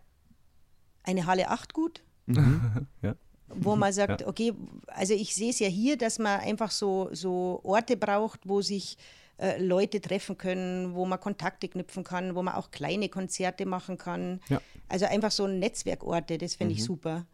eine 1.07 1.25
Halle 1.25 1.49
8 1.49 1.73
gut, 1.73 2.03
Ja. 3.01 3.15
wo 3.47 3.75
man 3.75 3.93
sagt, 3.93 4.27
okay, 4.27 4.53
also 4.87 5.13
ich 5.13 5.33
sehe 5.33 5.49
es 5.49 5.59
ja 5.59 5.67
hier, 5.67 5.97
dass 5.97 6.19
man 6.19 6.39
einfach 6.41 6.69
so, 6.71 7.09
so 7.13 7.61
Orte 7.63 7.97
braucht, 7.97 8.41
wo 8.47 8.61
sich 8.61 8.97
äh, 9.37 9.61
Leute 9.63 10.01
treffen 10.01 10.37
können, 10.37 10.93
wo 10.93 11.05
man 11.05 11.19
Kontakte 11.19 11.67
knüpfen 11.67 12.03
kann, 12.03 12.35
wo 12.35 12.43
man 12.43 12.55
auch 12.55 12.71
kleine 12.71 13.07
Konzerte 13.09 13.65
machen 13.65 13.97
kann. 13.97 14.41
Ja. 14.49 14.61
Also 14.89 15.05
einfach 15.05 15.31
so 15.31 15.47
Netzwerkorte, 15.47 16.37
das 16.37 16.55
finde 16.55 16.73
ich 16.73 16.83
super. 16.83 17.25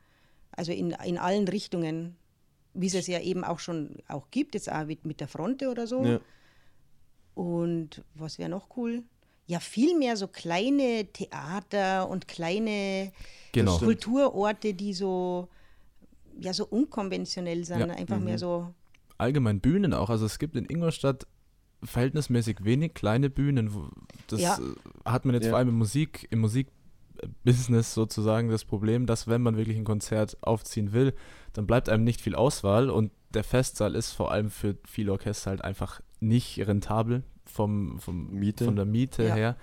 Also 0.51 0.71
in, 0.71 0.91
in 0.91 1.17
allen 1.17 1.47
Richtungen, 1.47 2.15
wie 2.73 2.87
es 2.87 2.93
es 2.93 3.07
ja 3.07 3.19
eben 3.19 3.43
auch 3.43 3.59
schon 3.59 3.97
auch 4.07 4.29
gibt, 4.29 4.53
jetzt 4.53 4.71
auch 4.71 4.85
mit, 4.85 5.05
mit 5.05 5.19
der 5.19 5.27
Fronte 5.27 5.69
oder 5.69 5.87
so. 5.87 6.03
Ja. 6.05 6.19
Und 7.33 8.03
was 8.13 8.37
wäre 8.37 8.49
noch 8.49 8.77
cool? 8.77 9.03
Ja, 9.45 9.59
viel 9.59 9.97
mehr 9.97 10.15
so 10.15 10.27
kleine 10.27 11.05
Theater 11.11 12.07
und 12.09 12.27
kleine 12.27 13.11
Genau. 13.53 13.77
stimmt. 13.77 13.87
Kulturorte, 14.01 14.73
die 14.73 14.93
so, 14.93 15.47
ja, 16.39 16.53
so 16.53 16.65
unkonventionell 16.65 17.63
sind. 17.63 17.79
Ja. 17.79 17.87
Einfach 17.87 18.19
mehr 18.19 18.37
so, 18.37 18.73
allgemein 19.17 19.61
Bühnen 19.61 19.93
auch. 19.93 20.09
Also 20.09 20.25
es 20.25 20.39
gibt 20.39 20.55
in 20.57 20.65
Ingolstadt 20.65 21.25
verhältnismäßig 21.83 22.63
wenig 22.63 22.93
kleine 22.93 23.29
Bühnen. 23.29 23.71
Das 24.27 24.41
Ja. 24.41 24.57
äh, 24.57 25.09
hat 25.09 25.25
man 25.25 25.35
jetzt 25.35 25.45
Ja. 25.45 25.51
vor 25.51 25.59
allem 25.59 25.69
im 25.69 25.77
Musik, 25.77 26.27
im 26.31 26.39
Musikbusiness 26.39 27.93
sozusagen 27.93 28.49
das 28.49 28.65
Problem, 28.65 29.05
dass 29.05 29.27
wenn 29.27 29.41
man 29.41 29.57
wirklich 29.57 29.77
ein 29.77 29.83
Konzert 29.83 30.37
aufziehen 30.41 30.93
will, 30.93 31.13
dann 31.53 31.67
bleibt 31.67 31.89
einem 31.89 32.03
nicht 32.03 32.21
viel 32.21 32.35
Auswahl 32.35 32.89
und 32.89 33.11
der 33.33 33.43
Festsaal 33.43 33.95
ist 33.95 34.11
vor 34.11 34.31
allem 34.31 34.49
für 34.49 34.77
viele 34.85 35.11
Orchester 35.11 35.51
halt 35.51 35.63
einfach 35.63 36.01
nicht 36.19 36.57
rentabel 36.65 37.23
vom, 37.45 37.99
vom 37.99 38.29
Miete. 38.31 38.65
von 38.65 38.75
der 38.75 38.85
Miete 38.85 39.23
Ja. 39.23 39.35
her. 39.35 39.57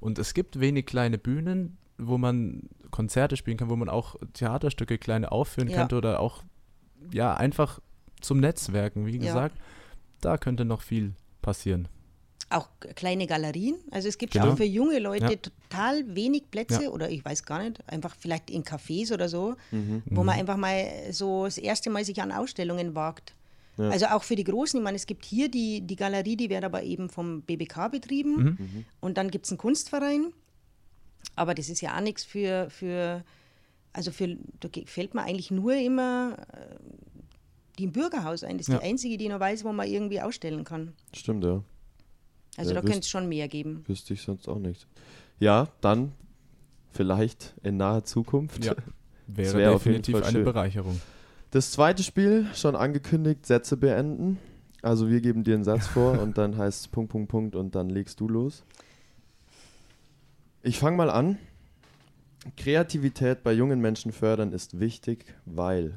Und 0.00 0.18
es 0.18 0.34
gibt 0.34 0.60
wenig 0.60 0.86
kleine 0.86 1.18
Bühnen, 1.18 1.78
wo 1.98 2.18
man 2.18 2.62
Konzerte 2.90 3.36
spielen 3.36 3.56
kann, 3.56 3.70
wo 3.70 3.76
man 3.76 3.88
auch 3.88 4.16
Theaterstücke 4.34 4.98
kleine 4.98 5.32
aufführen 5.32 5.68
Ja. 5.68 5.78
könnte 5.78 5.96
oder 5.96 6.20
auch 6.20 6.42
ja 7.12 7.34
einfach 7.34 7.80
zum 8.20 8.40
Netzwerken, 8.40 9.06
wie 9.06 9.12
Ja. 9.18 9.24
gesagt, 9.26 9.56
da 10.20 10.36
könnte 10.38 10.64
noch 10.64 10.82
viel 10.82 11.14
passieren. 11.42 11.88
auch 12.48 12.68
kleine 12.94 13.26
Galerien. 13.26 13.74
Also 13.90 14.06
es 14.08 14.18
gibt 14.18 14.34
Genau. 14.34 14.52
auch 14.52 14.56
für 14.56 14.62
junge 14.64 15.00
Leute 15.00 15.24
Ja. 15.32 15.36
total 15.68 16.14
wenig 16.14 16.48
Plätze 16.52 16.84
Ja. 16.84 16.90
oder 16.90 17.10
ich 17.10 17.24
weiß 17.24 17.42
gar 17.42 17.60
nicht, 17.60 17.82
einfach 17.90 18.14
vielleicht 18.16 18.50
in 18.50 18.62
Cafés 18.62 19.12
oder 19.12 19.28
so, 19.28 19.56
Mhm. 19.72 20.04
wo 20.06 20.22
man 20.22 20.38
einfach 20.38 20.56
mal 20.56 20.84
so 21.10 21.44
das 21.46 21.58
erste 21.58 21.90
Mal 21.90 22.04
sich 22.04 22.22
an 22.22 22.30
Ausstellungen 22.30 22.94
wagt. 22.94 23.34
Ja. 23.78 23.88
Also 23.88 24.06
auch 24.06 24.22
für 24.22 24.36
die 24.36 24.44
Großen, 24.44 24.78
ich 24.78 24.84
meine, 24.84 24.94
es 24.94 25.06
gibt 25.06 25.24
hier 25.24 25.50
die, 25.50 25.80
die 25.80 25.96
Galerie, 25.96 26.36
die 26.36 26.48
wird 26.48 26.62
aber 26.62 26.84
eben 26.84 27.08
vom 27.10 27.42
BBK 27.42 27.88
betrieben 27.88 28.36
Mhm. 28.60 28.84
und 29.00 29.18
dann 29.18 29.28
gibt 29.32 29.46
es 29.46 29.50
einen 29.50 29.58
Kunstverein, 29.58 30.32
aber 31.34 31.54
das 31.54 31.68
ist 31.68 31.80
ja 31.80 31.96
auch 31.96 32.00
nichts 32.00 32.24
für, 32.24 32.68
für 32.70 33.24
also 33.92 34.10
für, 34.10 34.36
da 34.60 34.68
fällt 34.84 35.14
mir 35.14 35.22
eigentlich 35.22 35.50
nur 35.50 35.74
immer 35.74 36.36
äh, 36.52 36.76
die 37.78 37.84
im 37.84 37.92
Bürgerhaus 37.92 38.42
ein. 38.44 38.58
Das 38.58 38.68
ist 38.68 38.72
Ja. 38.74 38.78
die 38.80 38.84
einzige, 38.86 39.16
die 39.18 39.28
noch 39.28 39.40
weiß, 39.40 39.64
wo 39.64 39.72
man 39.72 39.86
irgendwie 39.88 40.20
ausstellen 40.20 40.64
kann. 40.64 40.92
Stimmt, 41.14 41.44
ja. 41.44 41.62
Also 42.56 42.70
Ja, 42.70 42.76
da 42.76 42.82
könnte 42.82 43.00
es 43.00 43.08
schon 43.08 43.28
mehr 43.28 43.48
geben. 43.48 43.84
Wüsste 43.86 44.14
ich 44.14 44.22
sonst 44.22 44.48
auch 44.48 44.58
nicht. 44.58 44.86
Ja, 45.38 45.68
dann 45.82 46.12
vielleicht 46.90 47.54
in 47.62 47.76
naher 47.76 48.04
Zukunft. 48.04 48.64
Ja. 48.64 48.74
Wäre 49.26 49.58
wär 49.58 49.72
auf 49.74 49.84
jeden 49.84 50.02
definitiv 50.02 50.14
Fall 50.14 50.22
eine 50.24 50.32
schön. 50.32 50.44
Bereicherung. 50.44 51.00
Das 51.50 51.72
zweite 51.72 52.02
Spiel, 52.02 52.46
schon 52.54 52.76
angekündigt, 52.76 53.44
Sätze 53.44 53.76
beenden. 53.76 54.38
Also 54.82 55.08
wir 55.08 55.20
geben 55.20 55.42
dir 55.42 55.54
einen 55.54 55.64
Satz 55.64 55.86
vor 55.88 56.20
und 56.20 56.38
dann 56.38 56.56
heißt 56.56 56.80
es 56.82 56.88
Punkt, 56.88 57.10
Punkt, 57.10 57.28
Punkt 57.30 57.56
und 57.56 57.74
dann 57.74 57.88
legst 57.90 58.20
du 58.20 58.28
los. 58.28 58.62
Ich 60.66 60.80
fange 60.80 60.96
mal 60.96 61.10
an. 61.10 61.38
Kreativität 62.56 63.44
bei 63.44 63.52
jungen 63.52 63.80
Menschen 63.80 64.10
fördern 64.10 64.52
ist 64.52 64.80
wichtig, 64.80 65.24
weil. 65.44 65.96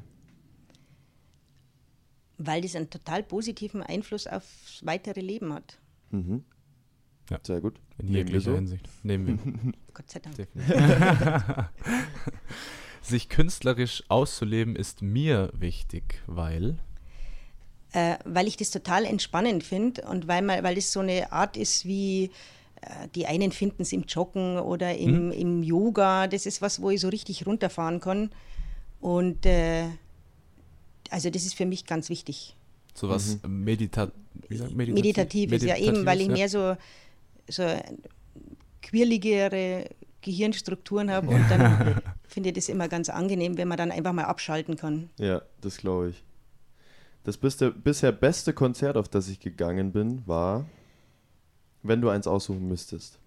Weil 2.38 2.62
das 2.62 2.76
einen 2.76 2.88
total 2.88 3.24
positiven 3.24 3.82
Einfluss 3.82 4.28
aufs 4.28 4.86
weitere 4.86 5.22
Leben 5.22 5.52
hat. 5.52 5.80
Mhm. 6.10 6.44
Ja. 7.30 7.40
Sehr 7.42 7.60
gut. 7.60 7.80
In 7.98 8.06
Nehmen 8.06 8.14
wir 8.14 8.18
jeglicher 8.20 8.50
so. 8.52 8.54
Hinsicht. 8.54 8.88
Nehmen 9.02 9.26
wir. 9.26 9.72
Gott 9.92 10.08
sei 10.08 10.20
Dank. 10.20 10.36
Sich 13.02 13.28
künstlerisch 13.28 14.04
auszuleben 14.06 14.76
ist 14.76 15.02
mir 15.02 15.50
wichtig, 15.52 16.22
weil. 16.28 16.78
Äh, 17.90 18.18
weil 18.24 18.46
ich 18.46 18.56
das 18.56 18.70
total 18.70 19.04
entspannend 19.04 19.64
finde 19.64 20.02
und 20.02 20.28
weil, 20.28 20.42
man, 20.42 20.62
weil 20.62 20.76
das 20.76 20.92
so 20.92 21.00
eine 21.00 21.32
Art 21.32 21.56
ist 21.56 21.86
wie, 21.86 22.26
äh, 22.26 22.30
die 23.14 23.26
einen 23.26 23.52
finden 23.52 23.82
es 23.82 23.92
im 23.92 24.02
Joggen 24.04 24.58
oder 24.58 24.96
im, 24.96 25.26
Mhm. 25.26 25.32
im 25.32 25.62
Yoga. 25.62 26.26
Das 26.26 26.46
ist 26.46 26.62
was, 26.62 26.80
wo 26.80 26.90
ich 26.90 27.00
so 27.00 27.08
richtig 27.08 27.46
runterfahren 27.46 28.00
kann. 28.00 28.30
Und 29.00 29.44
äh, 29.46 29.84
also 31.10 31.30
das 31.30 31.44
ist 31.44 31.54
für 31.54 31.66
mich 31.66 31.84
ganz 31.86 32.08
wichtig. 32.08 32.56
Sowas 32.94 33.38
Medita 33.46 34.10
wie 34.48 34.56
sagt, 34.56 34.72
meditativ- 34.72 34.94
Meditatives, 34.94 35.62
ja 35.64 35.76
eben, 35.76 36.06
weil 36.06 36.20
ich 36.20 36.28
Meditatives, 36.28 36.52
mehr 36.52 36.76
so, 37.48 37.62
so 37.64 37.80
quirligere 38.82 39.86
Gehirnstrukturen 40.22 41.10
habe 41.10 41.28
und 41.28 41.50
dann 41.50 42.00
finde 42.28 42.50
ich 42.50 42.54
das 42.54 42.68
immer 42.68 42.88
ganz 42.88 43.08
angenehm, 43.08 43.56
wenn 43.56 43.68
man 43.68 43.78
dann 43.78 43.90
einfach 43.90 44.12
mal 44.12 44.24
abschalten 44.24 44.76
kann. 44.76 45.10
Ja, 45.18 45.42
das 45.60 45.78
glaube 45.78 46.10
ich. 46.10 46.22
Das 47.24 47.36
bisher 47.36 48.12
beste 48.12 48.52
Konzert, 48.54 48.96
auf 48.96 49.08
das 49.08 49.28
ich 49.28 49.40
gegangen 49.40 49.92
bin, 49.92 50.22
war, 50.26 50.66
wenn 51.82 52.00
du 52.00 52.08
eins 52.08 52.26
aussuchen 52.26 52.66
müsstest. 52.68 53.18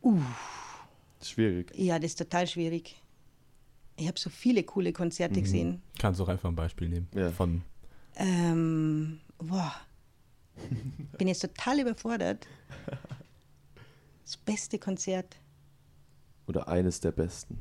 Schwierig. 1.22 1.72
Ja, 1.76 2.00
das 2.00 2.12
ist 2.12 2.20
total 2.20 2.48
schwierig. 2.48 3.02
Ich 3.96 4.08
habe 4.08 4.20
so 4.20 4.30
viele 4.30 4.64
coole 4.64 4.92
Konzerte 4.94 5.40
Mhm. 5.40 5.44
gesehen. 5.44 5.82
Kannst 6.00 6.20
du 6.20 6.24
auch 6.24 6.30
einfach 6.30 6.50
ein 6.50 6.56
Beispiel 6.56 6.90
nehmen. 6.90 7.08
Ja. 7.16 7.32
Von 7.32 7.62
Ähm, 8.16 9.20
boah. 9.40 9.74
Bin 11.18 11.28
jetzt 11.28 11.42
total 11.42 11.80
überfordert. 11.80 12.48
Das 14.24 14.38
beste 14.38 14.78
Konzert. 14.80 15.38
Oder 16.48 16.68
eines 16.68 17.00
der 17.00 17.12
besten. 17.12 17.58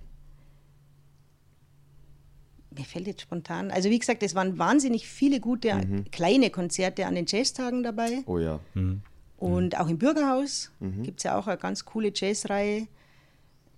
Mir 2.77 2.85
fällt 2.85 3.07
jetzt 3.07 3.21
spontan. 3.23 3.71
Also 3.71 3.91
wie 3.91 3.99
gesagt, 3.99 4.23
es 4.23 4.35
waren 4.35 4.59
wahnsinnig 4.59 5.07
viele 5.07 5.41
gute 5.41 6.05
kleine 6.11 6.51
Konzerte 6.51 7.07
an 7.07 7.15
den 7.15 7.27
Jazztagen 7.27 7.83
dabei. 7.83 8.23
Oh 8.27 8.39
ja. 8.39 8.61
Mhm. 8.75 9.03
Und 9.43 9.77
auch 9.81 9.89
im 9.89 9.99
Bürgerhaus 9.99 10.71
Mhm. 10.79 11.03
gibt 11.03 11.19
es 11.19 11.25
ja 11.25 11.37
auch 11.37 11.49
eine 11.49 11.57
ganz 11.59 11.85
coole 11.85 12.13
Jazzreihe. 12.15 12.87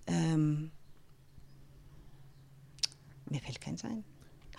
Ähm, 0.05 0.69
mir 3.29 3.39
fällt 3.39 3.59
keins 3.61 3.83
ein. 3.83 4.03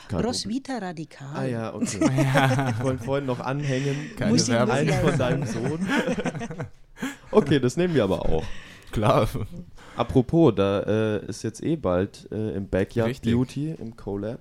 Kein 0.08 0.24
Roswitha 0.24 0.78
Radikal. 0.78 1.28
Ah 1.36 1.44
ja, 1.44 1.74
okay. 1.74 2.00
Ich 2.78 2.82
wollte 2.84 3.04
vorhin 3.04 3.26
noch 3.26 3.38
anhängen. 3.40 3.96
Keine 4.16 4.32
Muss 4.32 4.42
ich- 4.42 4.48
Werbung. 4.48 4.74
muss 4.74 4.82
ich 4.84 4.92
Eins 4.92 5.02
ja 5.02 5.08
von 5.08 5.18
deinem 5.18 5.46
Sohn. 5.46 5.88
Okay, 7.30 7.60
das 7.60 7.76
nehmen 7.76 7.94
wir 7.94 8.04
aber 8.04 8.26
auch. 8.26 8.44
Klar. 8.90 9.28
Apropos, 9.96 10.54
da 10.56 10.80
äh, 11.18 11.26
ist 11.26 11.42
jetzt 11.44 11.62
eh 11.62 11.76
bald 11.76 12.28
äh, 12.32 12.50
im 12.56 12.68
Backyard 12.68 13.08
Richtig. 13.10 13.32
Beauty, 13.32 13.70
im 13.78 13.96
CoLab 13.96 14.40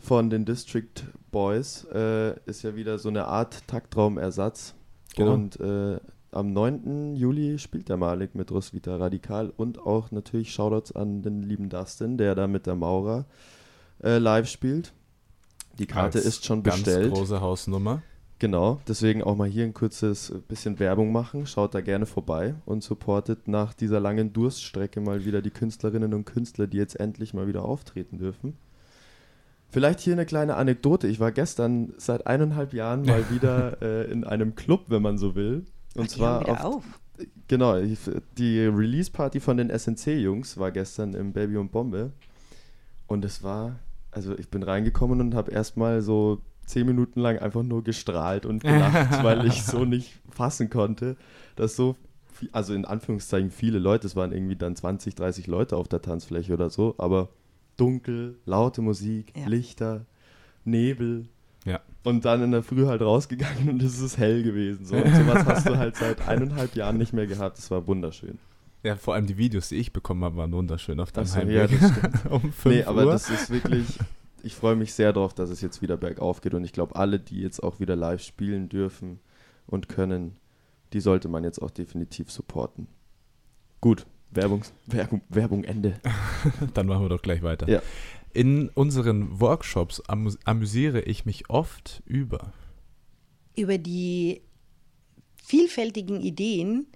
von 0.00 0.28
den 0.30 0.44
District 0.44 1.04
Boys, 1.30 1.84
äh, 1.92 2.38
ist 2.46 2.62
ja 2.62 2.74
wieder 2.76 2.98
so 2.98 3.08
eine 3.08 3.26
Art 3.26 3.66
Taktraumersatz. 3.68 4.74
Genau. 5.16 5.34
Und 5.34 5.58
äh, 5.60 5.98
am 6.30 6.52
9. 6.52 7.16
Juli 7.16 7.58
spielt 7.58 7.88
der 7.88 7.96
Malik 7.96 8.34
mit 8.34 8.50
Roswitha 8.50 8.96
Radikal 8.96 9.52
und 9.56 9.78
auch 9.78 10.10
natürlich 10.10 10.52
Shoutouts 10.52 10.92
an 10.92 11.22
den 11.22 11.42
lieben 11.42 11.70
Dustin, 11.70 12.18
der 12.18 12.34
da 12.34 12.46
mit 12.46 12.66
der 12.66 12.74
Maurer 12.74 13.24
äh, 14.02 14.18
live 14.18 14.48
spielt. 14.48 14.92
Die 15.78 15.86
Karte 15.86 16.18
Als 16.18 16.26
ist 16.26 16.44
schon 16.44 16.62
Ganz 16.62 16.82
bestellt. 16.82 17.12
große 17.12 17.40
Hausnummer. 17.40 18.02
Genau, 18.40 18.80
deswegen 18.86 19.22
auch 19.24 19.36
mal 19.36 19.48
hier 19.48 19.64
ein 19.64 19.74
kurzes 19.74 20.32
bisschen 20.46 20.78
Werbung 20.78 21.10
machen. 21.10 21.46
Schaut 21.46 21.74
da 21.74 21.80
gerne 21.80 22.06
vorbei 22.06 22.54
und 22.66 22.84
supportet 22.84 23.48
nach 23.48 23.74
dieser 23.74 23.98
langen 23.98 24.32
Durststrecke 24.32 25.00
mal 25.00 25.24
wieder 25.24 25.42
die 25.42 25.50
Künstlerinnen 25.50 26.14
und 26.14 26.24
Künstler, 26.24 26.68
die 26.68 26.76
jetzt 26.76 27.00
endlich 27.00 27.34
mal 27.34 27.48
wieder 27.48 27.64
auftreten 27.64 28.18
dürfen. 28.18 28.56
Vielleicht 29.70 30.00
hier 30.00 30.14
eine 30.14 30.24
kleine 30.24 30.56
Anekdote. 30.56 31.08
Ich 31.08 31.20
war 31.20 31.30
gestern 31.30 31.92
seit 31.98 32.26
eineinhalb 32.26 32.72
Jahren 32.72 33.02
mal 33.02 33.24
wieder 33.30 33.82
äh, 33.82 34.10
in 34.10 34.24
einem 34.24 34.54
Club, 34.54 34.84
wenn 34.88 35.02
man 35.02 35.18
so 35.18 35.34
will. 35.34 35.64
Und 35.94 36.06
Ach, 36.06 36.08
zwar 36.08 36.48
auf, 36.48 36.64
auf. 36.64 36.84
Genau, 37.48 37.76
die 38.38 38.60
Release-Party 38.60 39.40
von 39.40 39.56
den 39.56 39.76
SNC-Jungs 39.76 40.56
war 40.58 40.70
gestern 40.70 41.14
im 41.14 41.32
Baby 41.32 41.56
und 41.56 41.72
Bombe. 41.72 42.12
Und 43.06 43.24
es 43.24 43.42
war, 43.42 43.78
also 44.10 44.38
ich 44.38 44.48
bin 44.48 44.62
reingekommen 44.62 45.20
und 45.20 45.34
habe 45.34 45.50
erstmal 45.50 46.02
so 46.02 46.40
zehn 46.66 46.86
Minuten 46.86 47.20
lang 47.20 47.38
einfach 47.38 47.62
nur 47.62 47.82
gestrahlt 47.82 48.46
und 48.46 48.62
gelacht, 48.62 49.22
weil 49.24 49.46
ich 49.46 49.64
so 49.64 49.84
nicht 49.84 50.12
fassen 50.30 50.70
konnte, 50.70 51.16
dass 51.56 51.74
so, 51.74 51.96
viel, 52.32 52.50
also 52.52 52.74
in 52.74 52.84
Anführungszeichen 52.84 53.50
viele 53.50 53.78
Leute, 53.78 54.06
es 54.06 54.14
waren 54.14 54.32
irgendwie 54.32 54.56
dann 54.56 54.76
20, 54.76 55.14
30 55.14 55.46
Leute 55.46 55.76
auf 55.76 55.88
der 55.88 56.02
Tanzfläche 56.02 56.52
oder 56.52 56.70
so, 56.70 56.94
aber 56.98 57.30
dunkel, 57.78 58.36
laute 58.44 58.82
Musik, 58.82 59.32
Ja. 59.36 59.46
Lichter, 59.46 60.04
Nebel, 60.64 61.28
Ja. 61.64 61.80
und 62.04 62.24
dann 62.26 62.42
in 62.42 62.50
der 62.50 62.62
Früh 62.62 62.84
halt 62.86 63.00
rausgegangen 63.00 63.68
und 63.70 63.82
es 63.82 63.98
ist 64.00 64.18
hell 64.18 64.42
gewesen. 64.42 64.84
So. 64.84 64.96
Und 64.96 65.06
sowas 65.14 65.46
hast 65.46 65.66
du 65.68 65.78
halt 65.78 65.96
seit 65.96 66.28
eineinhalb 66.28 66.74
Jahren 66.76 66.98
nicht 66.98 67.12
mehr 67.14 67.26
gehabt. 67.26 67.56
Das 67.58 67.70
war 67.70 67.86
wunderschön. 67.86 68.38
Ja, 68.84 68.94
vor 68.96 69.14
allem 69.14 69.26
die 69.26 69.36
Videos, 69.38 69.70
die 69.70 69.76
ich 69.76 69.92
bekommen 69.92 70.22
habe, 70.22 70.36
waren 70.36 70.52
wunderschön 70.52 71.00
auf 71.00 71.10
deinem 71.10 71.24
so, 71.26 71.36
Heimweg. 71.36 71.70
ja, 71.80 72.30
um 72.30 72.52
5 72.52 72.64
Nee, 72.66 72.82
aber 72.84 73.06
Uhr. 73.06 73.12
das 73.12 73.28
ist 73.30 73.50
wirklich, 73.50 73.98
ich 74.42 74.54
freue 74.54 74.76
mich 74.76 74.92
sehr 74.94 75.12
darauf, 75.12 75.34
dass 75.34 75.50
es 75.50 75.60
jetzt 75.60 75.82
wieder 75.82 75.96
bergauf 75.96 76.40
geht 76.40 76.54
und 76.54 76.64
ich 76.64 76.72
glaube, 76.72 76.94
alle, 76.94 77.18
die 77.18 77.40
jetzt 77.40 77.60
auch 77.62 77.80
wieder 77.80 77.96
live 77.96 78.22
spielen 78.22 78.68
dürfen 78.68 79.18
und 79.66 79.88
können, 79.88 80.36
die 80.92 81.00
sollte 81.00 81.28
man 81.28 81.42
jetzt 81.44 81.60
auch 81.60 81.70
definitiv 81.72 82.30
supporten. 82.30 82.86
Gut, 83.80 84.06
Werbung, 84.30 84.62
Werbung, 84.86 85.22
Werbung 85.28 85.64
Ende. 85.64 86.00
Dann 86.74 86.86
machen 86.86 87.02
wir 87.02 87.08
doch 87.08 87.22
gleich 87.22 87.42
weiter. 87.42 87.68
Ja. 87.68 87.82
In 88.32 88.68
unseren 88.70 89.40
Workshops 89.40 90.00
amüs 90.06 90.38
amüsiere 90.44 91.00
ich 91.00 91.24
mich 91.24 91.48
oft 91.48 92.02
über. 92.06 92.52
Über 93.56 93.78
die 93.78 94.42
vielfältigen 95.42 96.20
Ideen, 96.20 96.86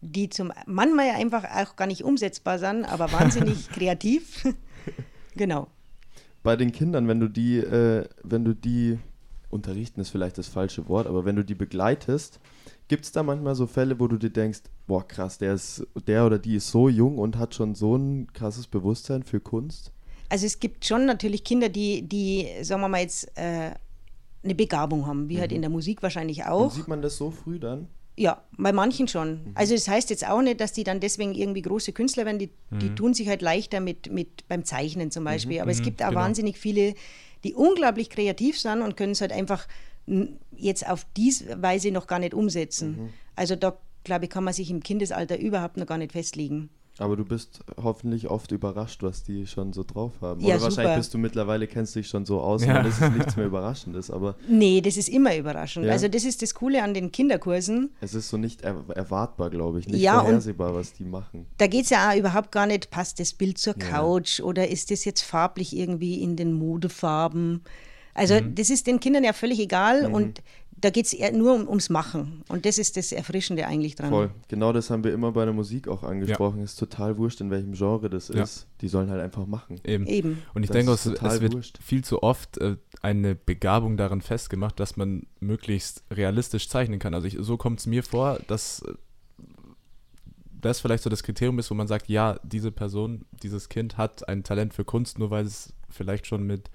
die 0.00 0.28
zum 0.28 0.52
manchmal 0.66 1.08
ja 1.08 1.14
einfach 1.14 1.44
auch 1.44 1.76
gar 1.76 1.86
nicht 1.86 2.04
umsetzbar 2.04 2.58
sind, 2.58 2.84
aber 2.84 3.10
wahnsinnig 3.12 3.68
kreativ. 3.70 4.44
genau. 5.36 5.68
Bei 6.44 6.56
den 6.56 6.70
Kindern, 6.70 7.08
wenn 7.08 7.18
du 7.18 7.28
die, 7.28 7.58
äh, 7.58 8.08
wenn 8.22 8.44
du 8.44 8.54
die 8.54 8.98
unterrichten 9.50 10.00
ist 10.00 10.10
vielleicht 10.10 10.38
das 10.38 10.46
falsche 10.48 10.88
Wort, 10.88 11.06
aber 11.06 11.24
wenn 11.24 11.36
du 11.36 11.44
die 11.44 11.54
begleitest, 11.54 12.38
gibt 12.88 13.04
es 13.04 13.12
da 13.12 13.22
manchmal 13.22 13.54
so 13.54 13.66
Fälle, 13.66 14.00
wo 14.00 14.08
du 14.08 14.16
dir 14.16 14.30
denkst, 14.30 14.60
boah 14.86 15.06
krass, 15.06 15.38
der 15.38 15.54
ist, 15.54 15.86
der 16.06 16.26
oder 16.26 16.38
die 16.38 16.56
ist 16.56 16.70
so 16.70 16.88
jung 16.88 17.18
und 17.18 17.36
hat 17.36 17.54
schon 17.54 17.74
so 17.74 17.96
ein 17.96 18.32
krasses 18.32 18.66
Bewusstsein 18.66 19.22
für 19.22 19.40
Kunst? 19.40 19.92
Also 20.30 20.46
es 20.46 20.58
gibt 20.58 20.84
schon 20.84 21.06
natürlich 21.06 21.44
Kinder, 21.44 21.68
die, 21.68 22.02
die 22.02 22.48
sagen 22.62 22.80
wir 22.80 22.88
mal 22.88 23.00
jetzt, 23.00 23.30
äh, 23.36 23.72
eine 24.42 24.54
Begabung 24.54 25.06
haben, 25.06 25.28
wie 25.28 25.36
mhm. 25.36 25.40
halt 25.40 25.52
in 25.52 25.62
der 25.62 25.70
Musik 25.70 26.02
wahrscheinlich 26.02 26.44
auch. 26.44 26.64
Und 26.64 26.72
sieht 26.72 26.88
man 26.88 27.02
das 27.02 27.16
so 27.16 27.30
früh 27.30 27.58
dann? 27.58 27.88
Ja, 28.16 28.42
bei 28.56 28.72
manchen 28.72 29.06
schon. 29.06 29.44
Mhm. 29.44 29.52
Also 29.54 29.74
das 29.74 29.88
heißt 29.88 30.10
jetzt 30.10 30.28
auch 30.28 30.42
nicht, 30.42 30.60
dass 30.60 30.72
die 30.72 30.84
dann 30.84 31.00
deswegen 31.00 31.34
irgendwie 31.34 31.62
große 31.62 31.92
Künstler 31.92 32.24
werden, 32.24 32.38
die, 32.38 32.50
mhm. 32.70 32.78
die 32.78 32.94
tun 32.94 33.14
sich 33.14 33.28
halt 33.28 33.42
leichter 33.42 33.80
mit, 33.80 34.12
mit 34.12 34.46
beim 34.48 34.64
Zeichnen 34.64 35.10
zum 35.10 35.24
Beispiel. 35.24 35.56
Mhm. 35.56 35.62
Aber 35.62 35.70
es 35.70 35.80
mhm. 35.80 35.84
gibt 35.84 36.02
auch 36.02 36.08
genau. 36.08 36.20
wahnsinnig 36.20 36.58
viele, 36.58 36.94
die 37.44 37.54
unglaublich 37.54 38.10
kreativ 38.10 38.58
sind 38.58 38.82
und 38.82 38.96
können 38.96 39.12
es 39.12 39.20
halt 39.20 39.32
einfach 39.32 39.66
jetzt 40.56 40.88
auf 40.88 41.06
diese 41.16 41.62
Weise 41.62 41.90
noch 41.90 42.06
gar 42.06 42.18
nicht 42.18 42.34
umsetzen. 42.34 42.90
Mhm. 42.90 43.08
Also 43.36 43.56
da, 43.56 43.78
glaube 44.04 44.24
ich, 44.24 44.30
kann 44.30 44.44
man 44.44 44.54
sich 44.54 44.70
im 44.70 44.82
Kindesalter 44.82 45.38
überhaupt 45.38 45.76
noch 45.76 45.86
gar 45.86 45.98
nicht 45.98 46.12
festlegen. 46.12 46.70
Aber 47.00 47.16
du 47.16 47.24
bist 47.24 47.60
hoffentlich 47.80 48.28
oft 48.28 48.50
überrascht, 48.50 49.04
was 49.04 49.22
die 49.22 49.46
schon 49.46 49.72
so 49.72 49.84
drauf 49.84 50.14
haben. 50.20 50.40
Ja, 50.40 50.56
Oder 50.56 50.64
wahrscheinlich 50.64 50.96
bist 50.96 51.14
du 51.14 51.18
mittlerweile, 51.18 51.68
kennst 51.68 51.94
dich 51.94 52.08
schon 52.08 52.26
so 52.26 52.40
aus, 52.40 52.64
ja. 52.64 52.78
und 52.78 52.86
das 52.86 53.00
ist 53.00 53.12
nichts 53.12 53.36
mehr 53.36 53.46
Überraschendes. 53.46 54.10
Aber 54.10 54.34
nee, 54.48 54.80
das 54.80 54.96
ist 54.96 55.08
immer 55.08 55.36
überraschend. 55.36 55.86
Ja. 55.86 55.92
Also 55.92 56.08
das 56.08 56.24
ist 56.24 56.42
das 56.42 56.54
Coole 56.54 56.82
an 56.82 56.94
den 56.94 57.12
Kinderkursen. 57.12 57.90
Es 58.00 58.14
ist 58.14 58.28
so 58.28 58.36
nicht 58.36 58.62
er 58.62 58.84
erwartbar, 58.94 59.50
glaube 59.50 59.78
ich, 59.78 59.86
nicht 59.86 60.00
ja, 60.00 60.20
vorhersehbar, 60.20 60.74
was 60.74 60.92
die 60.92 61.04
machen. 61.04 61.46
Da 61.58 61.68
geht 61.68 61.84
es 61.84 61.90
ja 61.90 62.10
auch 62.10 62.16
überhaupt 62.16 62.50
gar 62.50 62.66
nicht, 62.66 62.90
passt 62.90 63.20
das 63.20 63.32
Bild 63.32 63.58
zur 63.58 63.74
Couch 63.74 64.40
oder 64.40 64.66
ist 64.66 64.90
das 64.90 65.04
jetzt 65.04 65.22
farblich 65.22 65.76
irgendwie 65.76 66.20
in 66.20 66.34
den 66.34 66.52
Modefarben. 66.52 67.62
Also 68.18 68.34
mhm. 68.34 68.54
das 68.54 68.68
ist 68.70 68.86
den 68.86 69.00
Kindern 69.00 69.24
ja 69.24 69.32
völlig 69.32 69.60
egal 69.60 70.08
mhm. 70.08 70.14
und 70.14 70.42
da 70.80 70.90
geht 70.90 71.06
es 71.06 71.12
eher 71.12 71.32
nur 71.32 71.54
um, 71.54 71.68
ums 71.68 71.90
Machen. 71.90 72.42
Und 72.48 72.64
das 72.64 72.78
ist 72.78 72.96
das 72.96 73.10
Erfrischende 73.10 73.66
eigentlich 73.66 73.96
dran. 73.96 74.10
Voll. 74.10 74.30
Genau 74.48 74.72
das 74.72 74.90
haben 74.90 75.02
wir 75.02 75.12
immer 75.12 75.32
bei 75.32 75.44
der 75.44 75.54
Musik 75.54 75.88
auch 75.88 76.04
angesprochen. 76.04 76.58
Ja. 76.58 76.64
Ist 76.64 76.76
total 76.76 77.16
wurscht, 77.18 77.40
in 77.40 77.50
welchem 77.50 77.72
Genre 77.72 78.08
das 78.08 78.28
ja. 78.28 78.42
ist. 78.42 78.66
Die 78.80 78.88
sollen 78.88 79.10
halt 79.10 79.20
einfach 79.20 79.46
machen. 79.46 79.80
Eben. 79.84 80.06
Eben. 80.06 80.42
Und 80.54 80.62
ich 80.62 80.68
das 80.68 80.76
denke, 80.76 80.92
es, 80.92 81.06
es 81.06 81.40
wird 81.40 81.54
wurscht. 81.54 81.78
viel 81.82 82.04
zu 82.04 82.22
oft 82.22 82.58
äh, 82.58 82.76
eine 83.02 83.34
Begabung 83.34 83.96
darin 83.96 84.20
festgemacht, 84.20 84.78
dass 84.78 84.96
man 84.96 85.26
möglichst 85.40 86.04
realistisch 86.12 86.68
zeichnen 86.68 87.00
kann. 87.00 87.14
Also 87.14 87.26
ich, 87.26 87.36
so 87.40 87.56
kommt 87.56 87.80
es 87.80 87.86
mir 87.86 88.04
vor, 88.04 88.38
dass 88.46 88.82
äh, 88.82 88.94
das 90.60 90.80
vielleicht 90.80 91.02
so 91.02 91.10
das 91.10 91.22
Kriterium 91.22 91.58
ist, 91.58 91.70
wo 91.70 91.74
man 91.74 91.88
sagt, 91.88 92.08
ja, 92.08 92.38
diese 92.44 92.70
Person, 92.70 93.24
dieses 93.42 93.68
Kind 93.68 93.96
hat 93.96 94.28
ein 94.28 94.44
Talent 94.44 94.74
für 94.74 94.84
Kunst, 94.84 95.18
nur 95.18 95.30
weil 95.30 95.44
es 95.44 95.72
vielleicht 95.88 96.26
schon 96.26 96.44
mit 96.44 96.70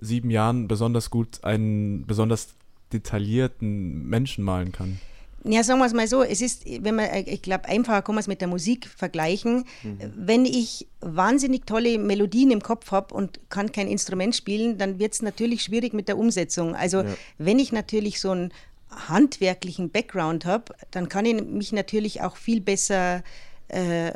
sieben 0.00 0.30
Jahren 0.30 0.68
besonders 0.68 1.10
gut 1.10 1.44
einen 1.44 2.06
besonders 2.06 2.54
detaillierten 2.92 4.06
Menschen 4.06 4.44
malen 4.44 4.72
kann. 4.72 4.98
Ja, 5.44 5.62
sagen 5.62 5.78
wir 5.78 5.86
es 5.86 5.94
mal 5.94 6.06
so, 6.06 6.22
es 6.22 6.42
ist, 6.42 6.64
wenn 6.66 6.96
man, 6.96 7.08
ich 7.24 7.40
glaube, 7.40 7.64
einfacher 7.66 8.02
kann 8.02 8.14
man 8.14 8.20
es 8.20 8.26
mit 8.26 8.42
der 8.42 8.48
Musik 8.48 8.86
vergleichen. 8.86 9.64
Mhm. 9.82 10.12
Wenn 10.14 10.44
ich 10.44 10.86
wahnsinnig 11.00 11.66
tolle 11.66 11.98
Melodien 11.98 12.50
im 12.50 12.60
Kopf 12.60 12.90
habe 12.90 13.14
und 13.14 13.40
kann 13.48 13.72
kein 13.72 13.88
Instrument 13.88 14.36
spielen, 14.36 14.76
dann 14.76 14.98
wird 14.98 15.14
es 15.14 15.22
natürlich 15.22 15.62
schwierig 15.62 15.94
mit 15.94 16.08
der 16.08 16.18
Umsetzung. 16.18 16.74
Also 16.74 17.02
ja. 17.02 17.14
wenn 17.38 17.58
ich 17.58 17.72
natürlich 17.72 18.20
so 18.20 18.32
einen 18.32 18.52
handwerklichen 18.90 19.90
Background 19.90 20.44
habe, 20.44 20.74
dann 20.90 21.08
kann 21.08 21.24
ich 21.24 21.42
mich 21.42 21.72
natürlich 21.72 22.20
auch 22.20 22.36
viel 22.36 22.60
besser, 22.60 23.22
äh, 23.68 24.12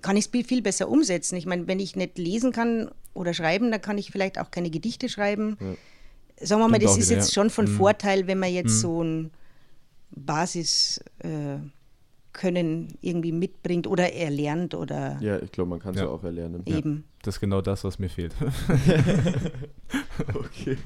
kann 0.00 0.16
ich 0.16 0.30
es 0.32 0.46
viel 0.46 0.62
besser 0.62 0.88
umsetzen. 0.88 1.36
Ich 1.36 1.46
meine, 1.46 1.66
wenn 1.66 1.80
ich 1.80 1.96
nicht 1.96 2.18
lesen 2.18 2.52
kann 2.52 2.90
oder 3.12 3.34
schreiben, 3.34 3.70
dann 3.70 3.80
kann 3.80 3.98
ich 3.98 4.10
vielleicht 4.10 4.38
auch 4.38 4.50
keine 4.50 4.70
Gedichte 4.70 5.08
schreiben. 5.08 5.56
Ja 5.60 5.74
sagen 6.40 6.60
wir 6.62 6.68
mal, 6.68 6.78
das 6.78 6.96
ist 6.96 7.10
wieder, 7.10 7.20
jetzt 7.20 7.34
schon 7.34 7.50
von 7.50 7.66
mhm. 7.66 7.76
Vorteil, 7.76 8.26
wenn 8.26 8.38
man 8.38 8.52
jetzt 8.52 8.76
mhm. 8.76 8.80
so 8.80 9.02
ein 9.02 9.30
Basiskönnen 10.10 11.70
äh, 12.42 12.94
irgendwie 13.00 13.32
mitbringt 13.32 13.86
oder 13.86 14.12
erlernt 14.12 14.74
oder. 14.74 15.18
Ja, 15.20 15.40
ich 15.40 15.52
glaube, 15.52 15.70
man 15.70 15.80
kann 15.80 15.94
es 15.94 16.00
ja. 16.00 16.06
ja. 16.06 16.10
auch 16.10 16.22
erlernen. 16.24 16.62
Eben. 16.66 16.96
Ja, 16.96 17.02
das 17.22 17.36
ist 17.36 17.40
genau 17.40 17.60
das, 17.60 17.84
was 17.84 17.98
mir 17.98 18.08
fehlt. 18.08 18.34
okay. 20.34 20.76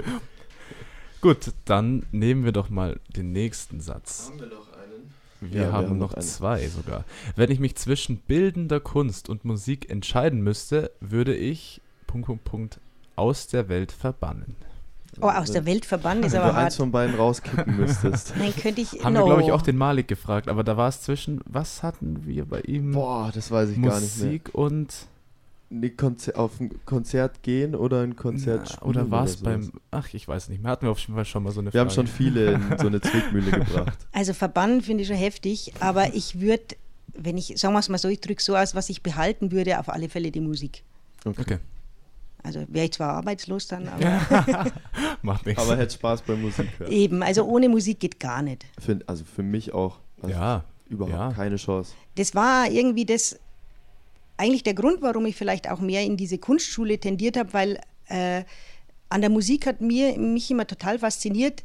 Gut, 1.20 1.52
dann 1.64 2.06
nehmen 2.12 2.44
wir 2.44 2.52
doch 2.52 2.70
mal 2.70 3.00
den 3.08 3.32
nächsten 3.32 3.80
Satz. 3.80 4.28
Haben 4.28 4.40
wir 4.40 4.46
einen? 4.46 4.67
Wir, 5.40 5.62
ja, 5.62 5.72
haben, 5.72 5.84
wir 5.84 5.90
haben 5.90 5.98
noch 5.98 6.18
zwei 6.18 6.66
sogar. 6.68 7.04
Wenn 7.36 7.50
ich 7.50 7.60
mich 7.60 7.76
zwischen 7.76 8.18
bildender 8.18 8.80
Kunst 8.80 9.28
und 9.28 9.44
Musik 9.44 9.90
entscheiden 9.90 10.40
müsste, 10.40 10.90
würde 11.00 11.34
ich 11.34 11.80
Punkt, 12.06 12.26
Punkt, 12.26 12.44
Punkt 12.44 12.80
aus 13.16 13.46
der 13.46 13.68
Welt 13.68 13.92
verbannen. 13.92 14.56
Oh, 15.20 15.28
aus 15.28 15.50
der 15.50 15.66
Welt 15.66 15.84
verbannt 15.84 16.24
ist 16.24 16.34
aber 16.34 16.48
Wenn 16.48 16.54
du 16.54 16.60
eins 16.60 16.76
von 16.76 16.92
beiden 16.92 17.16
rauskicken 17.16 17.76
müsstest. 17.78 18.34
Dann 18.38 18.54
könnte 18.54 18.80
ich. 18.80 19.04
Haben 19.04 19.14
no. 19.14 19.20
wir, 19.20 19.26
glaube 19.26 19.42
ich, 19.42 19.52
auch 19.52 19.62
den 19.62 19.76
Malik 19.76 20.06
gefragt, 20.06 20.48
aber 20.48 20.62
da 20.62 20.76
war 20.76 20.88
es 20.88 21.02
zwischen, 21.02 21.40
was 21.44 21.82
hatten 21.82 22.24
wir 22.24 22.44
bei 22.44 22.60
ihm? 22.60 22.92
Boah, 22.92 23.30
das 23.34 23.50
weiß 23.50 23.70
ich 23.70 23.78
Musik 23.78 23.90
gar 23.90 24.00
nicht 24.00 24.18
mehr. 24.18 24.26
Musik 24.26 24.50
und. 24.54 24.94
Nee, 25.70 25.92
auf 26.34 26.60
ein 26.60 26.70
Konzert 26.86 27.42
gehen 27.42 27.74
oder 27.74 28.02
ein 28.02 28.16
Konzert 28.16 28.70
spielen. 28.70 28.88
Oder 28.88 29.10
war 29.10 29.24
es 29.24 29.36
beim. 29.36 29.70
Ach, 29.90 30.08
ich 30.14 30.26
weiß 30.26 30.48
nicht 30.48 30.62
mehr. 30.62 30.72
Hatten 30.72 30.86
wir 30.86 30.90
auf 30.90 30.98
jeden 31.00 31.14
Fall 31.14 31.26
schon 31.26 31.42
mal 31.42 31.52
so 31.52 31.60
eine 31.60 31.66
Wir 31.66 31.80
Frage. 31.80 31.90
haben 31.90 31.94
schon 31.94 32.06
viele 32.06 32.52
in 32.52 32.62
so 32.78 32.86
eine 32.86 33.00
Zwickmühle 33.00 33.50
gebracht. 33.50 33.98
Also 34.12 34.32
verbannen 34.32 34.80
finde 34.80 35.02
ich 35.02 35.08
schon 35.08 35.16
heftig, 35.16 35.74
aber 35.80 36.14
ich 36.14 36.40
würde, 36.40 36.76
wenn 37.14 37.36
ich, 37.36 37.52
sagen 37.56 37.74
wir 37.74 37.80
es 37.80 37.90
mal 37.90 37.98
so, 37.98 38.08
ich 38.08 38.20
drücke 38.20 38.42
so 38.42 38.56
aus, 38.56 38.74
was 38.74 38.88
ich 38.88 39.02
behalten 39.02 39.52
würde, 39.52 39.78
auf 39.78 39.90
alle 39.90 40.08
Fälle 40.08 40.30
die 40.30 40.40
Musik. 40.40 40.84
Okay. 41.26 41.40
okay. 41.40 41.58
Also 42.42 42.64
wäre 42.68 42.86
ich 42.86 42.92
zwar 42.92 43.14
arbeitslos 43.14 43.66
dann, 43.68 43.88
aber. 43.90 44.72
Macht 45.22 45.44
nichts. 45.44 45.62
Aber 45.62 45.76
hätte 45.76 45.94
Spaß 45.94 46.22
bei 46.22 46.34
Musik 46.34 46.68
hören. 46.78 46.92
Eben, 46.92 47.22
also 47.22 47.44
ohne 47.44 47.68
Musik 47.68 48.00
geht 48.00 48.18
gar 48.18 48.40
nicht. 48.40 48.64
Für, 48.80 49.00
also 49.06 49.24
für 49.24 49.42
mich 49.42 49.74
auch. 49.74 49.98
Also 50.22 50.34
ja. 50.34 50.64
Überhaupt 50.88 51.12
ja. 51.12 51.32
keine 51.32 51.56
Chance. 51.56 51.92
Das 52.14 52.34
war 52.34 52.70
irgendwie 52.70 53.04
das, 53.04 53.38
eigentlich 54.38 54.62
der 54.62 54.74
Grund, 54.74 55.02
warum 55.02 55.26
ich 55.26 55.36
vielleicht 55.36 55.68
auch 55.68 55.80
mehr 55.80 56.02
in 56.02 56.16
diese 56.16 56.38
Kunstschule 56.38 56.98
tendiert 56.98 57.36
habe, 57.36 57.52
weil 57.52 57.80
äh, 58.06 58.44
an 59.08 59.20
der 59.20 59.30
Musik 59.30 59.66
hat 59.66 59.80
mir, 59.80 60.18
mich 60.18 60.50
immer 60.50 60.66
total 60.66 60.98
fasziniert, 60.98 61.62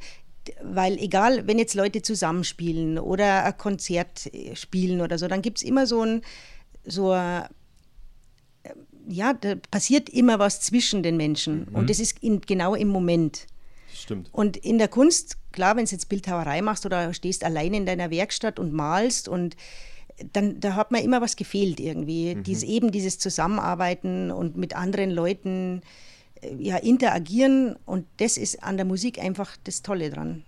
weil 0.62 0.98
egal, 0.98 1.48
wenn 1.48 1.58
jetzt 1.58 1.74
Leute 1.74 2.02
zusammenspielen 2.02 3.00
oder 3.00 3.46
ein 3.46 3.58
Konzert 3.58 4.34
äh, 4.34 4.56
spielen 4.56 5.02
oder 5.02 5.18
so, 5.18 5.28
dann 5.28 5.42
gibt 5.42 5.60
es 5.60 5.64
immer 5.64 5.88
so 5.88 6.02
ein, 6.02 6.22
so 6.86 7.12
ein 7.12 7.46
ja, 9.08 9.34
da 9.34 9.56
passiert 9.70 10.10
immer 10.10 10.40
was 10.40 10.62
zwischen 10.62 11.04
den 11.04 11.18
Menschen 11.18 11.68
mhm. 11.70 11.76
und 11.76 11.90
das 11.90 12.00
ist 12.00 12.24
in, 12.24 12.42
genau 12.42 12.76
im 12.76 12.88
Moment. 12.88 13.48
Stimmt. 13.94 14.30
Und 14.32 14.58
in 14.58 14.78
der 14.78 14.88
Kunst, 14.88 15.38
klar, 15.52 15.76
wenn 15.76 15.86
du 15.86 15.92
jetzt 15.92 16.10
Bildhauerei 16.10 16.62
machst 16.62 16.86
oder 16.86 17.14
stehst 17.14 17.44
allein 17.44 17.74
in 17.74 17.86
deiner 17.86 18.10
Werkstatt 18.10 18.60
und 18.60 18.74
malst 18.74 19.28
und 19.28 19.56
dann 20.32 20.60
da 20.60 20.76
hat 20.76 20.92
mir 20.92 21.04
immer 21.04 21.22
was 21.22 21.36
gefehlt 21.36 21.80
irgendwie. 21.80 22.36
Mhm. 22.36 22.44
Dies, 22.44 22.64
eben 22.64 22.92
dieses 22.92 23.20
Zusammenarbeiten 23.20 24.32
und 24.32 24.58
mit 24.58 24.76
anderen 24.76 25.12
Leuten 25.12 25.82
äh, 26.42 26.56
ja, 26.56 26.78
interagieren 26.78 27.76
und 27.86 28.06
das 28.18 28.38
ist 28.38 28.64
an 28.64 28.78
der 28.78 28.86
Musik 28.86 29.20
einfach 29.20 29.58
das 29.64 29.82
Tolle 29.82 30.10
dran. 30.10 30.44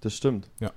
Das 0.00 0.14
stimmt. 0.14 0.50
Ja 0.60 0.72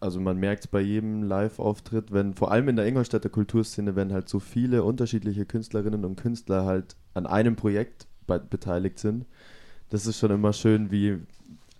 also 0.00 0.18
man 0.18 0.38
merkt 0.38 0.64
es 0.64 0.66
bei 0.66 0.80
jedem 0.80 1.22
Live-Auftritt, 1.22 2.10
wenn 2.10 2.34
vor 2.34 2.50
allem 2.50 2.68
in 2.68 2.76
der 2.76 2.86
Ingolstädter 2.86 3.28
Kulturszene, 3.28 3.96
wenn 3.96 4.12
halt 4.12 4.28
so 4.28 4.40
viele 4.40 4.82
unterschiedliche 4.82 5.44
Künstlerinnen 5.44 6.04
und 6.04 6.16
Künstler 6.16 6.64
halt 6.64 6.96
an 7.14 7.26
einem 7.26 7.54
Projekt 7.54 8.06
be 8.26 8.40
beteiligt 8.40 8.98
sind, 8.98 9.26
das 9.90 10.06
ist 10.06 10.18
schon 10.18 10.30
immer 10.30 10.52
schön, 10.52 10.90
wie 10.90 11.18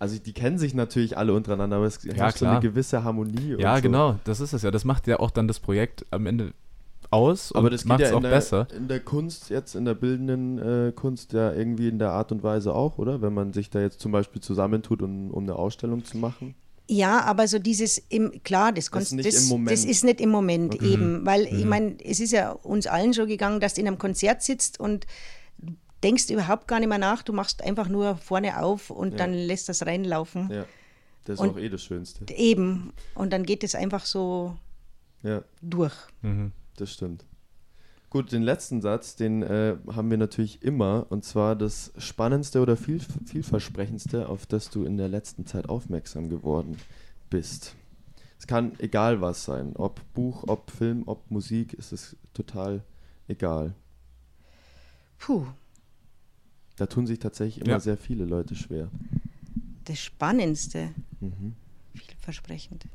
also 0.01 0.17
die 0.17 0.33
kennen 0.33 0.57
sich 0.57 0.73
natürlich 0.73 1.15
alle 1.15 1.31
untereinander, 1.31 1.77
aber 1.77 1.85
es 1.85 2.03
ja, 2.03 2.13
herrscht 2.15 2.39
so 2.39 2.47
eine 2.47 2.59
gewisse 2.59 3.03
Harmonie. 3.03 3.55
Ja, 3.59 3.75
so. 3.75 3.83
genau, 3.83 4.19
das 4.23 4.39
ist 4.39 4.51
es 4.51 4.63
ja. 4.63 4.71
Das 4.71 4.83
macht 4.83 5.05
ja 5.05 5.19
auch 5.19 5.29
dann 5.29 5.47
das 5.47 5.59
Projekt 5.59 6.07
am 6.09 6.25
Ende 6.25 6.53
aus 7.11 7.53
aber 7.53 7.69
das 7.69 7.83
macht 7.85 8.01
es 8.01 8.09
ja 8.09 8.15
auch 8.15 8.21
der, 8.21 8.29
besser. 8.29 8.67
In 8.75 8.87
der 8.87 9.01
Kunst, 9.01 9.49
jetzt 9.49 9.75
in 9.75 9.85
der 9.85 9.93
bildenden 9.93 10.57
äh, 10.57 10.91
Kunst 10.91 11.33
ja 11.33 11.53
irgendwie 11.53 11.87
in 11.87 11.99
der 11.99 12.11
Art 12.11 12.31
und 12.31 12.41
Weise 12.41 12.73
auch, 12.73 12.97
oder? 12.97 13.21
Wenn 13.21 13.33
man 13.33 13.53
sich 13.53 13.69
da 13.69 13.79
jetzt 13.79 13.99
zum 13.99 14.11
Beispiel 14.11 14.41
zusammentut, 14.41 15.03
um, 15.03 15.29
um 15.29 15.43
eine 15.43 15.55
Ausstellung 15.55 16.03
zu 16.03 16.17
machen. 16.17 16.55
Ja, 16.87 17.21
aber 17.21 17.47
so 17.47 17.59
dieses, 17.59 17.99
im, 18.09 18.41
klar, 18.43 18.71
das, 18.71 18.89
das, 18.89 19.11
ist 19.11 19.25
das, 19.25 19.53
das, 19.65 19.85
ist 19.85 20.03
nicht 20.03 20.19
im 20.19 20.29
Moment 20.29 20.75
okay. 20.75 20.93
eben, 20.93 21.25
weil 21.25 21.51
mhm. 21.51 21.59
ich 21.59 21.65
meine, 21.65 21.95
es 22.03 22.19
ist 22.19 22.31
ja 22.31 22.51
uns 22.51 22.87
allen 22.87 23.13
schon 23.13 23.27
gegangen, 23.27 23.59
dass 23.59 23.75
du 23.75 23.81
in 23.81 23.87
einem 23.87 23.99
Konzert 23.99 24.41
sitzt 24.41 24.79
und 24.79 25.05
denkst 26.03 26.29
überhaupt 26.29 26.67
gar 26.67 26.79
nicht 26.79 26.89
mehr 26.89 26.97
nach, 26.97 27.23
du 27.23 27.33
machst 27.33 27.63
einfach 27.63 27.87
nur 27.87 28.15
vorne 28.17 28.61
auf 28.61 28.89
und 28.89 29.11
ja. 29.11 29.17
dann 29.17 29.33
lässt 29.33 29.69
das 29.69 29.85
reinlaufen. 29.85 30.49
Ja. 30.51 30.65
Das 31.25 31.35
ist 31.35 31.39
Und- 31.41 31.49
auch 31.51 31.57
eh 31.57 31.69
das 31.69 31.83
Schönste. 31.83 32.25
Eben. 32.33 32.93
Und 33.15 33.31
dann 33.31 33.43
geht 33.43 33.63
es 33.63 33.75
einfach 33.75 34.05
so 34.05 34.57
Ja, 35.23 35.43
durch. 35.61 35.93
Mhm. 36.21 36.51
das 36.77 36.91
stimmt. 36.91 37.25
Gut, 38.09 38.33
den 38.33 38.41
letzten 38.41 38.81
Satz, 38.81 39.15
den 39.15 39.41
äh, 39.41 39.77
haben 39.95 40.09
wir 40.11 40.17
natürlich 40.17 40.61
immer, 40.63 41.05
und 41.09 41.23
zwar 41.23 41.55
das 41.55 41.93
Spannendste 41.97 42.59
oder 42.59 42.75
viel, 42.75 42.99
vielversprechendste, 43.25 44.27
auf 44.27 44.45
das 44.45 44.69
du 44.69 44.83
in 44.83 44.97
der 44.97 45.07
letzten 45.07 45.45
Zeit 45.45 45.69
aufmerksam 45.69 46.27
geworden 46.27 46.75
bist. 47.29 47.75
Es 48.37 48.47
kann 48.47 48.73
egal 48.79 49.21
was 49.21 49.45
sein, 49.45 49.75
ob 49.77 50.01
Buch, 50.13 50.43
ob 50.47 50.71
Film, 50.71 51.03
ob 51.05 51.29
Musik, 51.31 51.73
ist 51.73 51.93
es 51.93 52.17
total 52.33 52.83
egal. 53.29 53.75
Puh, 55.19 55.45
Da 56.81 56.87
tun 56.87 57.05
sich 57.05 57.19
tatsächlich 57.19 57.61
immer 57.63 57.73
Ja. 57.73 57.79
sehr 57.79 57.95
viele 57.95 58.25
Leute 58.25 58.55
schwer. 58.55 58.87
das 59.85 59.99
Spannendste. 59.99 60.89
Mhm. 61.19 61.53
Vielversprechend. 61.93 62.85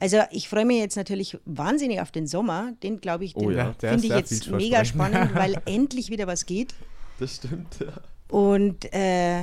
Also 0.00 0.20
ich 0.30 0.48
freue 0.48 0.64
mich 0.64 0.78
jetzt 0.78 0.96
natürlich 0.96 1.36
wahnsinnig 1.44 2.00
auf 2.00 2.10
den 2.10 2.26
Sommer. 2.26 2.72
Den 2.82 3.02
glaube 3.02 3.26
ich, 3.26 3.36
Oh 3.36 3.40
den 3.50 3.58
ja, 3.58 3.74
finde 3.78 4.06
ich 4.06 4.12
jetzt 4.14 4.50
mega 4.50 4.82
spannend, 4.86 5.34
weil 5.34 5.60
endlich 5.66 6.08
wieder 6.08 6.26
was 6.26 6.46
geht 6.46 6.72
Das 7.18 7.36
stimmt, 7.36 7.80
ja. 7.80 8.00
und 8.34 8.90
äh, 8.94 9.42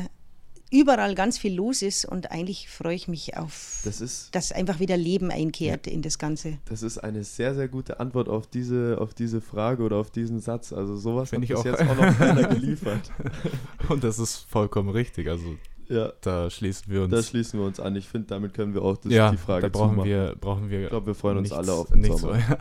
überall 0.80 1.16
ganz 1.16 1.38
viel 1.38 1.54
los 1.56 1.82
ist 1.82 2.06
und 2.06 2.32
eigentlich 2.32 2.70
freue 2.70 2.96
ich 2.96 3.08
mich 3.08 3.38
auf, 3.38 3.82
Das 3.86 4.02
ist, 4.02 4.34
dass 4.36 4.52
einfach 4.52 4.80
wieder 4.80 4.98
Leben 4.98 5.32
einkehrt 5.32 5.88
in 5.88 6.02
das 6.02 6.18
Ganze. 6.20 6.58
das 6.66 6.84
ist 6.84 6.98
eine 6.98 7.24
sehr, 7.24 7.56
sehr 7.56 7.68
gute 7.68 8.00
Antwort 8.00 8.28
auf 8.30 8.48
diese, 8.48 8.98
auf 9.00 9.14
diese 9.14 9.42
Frage 9.42 9.84
oder 9.84 9.98
auf 9.98 10.12
diesen 10.12 10.40
Satz. 10.40 10.74
Also 10.74 10.98
sowas 10.98 11.30
Find 11.30 11.44
hat 11.44 11.50
ich 11.50 11.56
auch. 11.56 11.66
jetzt 11.66 11.82
auch 11.82 11.96
noch 11.96 12.18
keiner 12.18 12.48
geliefert. 12.48 13.12
Und 13.90 14.04
das 14.04 14.20
ist 14.20 14.46
vollkommen 14.50 14.90
richtig. 14.90 15.30
Also 15.30 15.56
Ja, 15.88 16.12
da 16.22 16.50
schließen 16.50 16.92
wir 16.92 17.04
uns. 17.04 17.12
da 17.12 17.22
schließen 17.24 17.60
wir 17.60 17.66
uns 17.68 17.80
an. 17.80 17.96
Ich 17.96 18.08
finde, 18.08 18.28
damit 18.28 18.54
können 18.54 18.74
wir 18.74 18.82
auch 18.82 18.98
das, 18.98 19.12
ja, 19.14 19.32
die 19.32 19.38
Frage 19.38 19.70
da 19.70 19.70
brauchen 19.70 19.92
zumachen. 19.92 20.10
wir, 20.10 20.36
brauchen 20.40 20.70
wir. 20.70 20.84
Ich 20.84 20.90
glaube, 20.90 21.08
wir 21.08 21.16
freuen 21.16 21.38
uns 21.38 21.50
nichts- 21.52 21.58
alle 21.58 21.74
auf 21.74 21.90
den 21.90 22.00
nichts- 22.02 22.22
Sommer. 22.22 22.38
ja. 22.40 22.58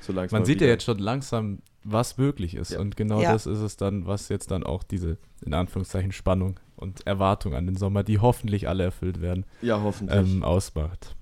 Es 0.00 0.32
Man 0.32 0.44
sieht 0.44 0.56
ja 0.60 0.62
wieder- 0.62 0.72
jetzt 0.72 0.84
schon 0.84 0.98
langsam, 0.98 1.60
was 1.84 2.18
möglich 2.18 2.54
ist. 2.56 2.72
Ja. 2.72 2.80
Und 2.80 2.96
genau 2.96 3.20
Ja. 3.22 3.32
das 3.32 3.46
ist 3.46 3.60
es 3.60 3.76
dann, 3.76 4.06
was 4.06 4.28
jetzt 4.30 4.50
dann 4.50 4.64
auch 4.64 4.82
diese, 4.82 5.16
in 5.44 5.54
Anführungszeichen, 5.54 6.10
Spannung 6.12 6.58
und 6.82 7.06
Erwartung 7.06 7.54
an 7.54 7.66
den 7.66 7.76
Sommer, 7.76 8.02
die 8.02 8.18
hoffentlich 8.18 8.68
alle 8.68 8.84
erfüllt 8.84 9.20
werden, 9.22 9.44
Ja, 9.62 9.80
hoffentlich. 9.80 10.18
ähm, 10.18 10.42
ausmacht. 10.42 11.16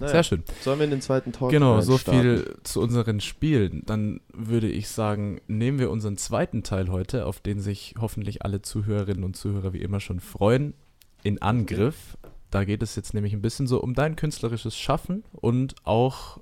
Naja, 0.00 0.12
Sehr 0.14 0.22
schön. 0.24 0.42
Sollen 0.62 0.78
wir 0.80 0.84
in 0.84 0.90
den 0.90 1.00
zweiten 1.02 1.32
Talk 1.32 1.50
Genau, 1.50 1.80
so 1.80 1.96
viel 1.98 2.56
zu 2.64 2.80
unseren 2.80 3.20
Spielen. 3.20 3.82
Dann 3.86 4.20
würde 4.32 4.68
ich 4.68 4.88
sagen, 4.88 5.40
nehmen 5.46 5.78
wir 5.78 5.90
unseren 5.90 6.16
zweiten 6.16 6.62
Teil 6.64 6.90
heute, 6.90 7.26
auf 7.26 7.38
den 7.40 7.60
sich 7.60 7.94
hoffentlich 8.00 8.44
alle 8.44 8.62
Zuhörerinnen 8.62 9.22
und 9.22 9.36
Zuhörer 9.36 9.72
wie 9.72 9.82
immer 9.82 10.00
schon 10.00 10.18
freuen, 10.18 10.74
in 11.22 11.40
Angriff. 11.40 12.16
Da 12.50 12.64
geht 12.64 12.82
es 12.82 12.96
jetzt 12.96 13.14
nämlich 13.14 13.32
ein 13.32 13.42
bisschen 13.42 13.66
so 13.66 13.80
um 13.80 13.94
dein 13.94 14.16
künstlerisches 14.16 14.76
Schaffen 14.76 15.24
und 15.32 15.74
auch 15.84 16.40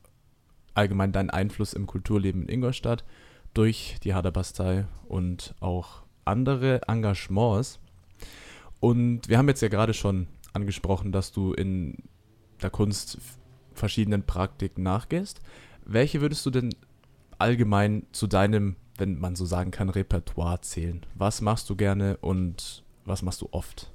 allgemein 0.75 1.13
deinen 1.13 1.31
Einfluss 1.31 1.73
im 1.75 1.87
Kulturleben 1.87 2.43
in 2.45 2.49
Ingolstadt 2.49 3.05
durch 3.53 3.97
die 4.05 4.15
Haderbastei 4.15 4.87
und 5.07 5.55
auch 5.61 6.03
andere 6.25 6.81
Engagements. 6.89 7.79
Und 8.81 9.29
wir 9.29 9.39
haben 9.39 9.49
jetzt 9.49 9.61
ja 9.61 9.69
gerade 9.69 9.95
schon 9.95 10.27
angesprochen, 10.53 11.13
dass 11.13 11.33
du 11.33 11.53
in 11.53 11.99
der 12.63 12.71
Kunst 12.71 13.19
verschiedenen 13.75 14.25
Praktiken 14.25 14.83
nachgehst. 14.83 15.41
Welche 15.85 16.21
würdest 16.21 16.45
du 16.47 16.51
denn 16.51 16.75
allgemein 17.39 18.07
zu 18.13 18.27
deinem, 18.27 18.77
wenn 18.99 19.19
man 19.19 19.37
so 19.37 19.45
sagen 19.45 19.71
kann, 19.71 19.89
Repertoire 19.89 20.61
zählen? 20.61 21.05
Was 21.15 21.41
machst 21.41 21.71
du 21.71 21.77
gerne 21.77 22.17
und 22.19 22.85
was 23.05 23.23
machst 23.23 23.43
du 23.43 23.49
oft? 23.53 23.91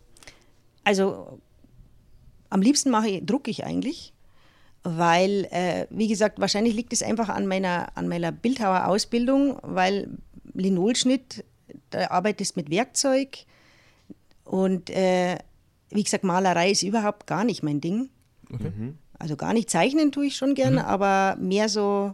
Also 0.84 1.40
am 2.50 2.62
liebsten 2.62 2.90
mache 2.90 3.22
drucke 3.22 3.52
ich 3.52 3.66
eigentlich, 3.66 4.14
weil, 4.84 5.48
äh, 5.52 5.88
wie 5.90 6.08
gesagt, 6.08 6.40
wahrscheinlich 6.40 6.76
liegt 6.76 6.94
es 6.94 7.02
einfach 7.02 7.30
an 7.30 7.48
meiner, 7.48 7.96
an 7.98 8.08
meiner 8.08 8.32
Bildhauerausbildung, 8.32 9.60
weil 9.64 10.18
Linolschnitt, 10.54 11.44
da 11.90 12.12
arbeitest 12.12 12.56
mit 12.56 12.70
Werkzeug 12.70 13.46
und 14.46 14.90
äh, 14.90 15.38
wie 15.90 16.04
gesagt, 16.04 16.24
Malerei 16.24 16.72
ist 16.72 16.82
überhaupt 16.84 17.28
gar 17.28 17.44
nicht 17.44 17.62
mein 17.64 17.82
Ding. 17.82 18.10
Okay. 18.52 18.72
Also 19.20 19.36
gar 19.36 19.54
nicht 19.54 19.70
zeichnen 19.70 20.12
tue 20.12 20.28
ich 20.28 20.36
schon 20.38 20.56
gerne, 20.56 20.86
aber 20.88 21.36
mehr 21.40 21.70
so, 21.70 22.14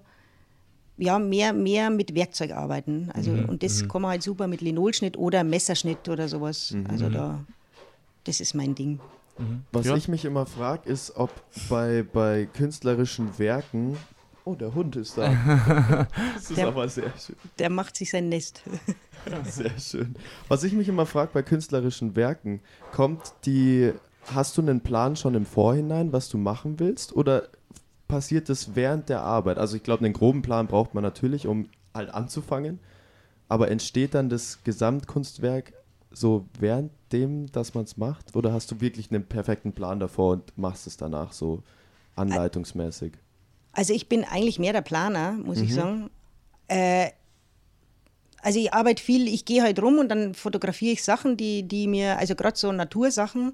ja, 0.97 1.17
mehr, 1.19 1.51
mehr 1.53 1.89
mit 1.89 2.13
Werkzeug 2.15 2.51
arbeiten. 2.51 3.09
Also, 3.13 3.32
und 3.32 3.63
das 3.63 3.88
kann 3.89 4.01
man 4.03 4.11
halt 4.11 4.23
super 4.23 4.47
mit 4.47 4.61
Linolschnitt 4.61 5.17
oder 5.17 5.43
Messerschnitt 5.43 6.07
oder 6.09 6.27
sowas. 6.27 6.75
Also 6.88 7.09
da, 7.09 7.43
das 8.23 8.39
ist 8.39 8.53
mein 8.53 8.75
Ding. 8.75 8.99
Was 9.71 9.88
Ja. 9.88 9.95
ich 9.95 10.07
mich 10.07 10.25
immer 10.25 10.45
frage, 10.45 10.88
ist, 10.89 11.15
ob 11.15 11.32
bei, 11.69 12.03
bei 12.03 12.45
künstlerischen 12.45 13.39
Werken. 13.39 13.97
Oh, 14.43 14.55
der 14.55 14.73
Hund 14.73 14.95
ist 14.95 15.17
da. 15.17 15.29
das 16.35 16.49
ist 16.49 16.57
Der- 16.57 16.67
aber 16.67 16.89
sehr 16.89 17.11
schön. 17.17 17.35
Der 17.59 17.69
macht 17.69 17.95
sich 17.95 18.09
sein 18.09 18.29
Nest. 18.29 18.63
Sehr 19.45 19.77
schön. 19.79 20.15
Was 20.47 20.63
ich 20.63 20.73
mich 20.73 20.87
immer 20.87 21.05
frage 21.05 21.29
bei 21.31 21.43
künstlerischen 21.43 22.15
Werken, 22.15 22.59
kommt 22.91 23.33
die, 23.45 23.93
hast 24.33 24.57
du 24.57 24.63
einen 24.63 24.81
Plan 24.81 25.15
schon 25.15 25.35
im 25.35 25.45
Vorhinein, 25.45 26.11
was 26.11 26.27
du 26.29 26.39
machen 26.39 26.79
willst, 26.79 27.15
oder 27.15 27.49
passiert 28.07 28.49
das 28.49 28.73
während 28.75 29.09
der 29.09 29.21
Arbeit? 29.21 29.59
Also 29.59 29.75
ich 29.77 29.83
glaube, 29.83 30.03
einen 30.05 30.13
groben 30.15 30.41
Plan 30.41 30.65
braucht 30.65 30.95
man 30.95 31.03
natürlich, 31.03 31.45
um 31.45 31.69
halt 31.93 32.11
anzufangen, 32.11 32.79
aber 33.47 33.69
entsteht 33.69 34.15
dann 34.15 34.29
das 34.29 34.63
Gesamtkunstwerk 34.63 35.73
so 36.09 36.47
während 36.59 36.91
dem, 37.11 37.45
dass 37.51 37.75
man 37.75 37.83
es 37.83 37.97
macht, 37.97 38.35
oder 38.35 38.51
hast 38.53 38.71
du 38.71 38.81
wirklich 38.81 39.11
einen 39.11 39.23
perfekten 39.23 39.73
Plan 39.73 39.99
davor 39.99 40.33
und 40.33 40.57
machst 40.57 40.87
es 40.87 40.97
danach 40.97 41.31
so 41.31 41.61
anleitungsmäßig? 42.15 43.13
Also 43.74 43.93
ich 43.93 44.07
bin 44.09 44.24
eigentlich 44.24 44.59
mehr 44.59 44.74
der 44.74 44.82
Planer, 44.82 45.34
muss 45.34 45.59
ich 45.59 45.74
sagen. 45.74 46.09
Äh, 46.67 47.11
also 48.43 48.59
ich 48.59 48.74
arbeite 48.74 49.01
viel, 49.01 49.28
ich 49.28 49.45
gehe 49.45 49.61
halt 49.61 49.82
rum 49.82 49.99
und 49.99 50.09
dann 50.09 50.34
fotografiere 50.34 50.93
ich 50.93 51.03
Sachen, 51.03 51.38
die, 51.38 51.63
die 51.63 51.88
mir, 51.88 52.17
also 52.17 52.36
gerade 52.36 52.57
so 52.57 52.72
Natursachen, 52.72 53.53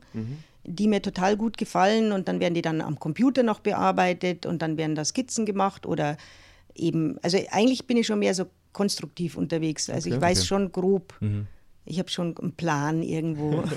die 0.64 0.88
mir 0.88 1.02
total 1.02 1.36
gut 1.38 1.58
gefallen 1.58 2.12
und 2.14 2.28
dann 2.28 2.40
werden 2.40 2.54
die 2.54 2.62
dann 2.62 2.82
am 2.82 2.98
Computer 3.00 3.44
noch 3.44 3.60
bearbeitet 3.60 4.46
und 4.46 4.62
dann 4.62 4.78
werden 4.78 4.96
da 4.96 5.04
Skizzen 5.06 5.46
gemacht 5.46 5.86
oder 5.86 6.18
eben, 6.74 7.18
also 7.22 7.38
eigentlich 7.52 7.86
bin 7.86 7.98
ich 7.98 8.08
schon 8.08 8.20
mehr 8.20 8.34
so 8.34 8.46
konstruktiv 8.74 9.38
unterwegs. 9.38 9.90
Also 9.90 10.10
ich 10.10 10.16
Okay. 10.16 10.24
weiß 10.26 10.40
Okay. 10.40 10.48
schon 10.48 10.72
grob, 10.72 11.14
ich 11.86 12.00
habe 12.00 12.10
schon 12.10 12.38
einen 12.38 12.54
Plan 12.54 13.04
irgendwo. 13.04 13.64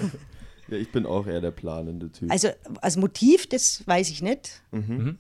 Ja, 0.69 0.77
ich 0.77 0.93
bin 0.93 1.05
auch 1.05 1.27
eher 1.27 1.41
der 1.41 1.51
planende 1.51 2.13
Typ. 2.13 2.31
also 2.31 2.47
als 2.81 2.97
Motiv, 2.97 3.49
das 3.49 3.85
weiß 3.89 4.09
ich 4.11 4.23
nicht. 4.23 4.63
Mhm. 4.71 5.19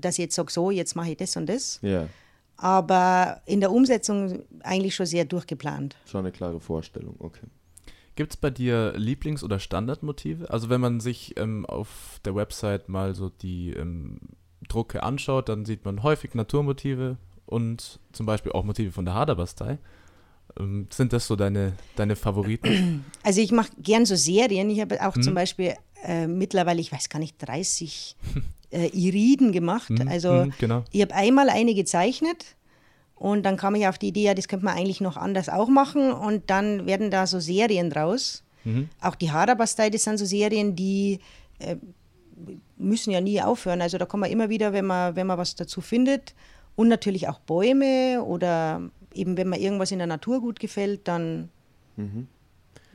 Dass 0.00 0.14
ich 0.18 0.22
jetzt 0.24 0.34
sage, 0.34 0.50
so, 0.52 0.70
jetzt 0.70 0.94
mache 0.96 1.10
ich 1.12 1.16
das 1.16 1.36
und 1.36 1.46
das. 1.48 1.78
ja, 1.82 2.08
aber 2.56 3.40
in 3.46 3.60
der 3.60 3.72
Umsetzung 3.72 4.42
eigentlich 4.62 4.94
schon 4.94 5.06
sehr 5.06 5.24
durchgeplant. 5.24 5.96
schon 6.06 6.20
eine 6.20 6.30
klare 6.32 6.60
Vorstellung, 6.60 7.16
okay. 7.18 7.46
Gibt 8.14 8.34
es 8.34 8.36
bei 8.36 8.50
dir 8.50 8.92
Lieblings- 8.96 9.42
oder 9.42 9.58
Standardmotive? 9.58 10.48
Also 10.50 10.68
wenn 10.68 10.80
man 10.80 11.00
sich 11.00 11.36
ähm, 11.38 11.64
auf 11.66 12.20
der 12.24 12.34
Website 12.34 12.88
mal 12.88 13.14
so 13.14 13.30
die 13.30 13.70
ähm, 13.70 14.18
Drucke 14.68 15.02
anschaut, 15.02 15.48
dann 15.48 15.64
sieht 15.64 15.84
man 15.84 16.02
häufig 16.02 16.34
Naturmotive 16.34 17.16
und 17.46 17.98
zum 18.12 18.26
Beispiel 18.26 18.52
auch 18.52 18.64
Motive 18.64 18.92
von 18.92 19.06
der 19.06 19.14
Haderbastei. 19.14 19.78
Ähm, 20.60 20.86
sind 20.92 21.12
das 21.14 21.26
so 21.26 21.36
deine, 21.36 21.72
deine 21.96 22.14
Favoriten? 22.16 23.04
Also 23.24 23.40
ich 23.40 23.50
mache 23.50 23.70
gern 23.78 24.04
so 24.04 24.14
Serien. 24.14 24.68
Ich 24.70 24.80
habe 24.80 25.04
auch 25.06 25.16
Mhm. 25.16 25.22
zum 25.22 25.34
Beispiel 25.34 25.74
äh, 26.04 26.26
mittlerweile, 26.26 26.80
ich 26.80 26.92
weiß 26.92 27.08
gar 27.08 27.18
nicht, 27.18 27.36
30 27.38 28.16
äh, 28.72 28.86
Iriden 28.88 29.52
gemacht. 29.52 29.90
Mhm, 29.90 30.08
Also 30.08 30.32
mhm, 30.32 30.52
genau. 30.58 30.84
ich 30.90 31.02
habe 31.02 31.14
einmal 31.14 31.48
eine 31.48 31.74
gezeichnet 31.74 32.56
und 33.14 33.44
dann 33.44 33.56
kam 33.56 33.74
ich 33.74 33.86
auf 33.86 33.98
die 33.98 34.08
Idee, 34.08 34.24
ja, 34.24 34.34
das 34.34 34.48
könnte 34.48 34.64
man 34.64 34.76
eigentlich 34.76 35.00
noch 35.00 35.16
anders 35.16 35.48
auch 35.48 35.68
machen 35.68 36.12
und 36.12 36.50
dann 36.50 36.86
werden 36.86 37.10
da 37.10 37.26
so 37.26 37.38
Serien 37.38 37.90
draus. 37.90 38.42
Mhm. 38.64 38.88
Auch 39.00 39.14
die 39.14 39.30
Haderbastei, 39.30 39.90
das 39.90 40.04
sind 40.04 40.18
so 40.18 40.24
Serien, 40.24 40.74
die 40.74 41.20
äh, 41.58 41.76
müssen 42.76 43.10
ja 43.10 43.20
nie 43.20 43.40
aufhören. 43.40 43.80
Also 43.80 43.98
da 43.98 44.06
kann 44.06 44.20
man 44.20 44.30
immer 44.30 44.48
wieder, 44.48 44.72
wenn 44.72 44.86
man, 44.86 45.14
wenn 45.14 45.26
man 45.26 45.38
was 45.38 45.54
dazu 45.54 45.80
findet 45.80 46.34
und 46.74 46.88
natürlich 46.88 47.28
auch 47.28 47.38
Bäume 47.40 48.22
oder 48.24 48.82
eben 49.14 49.36
wenn 49.36 49.48
mir 49.48 49.60
irgendwas 49.60 49.92
in 49.92 49.98
der 49.98 50.06
Natur 50.06 50.40
gut 50.40 50.58
gefällt, 50.58 51.06
dann 51.06 51.50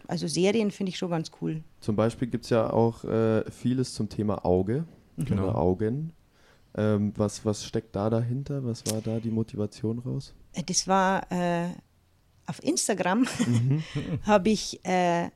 also 0.07 0.27
Serien 0.27 0.71
finde 0.71 0.89
ich 0.89 0.97
schon 0.97 1.11
ganz 1.11 1.31
cool. 1.41 1.61
Zum 1.79 1.95
Beispiel 1.95 2.27
gibt 2.27 2.45
es 2.45 2.49
ja 2.49 2.71
auch 2.71 3.03
äh, 3.03 3.49
vieles 3.51 3.93
zum 3.93 4.09
Thema 4.09 4.43
Auge 4.45 4.85
Genau. 5.17 5.43
oder 5.49 5.57
Augen. 5.57 6.13
Ähm, 6.75 7.11
was, 7.15 7.43
was 7.43 7.65
steckt 7.65 7.95
da 7.95 8.09
dahinter? 8.09 8.63
Was 8.63 8.85
war 8.85 9.01
da 9.01 9.19
die 9.19 9.31
Motivation 9.31 9.99
raus? 9.99 10.33
Äh, 10.53 10.63
Das 10.63 10.87
war 10.87 11.31
äh, 11.31 11.69
auf 12.45 12.63
Instagram 12.63 13.25
habe 14.23 14.49
ich 14.49 14.79
äh, 14.85 15.29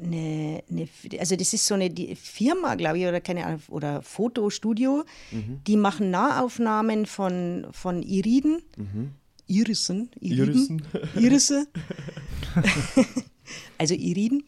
eine, 0.00 0.62
eine, 0.70 0.88
also 1.18 1.36
das 1.36 1.52
ist 1.52 1.66
so 1.66 1.74
eine 1.74 1.90
die 1.90 2.14
Firma, 2.14 2.74
glaube 2.74 2.98
ich, 2.98 3.06
oder 3.06 3.20
keine 3.20 3.46
Ahnung, 3.46 3.62
oder 3.68 4.02
Fotostudio, 4.02 5.04
die 5.32 5.76
machen 5.76 6.10
Nahaufnahmen 6.10 7.06
von, 7.06 7.66
von 7.72 8.02
Iriden, 8.02 8.62
Irissen, 9.46 10.10
Iriden, 10.20 10.82
Irisse, 11.16 11.66
also 13.78 13.94
Iriden. 13.94 14.44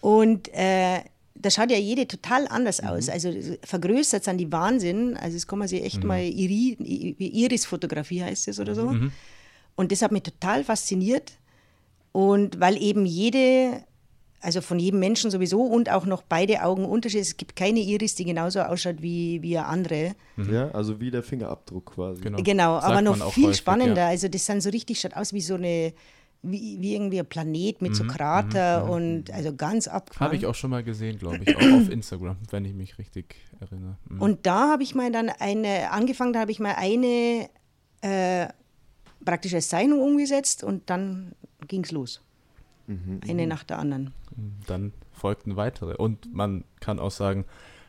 Und 0.00 0.48
äh, 0.52 1.00
da 1.46 1.50
schaut 1.50 1.70
ja 1.70 1.78
jede 1.78 2.08
total 2.08 2.48
anders 2.48 2.80
aus. 2.80 3.08
Also 3.08 3.30
vergrößert 3.62 4.24
sind 4.24 4.38
die 4.38 4.50
Wahnsinn. 4.50 5.16
Also 5.16 5.36
das 5.36 5.46
kann 5.46 5.60
man 5.60 5.68
sich 5.68 5.84
echt 5.84 6.02
mal, 6.02 6.20
Iri, 6.20 6.76
Iris-Fotografie 7.18 8.22
heißt 8.22 8.48
es 8.48 8.58
oder 8.58 8.74
so. 8.74 8.92
Und 9.76 9.92
das 9.92 10.02
hat 10.02 10.10
mich 10.10 10.24
total 10.24 10.64
fasziniert. 10.64 11.32
Und 12.10 12.58
weil 12.58 12.82
eben 12.82 13.06
jede, 13.06 13.84
also 14.40 14.60
von 14.60 14.78
jedem 14.78 14.98
Menschen 15.00 15.30
sowieso 15.30 15.62
und 15.62 15.90
auch 15.90 16.04
noch 16.04 16.22
beide 16.22 16.62
Augen 16.62 16.84
unterschiedlich. 16.84 17.28
Es 17.28 17.36
gibt 17.36 17.54
keine 17.54 17.80
Iris, 17.80 18.14
die 18.16 18.24
genauso 18.24 18.60
ausschaut 18.60 19.02
wie, 19.02 19.40
wie 19.42 19.56
eine 19.56 19.66
andere. 19.68 20.16
Ja, 20.50 20.70
also 20.72 20.98
wie 20.98 21.10
der 21.10 21.22
Fingerabdruck 21.22 21.94
quasi. 21.94 22.22
Genau. 22.22 22.42
Genau, 22.42 22.74
aber 22.78 23.02
noch 23.02 23.32
viel 23.32 23.44
häufig, 23.44 23.58
spannender. 23.58 24.02
ja. 24.02 24.08
Also 24.08 24.26
das 24.28 24.44
sind 24.46 24.62
so 24.62 24.70
richtig, 24.70 24.98
schaut 25.00 25.14
aus 25.14 25.32
wie 25.32 25.42
so 25.42 25.54
eine, 25.54 25.92
wie, 26.42 26.80
wie 26.80 26.94
irgendwie 26.94 27.18
ein 27.18 27.26
Planet 27.26 27.82
mit 27.82 27.96
so 27.96 28.04
Mhm, 28.04 28.08
Krater 28.08 28.88
und 28.88 29.30
also 29.30 29.54
ganz 29.54 29.88
abgefahren. 29.88 30.26
Habe 30.26 30.36
ich 30.36 30.46
auch 30.46 30.54
schon 30.54 30.70
mal 30.70 30.84
gesehen, 30.84 31.18
glaube 31.18 31.40
ich, 31.44 31.56
auch 31.56 31.60
auf 31.60 31.90
Instagram, 31.90 32.36
wenn 32.50 32.64
ich 32.64 32.74
mich 32.74 32.98
richtig 32.98 33.36
erinnere. 33.60 33.96
Mhm. 34.08 34.22
Und 34.22 34.46
da 34.46 34.70
habe 34.70 34.82
ich 34.82 34.94
mal 34.94 35.10
dann 35.10 35.28
eine, 35.28 35.90
angefangen, 35.90 36.32
da 36.32 36.40
habe 36.40 36.50
ich 36.52 36.60
mal 36.60 36.74
eine 36.76 37.48
äh, 38.02 38.48
praktisch 39.24 39.54
als 39.54 39.68
Zeichnung 39.68 40.00
umgesetzt 40.00 40.62
und 40.62 40.88
dann 40.90 41.32
ging 41.66 41.84
es 41.84 41.90
los. 41.92 42.22
Eine 43.26 43.48
nach 43.48 43.64
der 43.64 43.80
anderen. 43.80 44.12
dann 44.68 44.92
folgten 45.12 45.56
weitere. 45.56 45.96
Und 45.96 46.32
man 46.32 46.62
kann 46.78 47.00
auch 47.00 47.10
sagen, 47.10 47.44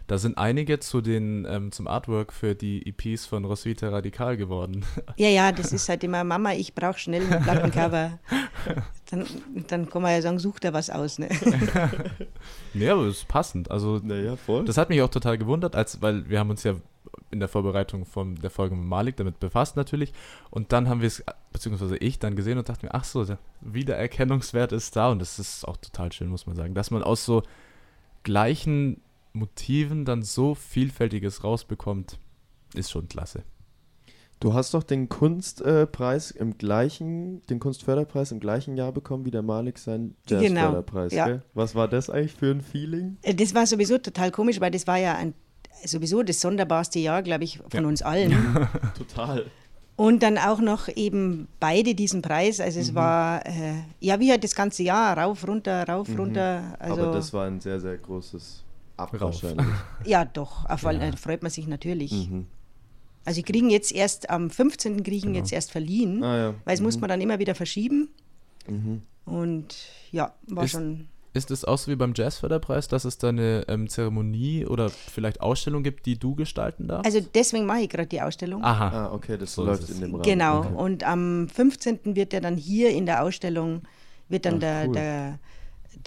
da 0.08 0.18
sind 0.18 0.38
einige 0.38 0.80
zu 0.80 1.02
den, 1.02 1.46
ähm, 1.50 1.72
zum 1.74 1.88
Artwork 1.88 2.32
für 2.32 2.56
die 2.56 2.88
EPs 2.88 3.26
von 3.26 3.44
Roswitha 3.44 3.90
radikal 3.90 4.38
geworden. 4.38 4.86
Ja, 5.18 5.30
ja, 5.30 5.52
das 5.52 5.74
ist 5.74 5.90
halt 5.90 6.04
immer, 6.04 6.24
Mama, 6.24 6.54
ich 6.54 6.76
brauche 6.76 7.00
schnell 7.00 7.24
ein 7.32 7.42
Plattencover. 7.44 8.20
Dann, 9.10 9.26
dann 9.70 9.90
kann 9.90 10.02
man 10.02 10.12
ja 10.12 10.22
sagen, 10.22 10.38
such 10.38 10.60
da 10.60 10.74
was 10.74 10.90
aus. 10.90 11.18
Ne? 11.18 11.30
nee, 12.74 12.90
aber 12.90 13.04
es 13.04 13.20
ist 13.20 13.28
passend. 13.30 13.72
Also 13.72 14.02
Naja, 14.04 14.36
voll. 14.36 14.66
das 14.66 14.78
hat 14.78 14.90
mich 14.90 15.02
auch 15.02 15.10
total 15.10 15.38
gewundert, 15.38 15.78
als, 15.78 16.02
weil 16.02 16.30
wir 16.30 16.40
haben 16.40 16.50
uns 16.50 16.64
ja 16.64 16.76
in 17.32 17.40
der 17.40 17.48
Vorbereitung 17.48 18.06
von 18.06 18.36
der 18.36 18.50
Folge 18.50 18.76
mit 18.76 18.86
Malik 18.86 19.16
damit 19.16 19.40
befasst 19.40 19.78
natürlich. 19.78 20.12
Und 20.50 20.74
dann 20.74 20.90
haben 20.90 21.00
wir 21.00 21.08
es, 21.08 21.24
beziehungsweise 21.54 21.96
ich 21.98 22.20
dann 22.20 22.36
gesehen 22.36 22.58
und 22.58 22.68
dachte 22.68 22.86
mir, 22.86 22.94
ach 22.94 23.06
so, 23.06 23.24
der 23.24 23.38
Wiedererkennungswert 23.62 24.74
ist 24.74 24.98
da. 24.98 25.10
Und 25.10 25.20
das 25.20 25.40
ist 25.40 25.66
auch 25.66 25.78
total 25.78 26.12
schön, 26.12 26.28
muss 26.28 26.46
man 26.46 26.58
sagen, 26.58 26.74
dass 26.74 26.92
man 26.92 27.02
aus 27.02 27.24
so 27.24 27.44
gleichen 28.24 29.00
Motiven 29.38 30.06
dann 30.06 30.24
so 30.24 30.56
Vielfältiges 30.56 31.44
rausbekommt, 31.44 32.20
ist 32.74 32.92
schon 32.92 33.08
klasse. 33.08 33.44
Du 34.40 34.54
hast 34.54 34.74
doch 34.76 34.84
den 34.84 35.10
Kunstpreis 35.10 36.30
im 36.30 36.58
gleichen, 36.60 37.42
den 37.48 37.60
Kunstförderpreis 37.60 38.32
im 38.32 38.40
gleichen 38.40 38.78
Jahr 38.78 38.92
bekommen 38.92 39.26
wie 39.26 39.32
der 39.32 39.42
Malik 39.42 39.80
seinen 39.80 40.16
Genau, 40.28 40.42
Jazzförderpreis. 40.44 41.14
ja. 41.14 41.26
Gell? 41.26 41.42
Was 41.56 41.74
war 41.74 41.88
das 41.88 42.10
eigentlich 42.12 42.34
für 42.34 42.52
ein 42.52 42.62
Feeling? 42.62 43.18
Äh, 43.24 43.34
Das 43.34 43.56
war 43.56 43.66
sowieso 43.66 43.98
total 43.98 44.30
komisch, 44.32 44.60
weil 44.62 44.70
das 44.70 44.86
war 44.86 44.98
ja 44.98 45.16
ein, 45.16 45.34
sowieso 45.84 46.22
das 46.22 46.40
sonderbarste 46.40 47.00
Jahr, 47.00 47.24
glaube 47.24 47.46
ich, 47.46 47.58
von 47.70 47.82
Ja. 47.84 47.88
uns 47.88 48.04
allen. 48.04 48.32
Total. 48.98 49.46
Und 49.96 50.22
dann 50.22 50.38
auch 50.38 50.60
noch 50.60 50.88
eben 50.96 51.48
beide 51.60 51.96
diesen 51.96 52.22
Preis. 52.22 52.60
Also 52.60 52.78
Mhm. 52.78 52.84
es 52.84 52.94
war, 52.94 53.44
äh, 53.48 53.74
ja, 54.00 54.20
wie 54.20 54.30
halt 54.30 54.44
das 54.44 54.54
ganze 54.54 54.84
Jahr, 54.84 55.18
rauf, 55.18 55.48
runter, 55.48 55.88
rauf, 55.88 56.08
runter. 56.16 56.76
Also, 56.78 56.96
Mhm. 56.98 57.02
Aber 57.02 57.12
das 57.14 57.34
war 57.34 57.48
ein 57.48 57.60
sehr, 57.60 57.80
sehr 57.80 57.98
großes 57.98 58.64
Ab 58.98 59.20
Rauf. 59.22 59.42
ja, 60.06 60.26
doch, 60.26 60.66
auf 60.66 60.84
Ja. 60.84 60.94
da 60.94 61.12
freut 61.16 61.42
man 61.44 61.52
sich 61.52 61.68
natürlich. 61.68 62.12
mhm. 62.12 62.48
Also, 63.26 63.40
ich 63.40 63.46
kriegen 63.46 63.70
jetzt 63.70 63.92
erst 63.92 64.30
am 64.30 64.50
15. 64.50 65.04
kriegen 65.04 65.28
Genau. 65.28 65.40
jetzt 65.40 65.52
erst 65.52 65.72
verliehen, 65.72 66.24
Ah 66.24 66.38
ja. 66.38 66.54
weil 66.64 66.74
es 66.76 66.82
muss 66.82 66.98
man 67.00 67.10
dann 67.10 67.20
immer 67.22 67.40
wieder 67.40 67.56
verschieben. 67.56 68.10
Mhm. 68.68 69.02
Und 69.26 69.76
ja, 70.12 70.34
war 70.48 70.64
Ist- 70.64 70.72
schon. 70.72 71.08
Ist 71.34 71.52
es 71.52 71.66
auch 71.66 71.78
so 71.78 71.92
wie 71.92 71.96
beim 71.96 72.14
Jazzförderpreis, 72.16 72.88
dass 72.88 73.06
es 73.06 73.20
da 73.20 73.30
eine 73.30 73.64
ähm, 73.68 73.88
Zeremonie 73.90 74.66
oder 74.66 74.90
vielleicht 74.90 75.40
Ausstellung 75.42 75.84
gibt, 75.84 76.08
die 76.08 76.18
du 76.18 76.34
gestalten 76.34 76.88
darfst? 76.88 77.06
Also 77.06 77.20
deswegen 77.36 77.66
mache 77.68 77.82
ich 77.82 77.90
gerade 77.90 78.08
die 78.08 78.22
Ausstellung. 78.22 78.64
Aha. 78.64 78.88
Ah, 79.10 79.14
okay, 79.14 79.38
das 79.38 79.54
So 79.54 79.64
läuft 79.66 79.88
in 79.90 80.00
dem 80.00 80.12
Rahmen. 80.16 80.24
Genau. 80.24 80.60
Okay. 80.62 80.74
Und 80.74 81.04
am 81.04 81.48
15. 81.50 82.16
wird 82.16 82.34
ja 82.34 82.40
dann 82.40 82.58
hier 82.58 82.90
in 82.90 83.06
der 83.06 83.22
Ausstellung 83.24 83.84
wird 84.30 84.46
dann 84.46 84.56
Ach, 84.56 84.60
der, 84.62 84.86
cool. 84.88 84.94
der, 84.94 85.40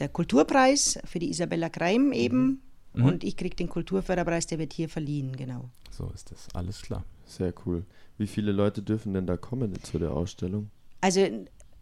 der 0.01 0.09
Kulturpreis 0.09 0.99
für 1.05 1.21
die 1.21 1.31
Isabella 1.31 1.69
Kreim 1.69 2.13
eben. 2.13 2.43
Mhm. 2.45 2.59
Und 2.95 3.23
ich 3.25 3.37
kriege 3.37 3.55
den 3.57 3.69
Kulturförderpreis, 3.69 4.47
der 4.47 4.59
wird 4.59 4.73
hier 4.73 4.89
verliehen, 4.89 5.37
genau. 5.37 5.71
So 5.91 6.11
ist 6.15 6.33
es, 6.33 6.49
alles 6.55 6.83
klar. 6.83 7.05
Sehr 7.25 7.53
cool. 7.67 7.85
Wie 8.19 8.27
viele 8.27 8.53
Leute 8.53 8.83
dürfen 8.83 9.15
denn 9.15 9.27
da 9.27 9.37
kommen 9.37 9.73
zu 9.83 9.99
der 9.99 10.13
Ausstellung? 10.13 10.71
Also 11.01 11.21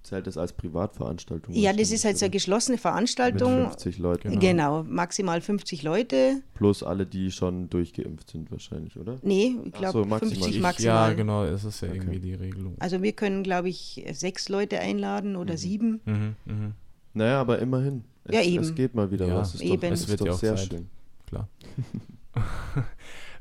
Zählt 0.05 0.27
das 0.27 0.39
als 0.39 0.53
Privatveranstaltung? 0.53 1.55
ja, 1.55 1.73
das 1.73 1.91
ist 1.91 2.05
halt 2.05 2.17
so 2.19 2.27
eine 2.27 2.31
geschlossene 2.31 2.75
Mit 2.75 2.81
Veranstaltung. 2.83 3.67
50 3.69 3.99
Leuten. 3.99 4.29
Genau. 4.39 4.41
Genau, 4.41 4.83
maximal 4.85 5.41
50 5.41 5.83
Leute. 5.83 6.43
Plus 6.55 6.83
alle, 6.83 7.05
die 7.05 7.31
schon 7.33 7.69
durchgeimpft 7.69 8.31
sind 8.31 8.51
wahrscheinlich, 8.51 8.97
oder? 8.99 9.19
Nee, 9.23 9.57
ich 9.65 9.73
glaube 9.73 9.93
so, 9.93 10.05
maximal. 10.05 10.19
50 10.37 10.55
Ich- 10.57 10.61
maximal. 10.63 11.11
Ja, 11.11 11.15
genau, 11.15 11.45
es 11.45 11.65
ist 11.65 11.81
ja 11.83 11.89
Okay. 11.89 11.97
irgendwie 11.99 12.21
die 12.21 12.35
Regelung. 12.35 12.77
Also 12.79 13.03
wir 13.03 13.13
können, 13.13 13.43
glaube 13.43 13.69
ich, 13.69 14.05
sechs 14.13 14.49
Leute 14.49 14.79
einladen 14.79 15.37
oder 15.37 15.57
sieben. 15.57 16.01
Mhm, 16.05 16.35
mhm, 16.47 16.73
Naja, 17.15 17.41
aber 17.41 17.59
immerhin. 17.59 18.05
Es, 18.25 18.35
Ja, 18.35 18.43
eben. 18.43 18.63
Es 18.63 18.75
geht 18.75 18.95
mal 18.95 19.11
wieder 19.11 19.27
Ja, 19.27 19.37
was. 19.39 19.61
Eben. 19.61 19.81
Doch, 19.81 19.91
Es 19.91 20.01
ist 20.03 20.09
wird 20.09 20.21
doch 20.21 20.27
ja 20.27 20.33
auch 20.33 20.39
sehr 20.39 20.57
Zeit. 20.57 20.69
schön. 20.69 20.89
Klar. 21.29 21.49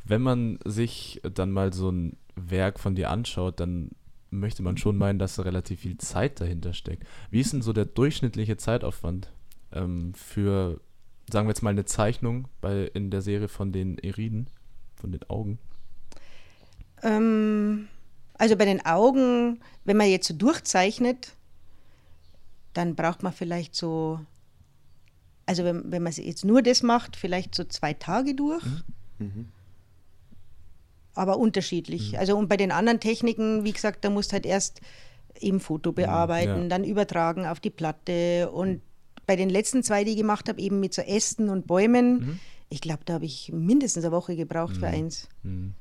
Wenn 0.03 0.21
man 0.21 0.59
sich 0.63 1.21
dann 1.33 1.51
mal 1.51 1.73
so 1.73 1.89
ein 1.89 2.17
Werk 2.35 2.79
von 2.79 2.95
dir 2.95 3.09
anschaut, 3.09 3.59
dann 3.59 3.91
möchte 4.29 4.63
man 4.63 4.77
schon 4.77 4.97
meinen, 4.97 5.19
dass 5.19 5.35
da 5.35 5.43
relativ 5.43 5.81
viel 5.81 5.97
Zeit 5.97 6.39
dahinter 6.39 6.73
steckt. 6.73 7.05
Wie 7.29 7.39
ist 7.39 7.53
denn 7.53 7.61
so 7.61 7.73
der 7.73 7.85
durchschnittliche 7.85 8.57
Zeitaufwand 8.57 9.31
ähm, 9.71 10.13
für, 10.13 10.79
sagen 11.31 11.47
wir 11.47 11.51
jetzt 11.51 11.61
mal, 11.61 11.71
eine 11.71 11.85
Zeichnung 11.85 12.47
bei, 12.61 12.83
in 12.93 13.09
der 13.11 13.21
Serie 13.21 13.47
von 13.47 13.71
den 13.71 13.97
Eriden, 13.97 14.47
von 14.95 15.11
den 15.11 15.23
Augen? 15.29 15.59
Ähm, 17.03 17.87
also 18.37 18.55
bei 18.55 18.65
den 18.65 18.85
Augen, 18.85 19.59
wenn 19.85 19.97
man 19.97 20.07
jetzt 20.09 20.27
so 20.27 20.33
durchzeichnet, 20.33 21.33
dann 22.73 22.95
braucht 22.95 23.23
man 23.23 23.33
vielleicht 23.33 23.75
so, 23.75 24.19
also 25.47 25.63
wenn, 25.63 25.91
wenn 25.91 26.03
man 26.03 26.13
jetzt 26.13 26.45
nur 26.45 26.61
das 26.61 26.83
macht, 26.83 27.15
vielleicht 27.15 27.55
so 27.55 27.63
zwei 27.63 27.93
Tage 27.93 28.35
durch. 28.35 28.63
Mhm. 29.17 29.47
aber 31.15 31.37
unterschiedlich. 31.39 32.19
Also 32.19 32.37
und 32.37 32.47
bei 32.47 32.57
den 32.57 32.71
anderen 32.71 32.99
Techniken, 32.99 33.63
wie 33.63 33.71
gesagt, 33.73 34.05
da 34.05 34.11
musst 34.11 34.33
halt 34.33 34.45
erst 34.45 34.81
eben 35.39 35.59
Foto 35.59 35.91
bearbeiten, 35.91 36.63
ja. 36.63 36.67
dann 36.67 36.83
übertragen 36.83 37.45
auf 37.47 37.59
die 37.59 37.71
Platte 37.71 38.51
und 38.51 38.81
bei 39.25 39.35
den 39.35 39.49
letzten 39.49 39.81
zwei, 39.83 40.03
die 40.03 40.11
ich 40.11 40.17
gemacht 40.17 40.47
habe, 40.47 40.61
eben 40.61 40.79
mit 40.79 40.93
so 40.93 41.01
Ästen 41.01 41.49
und 41.49 41.65
Bäumen, 41.65 42.19
Mhm. 42.19 42.39
ich 42.69 42.81
glaube, 42.81 43.01
da 43.05 43.13
habe 43.15 43.25
ich 43.25 43.51
mindestens 43.51 44.05
eine 44.05 44.13
Woche 44.13 44.35
gebraucht 44.35 44.77
für 44.77 44.87
eins. 44.87 45.27
Mhm. 45.43 45.73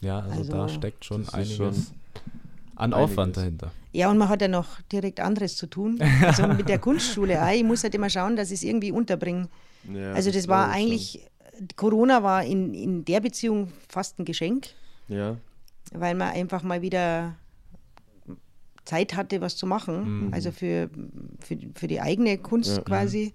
Ja, 0.00 0.20
also, 0.20 0.50
da 0.50 0.62
Also, 0.62 0.74
steckt 0.76 1.04
schon 1.04 1.28
einiges 1.28 1.56
schon 1.56 1.86
an 2.80 2.92
einiges. 2.92 3.10
Aufwand 3.12 3.36
dahinter. 3.36 3.72
Ja, 3.92 4.10
und 4.10 4.18
man 4.18 4.28
hat 4.28 4.40
ja 4.42 4.48
noch 4.48 4.80
direkt 4.92 5.20
anderes 5.20 5.56
zu 5.56 5.66
tun. 5.66 5.98
Also 6.22 6.46
mit 6.46 6.68
der 6.68 6.78
Kunstschule. 6.78 7.38
Ich 7.54 7.64
muss 7.64 7.82
halt 7.82 7.94
immer 7.94 8.10
schauen, 8.10 8.36
dass 8.36 8.50
ich 8.50 8.60
es 8.60 8.62
irgendwie 8.62 8.92
unterbringe. 8.92 9.48
Ja, 9.92 10.12
also 10.12 10.30
das 10.30 10.46
war 10.48 10.66
glaub 10.66 10.76
ich 10.78 10.82
eigentlich, 10.82 11.26
Corona 11.76 12.22
war 12.22 12.44
in, 12.44 12.74
in 12.74 13.04
der 13.04 13.20
Beziehung 13.20 13.72
fast 13.88 14.18
ein 14.18 14.24
Geschenk. 14.24 14.68
schon. 15.08 15.16
Ja, 15.16 15.36
weil 15.92 16.14
man 16.14 16.30
einfach 16.32 16.62
mal 16.62 16.82
wieder 16.82 17.34
Zeit 18.84 19.16
hatte, 19.16 19.40
was 19.40 19.56
zu 19.56 19.66
machen. 19.66 20.26
Mhm. 20.26 20.34
Also 20.34 20.52
für, 20.52 20.88
für, 21.40 21.58
für 21.74 21.86
die 21.86 22.00
eigene 22.00 22.38
Kunst 22.38 22.70
Ja. 22.76 22.80
mhm. 22.80 22.84
quasi. 22.84 23.32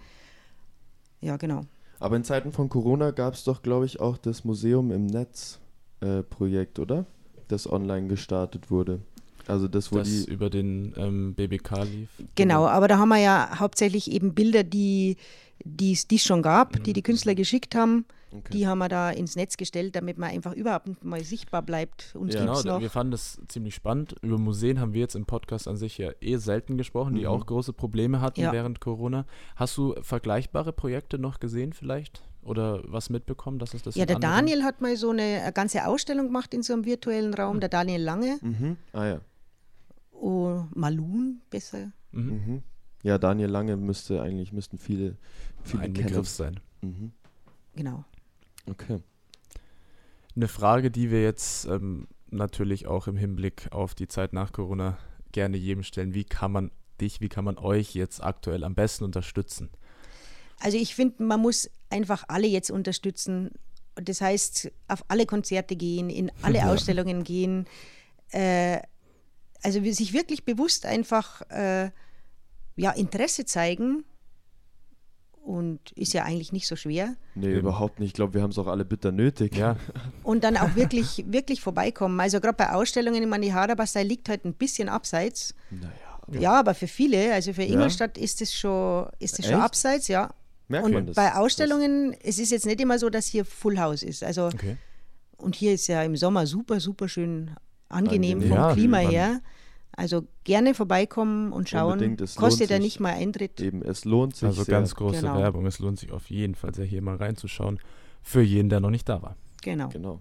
Ja, 1.21 1.37
genau. 1.37 1.61
aber 1.99 2.17
in 2.17 2.23
Zeiten 2.23 2.51
von 2.51 2.69
Corona 2.69 3.11
gab 3.11 3.33
es 3.33 3.43
doch, 3.43 3.63
glaube 3.63 3.85
ich, 3.85 3.99
auch 3.99 4.17
das 4.17 4.43
Museum 4.43 4.91
im 4.91 5.05
Netz 5.07 5.59
äh, 6.01 6.21
Projekt, 6.23 6.77
oder? 6.77 7.05
Das 7.47 7.71
online 7.71 8.07
gestartet 8.07 8.69
wurde. 8.69 8.99
Also 9.47 9.67
das, 9.67 9.91
wo 9.91 9.97
Das 9.97 10.07
die. 10.09 10.31
über 10.31 10.49
den 10.49 10.93
ähm, 10.97 11.33
BBK 11.35 11.83
lief. 11.83 12.09
Genau, 12.35 12.65
aber 12.67 12.87
da 12.87 12.97
haben 12.97 13.09
wir 13.09 13.17
ja 13.19 13.59
hauptsächlich 13.59 14.11
eben 14.11 14.33
Bilder, 14.33 14.63
die 14.63 15.17
die 15.63 15.93
es 15.93 16.07
die 16.07 16.19
schon 16.19 16.41
gab, 16.41 16.83
die 16.83 16.91
die 16.93 17.01
Künstler 17.01 17.33
geschickt 17.33 17.75
haben. 17.75 18.05
Okay. 18.31 18.51
Die 18.51 18.67
haben 18.67 18.79
wir 18.79 18.89
da 18.89 19.09
ins 19.11 19.37
Netz 19.37 19.55
gestellt, 19.55 19.95
damit 19.95 20.17
man 20.17 20.29
einfach 20.29 20.51
überhaupt 20.53 21.01
mal 21.05 21.23
sichtbar 21.23 21.61
bleibt. 21.61 22.13
Uns 22.15 22.33
Ja. 22.33 22.41
Genau, 22.41 22.61
noch. 22.63 22.81
wir 22.81 22.89
fanden 22.89 23.11
das 23.11 23.39
ziemlich 23.47 23.73
spannend. 23.73 24.15
Über 24.21 24.37
Museen 24.37 24.81
haben 24.81 24.93
wir 24.93 24.99
jetzt 24.99 25.15
im 25.15 25.25
Podcast 25.25 25.69
an 25.69 25.77
sich 25.77 25.97
ja 25.97 26.11
eh 26.19 26.35
selten 26.35 26.77
gesprochen, 26.77 27.15
die 27.15 27.21
Mhm. 27.21 27.27
auch 27.27 27.45
große 27.45 27.71
Probleme 27.71 28.19
hatten 28.19 28.41
Ja. 28.41 28.51
während 28.51 28.81
Corona. 28.81 29.25
Hast 29.55 29.77
du 29.77 29.95
vergleichbare 30.01 30.73
Projekte 30.73 31.17
noch 31.17 31.39
gesehen 31.39 31.71
vielleicht? 31.71 32.21
Oder 32.43 32.83
was 32.85 33.09
mitbekommen, 33.09 33.57
dass 33.57 33.73
es 33.73 33.81
das 33.83 33.95
ja, 33.95 34.05
der 34.05 34.17
anderen- 34.17 34.35
Daniel 34.47 34.63
hat 34.63 34.81
mal 34.81 34.97
so 34.97 35.11
eine, 35.11 35.21
eine 35.41 35.53
ganze 35.53 35.87
Ausstellung 35.87 36.25
gemacht 36.27 36.53
in 36.53 36.61
so 36.61 36.73
einem 36.73 36.83
virtuellen 36.83 37.33
Raum, 37.33 37.61
der 37.61 37.69
Daniel 37.69 38.01
Lange. 38.01 38.37
Mhm. 38.41 38.75
Ah 38.91 39.05
ja. 39.05 39.21
Oh, 40.19 40.63
Malun, 40.73 41.41
besser. 41.49 41.91
Mhm. 42.11 42.29
Mhm. 42.31 42.63
Ja, 43.03 43.17
Daniel 43.17 43.49
Lange 43.49 43.77
müsste 43.77 44.21
eigentlich, 44.21 44.51
müssten 44.51 44.77
viele, 44.77 45.17
viele 45.63 45.83
ein 45.83 45.93
kennen. 45.93 46.07
Begriff 46.07 46.27
sein. 46.27 46.59
Mhm. 46.81 47.11
Genau. 47.75 48.03
Okay. 48.67 49.01
Eine 50.35 50.47
Frage, 50.47 50.89
die 50.91 51.11
wir 51.11 51.21
jetzt 51.21 51.65
ähm, 51.65 52.07
natürlich 52.29 52.87
auch 52.87 53.07
im 53.07 53.17
Hinblick 53.17 53.67
auf 53.71 53.95
die 53.95 54.07
Zeit 54.07 54.33
nach 54.33 54.51
Corona 54.51 54.97
gerne 55.31 55.57
jedem 55.57 55.83
stellen. 55.83 56.13
Wie 56.13 56.23
kann 56.23 56.51
man 56.51 56.71
dich, 56.99 57.21
wie 57.21 57.29
kann 57.29 57.45
man 57.45 57.57
euch 57.57 57.93
jetzt 57.93 58.23
aktuell 58.23 58.63
am 58.63 58.73
besten 58.75 59.03
unterstützen? 59.03 59.69
Also 60.59 60.77
ich 60.77 60.95
finde, 60.95 61.23
man 61.23 61.41
muss 61.41 61.69
einfach 61.89 62.23
alle 62.27 62.47
jetzt 62.47 62.71
unterstützen. 62.71 63.51
Das 63.95 64.21
heißt, 64.21 64.71
auf 64.87 65.05
alle 65.09 65.25
Konzerte 65.25 65.75
gehen, 65.75 66.09
in 66.09 66.31
alle 66.41 66.57
ja. 66.59 66.71
Ausstellungen 66.71 67.23
gehen. 67.23 67.65
Äh, 68.31 68.79
also 69.65 69.83
sich 69.83 70.13
wirklich 70.13 70.45
bewusst 70.45 70.85
einfach 70.85 71.41
äh, 71.49 71.89
ja, 72.75 72.91
Interesse 72.91 73.45
zeigen 73.45 74.05
und 75.41 75.91
ist 75.91 76.13
ja 76.13 76.23
eigentlich 76.23 76.51
nicht 76.51 76.67
so 76.67 76.75
schwer. 76.75 77.15
Nee, 77.33 77.53
überhaupt 77.53 77.99
nicht. 77.99 78.09
Ich 78.09 78.13
glaube, 78.13 78.35
wir 78.35 78.41
haben 78.43 78.51
es 78.51 78.59
auch 78.59 78.67
alle 78.67 78.85
bitter 78.85 79.11
nötig. 79.11 79.55
Ja. 79.55 79.75
Und 80.23 80.43
dann 80.43 80.57
auch 80.57 80.75
wirklich, 80.75 81.23
wirklich 81.27 81.61
vorbeikommen. 81.61 82.19
Also 82.19 82.39
gerade 82.39 82.57
bei 82.57 82.71
Ausstellungen, 82.71 83.21
ich 83.21 83.29
meine, 83.29 83.45
die 83.45 83.99
liegt 84.01 84.27
halt 84.27 84.43
ein 84.45 84.53
bisschen 84.53 84.89
abseits. 84.89 85.53
Naja. 85.69 85.91
Aber 86.21 86.39
ja, 86.39 86.59
aber 86.59 86.73
für 86.73 86.87
viele, 86.87 87.33
also 87.33 87.53
für 87.53 87.61
Ingolstadt 87.61 88.17
ist 88.17 88.41
es 88.41 88.55
schon, 88.55 89.07
ist 89.19 89.37
es 89.37 89.45
schon 89.45 89.61
abseits, 89.61 90.07
ja. 90.07 90.33
Merkt 90.67 90.85
und 90.87 90.93
man 90.93 91.05
das? 91.05 91.15
bei 91.15 91.35
Ausstellungen, 91.35 92.11
das? 92.11 92.19
es 92.23 92.39
ist 92.39 92.51
jetzt 92.51 92.65
nicht 92.65 92.81
immer 92.81 92.97
so, 92.97 93.11
dass 93.11 93.27
hier 93.27 93.45
Full 93.45 93.79
House 93.79 94.01
ist. 94.01 94.23
Also 94.23 94.47
okay. 94.47 94.77
und 95.37 95.55
hier 95.55 95.73
ist 95.73 95.85
ja 95.85 96.01
im 96.01 96.15
Sommer 96.15 96.47
super, 96.47 96.79
super 96.79 97.07
schön 97.07 97.51
angenehm, 97.89 98.37
angenehm. 98.37 98.49
vom 98.49 98.57
ja, 98.57 98.73
Klima 98.73 98.97
her. 98.97 99.41
Also 99.97 100.27
gerne 100.43 100.73
vorbeikommen 100.73 101.53
und 101.53 101.69
schauen. 101.69 102.17
Kostet 102.35 102.69
ja 102.69 102.79
nicht 102.79 102.99
mal 102.99 103.13
Eintritt. 103.13 103.61
Eben, 103.61 103.81
es 103.81 104.03
lohnt 104.03 104.35
sich. 104.35 104.47
Also 104.47 104.63
sehr. 104.63 104.73
ganz 104.73 104.93
große 104.95 105.21
genau. 105.21 105.37
Werbung. 105.37 105.65
Es 105.65 105.79
lohnt 105.79 105.99
sich 105.99 106.11
auf 106.11 106.29
jeden 106.29 106.55
Fall 106.55 106.73
sehr, 106.75 106.85
hier 106.85 107.01
mal 107.01 107.15
reinzuschauen. 107.15 107.79
Für 108.21 108.41
jeden, 108.41 108.69
der 108.69 108.81
noch 108.81 108.89
nicht 108.89 109.07
da 109.07 109.21
war. 109.21 109.37
Genau. 109.61 109.87
Genau. 109.89 110.19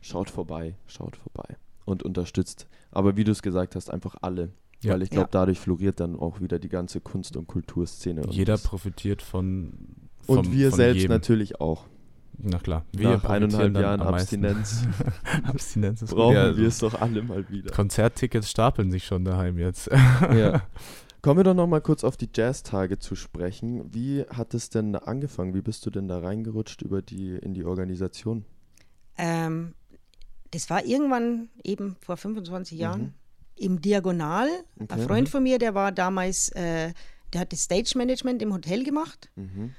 Schaut 0.00 0.30
vorbei, 0.30 0.76
schaut 0.86 1.16
vorbei. 1.16 1.56
Und 1.84 2.04
unterstützt. 2.04 2.68
Aber 2.92 3.16
wie 3.16 3.24
du 3.24 3.32
es 3.32 3.42
gesagt 3.42 3.74
hast, 3.74 3.90
einfach 3.90 4.14
alle. 4.20 4.52
Ja. 4.82 4.94
Weil 4.94 5.02
ich 5.02 5.10
glaube, 5.10 5.28
ja. 5.28 5.40
dadurch 5.40 5.58
floriert 5.58 6.00
dann 6.00 6.18
auch 6.18 6.40
wieder 6.40 6.58
die 6.58 6.68
ganze 6.68 7.00
Kunst- 7.00 7.36
und 7.36 7.46
Kulturszene. 7.46 8.22
Jeder 8.30 8.54
und 8.54 8.62
profitiert 8.62 9.22
von. 9.22 9.72
Vom, 10.22 10.38
und 10.38 10.52
wir 10.52 10.70
selbst 10.70 11.02
jedem. 11.02 11.10
natürlich 11.10 11.60
auch. 11.60 11.86
Na 12.44 12.58
klar, 12.58 12.84
wir 12.92 13.10
Nach 13.10 13.24
eineinhalb 13.24 13.74
Jahren 13.76 14.00
Abstinenz, 14.00 14.82
Abstinenz 15.44 16.04
brauchen 16.04 16.34
ja, 16.34 16.56
wir 16.56 16.66
es 16.66 16.78
doch 16.78 17.00
alle 17.00 17.22
mal 17.22 17.48
wieder. 17.48 17.70
Konzerttickets 17.70 18.50
stapeln 18.50 18.90
sich 18.90 19.04
schon 19.04 19.24
daheim 19.24 19.58
jetzt. 19.58 19.88
ja. 20.22 20.62
Kommen 21.22 21.38
wir 21.38 21.44
doch 21.44 21.54
noch 21.54 21.68
mal 21.68 21.80
kurz 21.80 22.02
auf 22.02 22.16
die 22.16 22.28
Jazztage 22.34 22.98
zu 22.98 23.14
sprechen. 23.14 23.94
Wie 23.94 24.22
hat 24.22 24.54
es 24.54 24.70
denn 24.70 24.96
angefangen? 24.96 25.54
Wie 25.54 25.62
bist 25.62 25.86
du 25.86 25.90
denn 25.90 26.08
da 26.08 26.18
reingerutscht 26.18 26.82
über 26.82 27.00
die, 27.00 27.36
in 27.36 27.54
die 27.54 27.64
Organisation? 27.64 28.44
Ähm, 29.16 29.74
das 30.50 30.68
war 30.68 30.84
irgendwann 30.84 31.48
eben 31.62 31.94
vor 32.00 32.16
25 32.16 32.76
Jahren 32.76 33.02
mhm. 33.02 33.12
im 33.54 33.80
Diagonal. 33.80 34.48
Okay. 34.80 34.94
Ein 34.94 35.00
Freund 35.02 35.28
mhm. 35.28 35.30
von 35.30 35.42
mir, 35.44 35.60
der 35.60 35.76
war 35.76 35.92
damals, 35.92 36.48
äh, 36.50 36.92
der 37.32 37.40
hat 37.40 37.52
das 37.52 37.62
Stage 37.62 37.92
Management 37.96 38.42
im 38.42 38.52
Hotel 38.52 38.82
gemacht. 38.82 39.30
Mhm. 39.36 39.76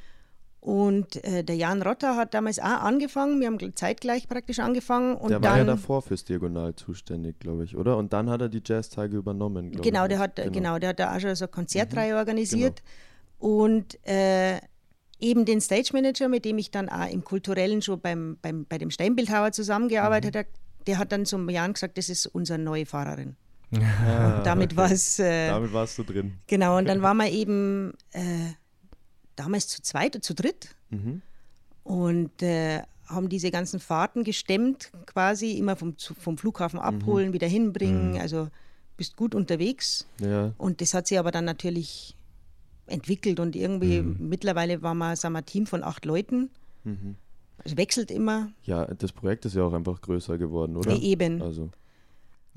Und 0.64 1.22
äh, 1.26 1.44
der 1.44 1.58
Jan 1.58 1.82
Rotter 1.82 2.16
hat 2.16 2.34
damals 2.34 2.58
auch 2.58 2.64
angefangen, 2.64 3.42
wir 3.42 3.48
haben 3.48 3.76
zeitgleich 3.76 4.30
praktisch 4.30 4.60
angefangen. 4.60 5.18
Und 5.18 5.30
der 5.30 5.44
war 5.44 5.50
dann, 5.50 5.58
ja 5.58 5.66
davor 5.66 6.02
fürs 6.02 6.24
Diagonal 6.24 6.74
zuständig, 6.74 7.38
glaube 7.40 7.66
ich, 7.66 7.76
oder? 7.76 7.98
Und 7.98 8.14
dann 8.14 8.30
hat 8.30 8.40
er 8.40 8.48
die 8.48 8.62
Jazztage 8.66 9.18
übernommen, 9.18 9.74
genau, 9.74 10.04
ich. 10.04 10.08
Der 10.08 10.20
hat, 10.20 10.38
genau. 10.38 10.52
genau, 10.52 10.80
der 10.80 10.90
hat 10.90 11.00
da 11.02 11.14
auch 11.14 11.20
schon 11.20 11.36
so 11.36 11.44
eine 11.44 11.52
Konzertreihe 11.52 12.14
mhm. 12.14 12.18
organisiert. 12.18 12.82
Genau. 13.42 13.56
Und 13.56 14.08
äh, 14.08 14.62
eben 15.20 15.44
den 15.44 15.60
Stage 15.60 15.90
Manager, 15.92 16.30
mit 16.30 16.46
dem 16.46 16.58
ich 16.58 16.72
dann 16.72 16.88
auch 16.88 17.12
im 17.12 17.26
Kulturellen 17.26 17.82
schon 17.82 18.00
beim, 18.00 18.38
beim, 18.42 18.66
bei 18.66 18.78
dem 18.78 18.90
Steinbildhauer 18.90 19.52
zusammengearbeitet 19.52 20.34
mhm. 20.34 20.38
habe, 20.40 20.50
der 20.88 20.98
hat 20.98 21.12
dann 21.12 21.26
zum 21.26 21.50
Jan 21.50 21.74
gesagt, 21.74 21.98
das 21.98 22.08
ist 22.08 22.26
unsere 22.26 22.58
neue 22.58 22.86
Fahrerin. 22.86 23.36
Ah, 23.76 24.40
damit 24.46 24.72
okay. 24.72 24.78
war 24.78 24.92
es. 24.92 25.20
Äh, 25.20 25.50
damit 25.50 25.74
warst 25.74 25.98
du 25.98 26.04
drin. 26.04 26.36
Genau, 26.48 26.78
und 26.78 26.88
dann 26.88 27.02
waren 27.02 27.18
wir 27.18 27.30
eben. 27.30 27.96
Damals 29.36 29.68
zu 29.68 29.82
zweit 29.82 30.16
oder 30.16 30.22
zu 30.22 30.34
dritt 30.34 30.76
mhm. 30.90 31.22
und 31.84 32.42
äh, 32.42 32.82
haben 33.08 33.30
diese 33.30 33.52
ganzen 33.52 33.80
Fahrten 33.80 34.24
gestemmt, 34.24 34.92
quasi 35.06 35.58
immer 35.58 35.76
vom, 35.76 35.96
vom 35.98 36.38
Flughafen 36.38 36.80
mhm. 36.80 36.86
abholen, 36.86 37.30
mhm. 37.30 37.34
wieder 37.34 37.48
hinbringen. 37.48 38.14
Mhm. 38.14 38.20
Also 38.20 38.50
bist 38.98 39.16
gut 39.16 39.36
unterwegs. 39.36 40.08
Ja. 40.20 40.54
Und 40.58 40.82
das 40.82 40.94
hat 40.94 41.08
sich 41.08 41.18
aber 41.20 41.32
dann 41.32 41.46
natürlich 41.46 42.16
entwickelt 42.86 43.40
und 43.40 43.56
irgendwie 43.56 44.02
mhm. 44.02 44.30
mittlerweile 44.30 44.82
waren 44.82 44.98
wir, 44.98 45.16
sagen 45.16 45.34
wir 45.34 45.40
ein 45.40 45.46
Team 45.46 45.66
von 45.66 45.84
acht 45.84 46.06
Leuten. 46.06 46.50
Mhm. 46.84 47.16
Es 47.64 47.78
wechselt 47.78 48.12
immer. 48.12 48.52
Ja, 48.64 48.86
das 48.86 49.12
Projekt 49.12 49.46
ist 49.46 49.56
ja 49.56 49.64
auch 49.64 49.74
einfach 49.74 50.02
größer 50.02 50.38
geworden, 50.38 50.76
oder? 50.76 50.92
Eben. 51.00 51.42
Also. 51.42 51.70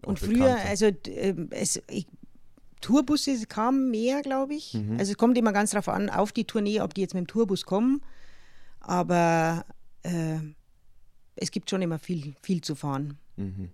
Und 0.03 0.19
früher, 0.19 0.57
also 0.69 0.87
äh, 0.87 1.35
es, 1.51 1.81
ich 1.89 2.07
Tourbusse 2.81 3.47
kamen 3.47 3.91
mehr, 3.91 4.23
glaube 4.23 4.55
ich. 4.55 4.75
Mhm. 4.75 4.99
Also 4.99 5.13
es 5.13 5.19
kommt 5.19 5.37
immer 5.39 5.53
ganz 5.53 5.71
darauf 5.71 5.89
an, 5.89 6.11
auf 6.11 6.33
die 6.33 6.45
Tournee, 6.45 6.81
ob 6.81 6.95
die 6.95 7.01
jetzt 7.01 7.15
mit 7.15 7.25
dem 7.25 7.27
Tourbus 7.27 7.65
kommen. 7.65 8.03
Aber 8.81 9.65
äh, 10.03 10.39
es 11.37 11.51
gibt 11.51 11.71
schon 11.71 11.83
immer 11.83 11.99
viel, 11.99 12.35
viel 12.43 12.61
zu 12.61 12.75
fahren. 12.75 13.19
Mhm. 13.37 13.71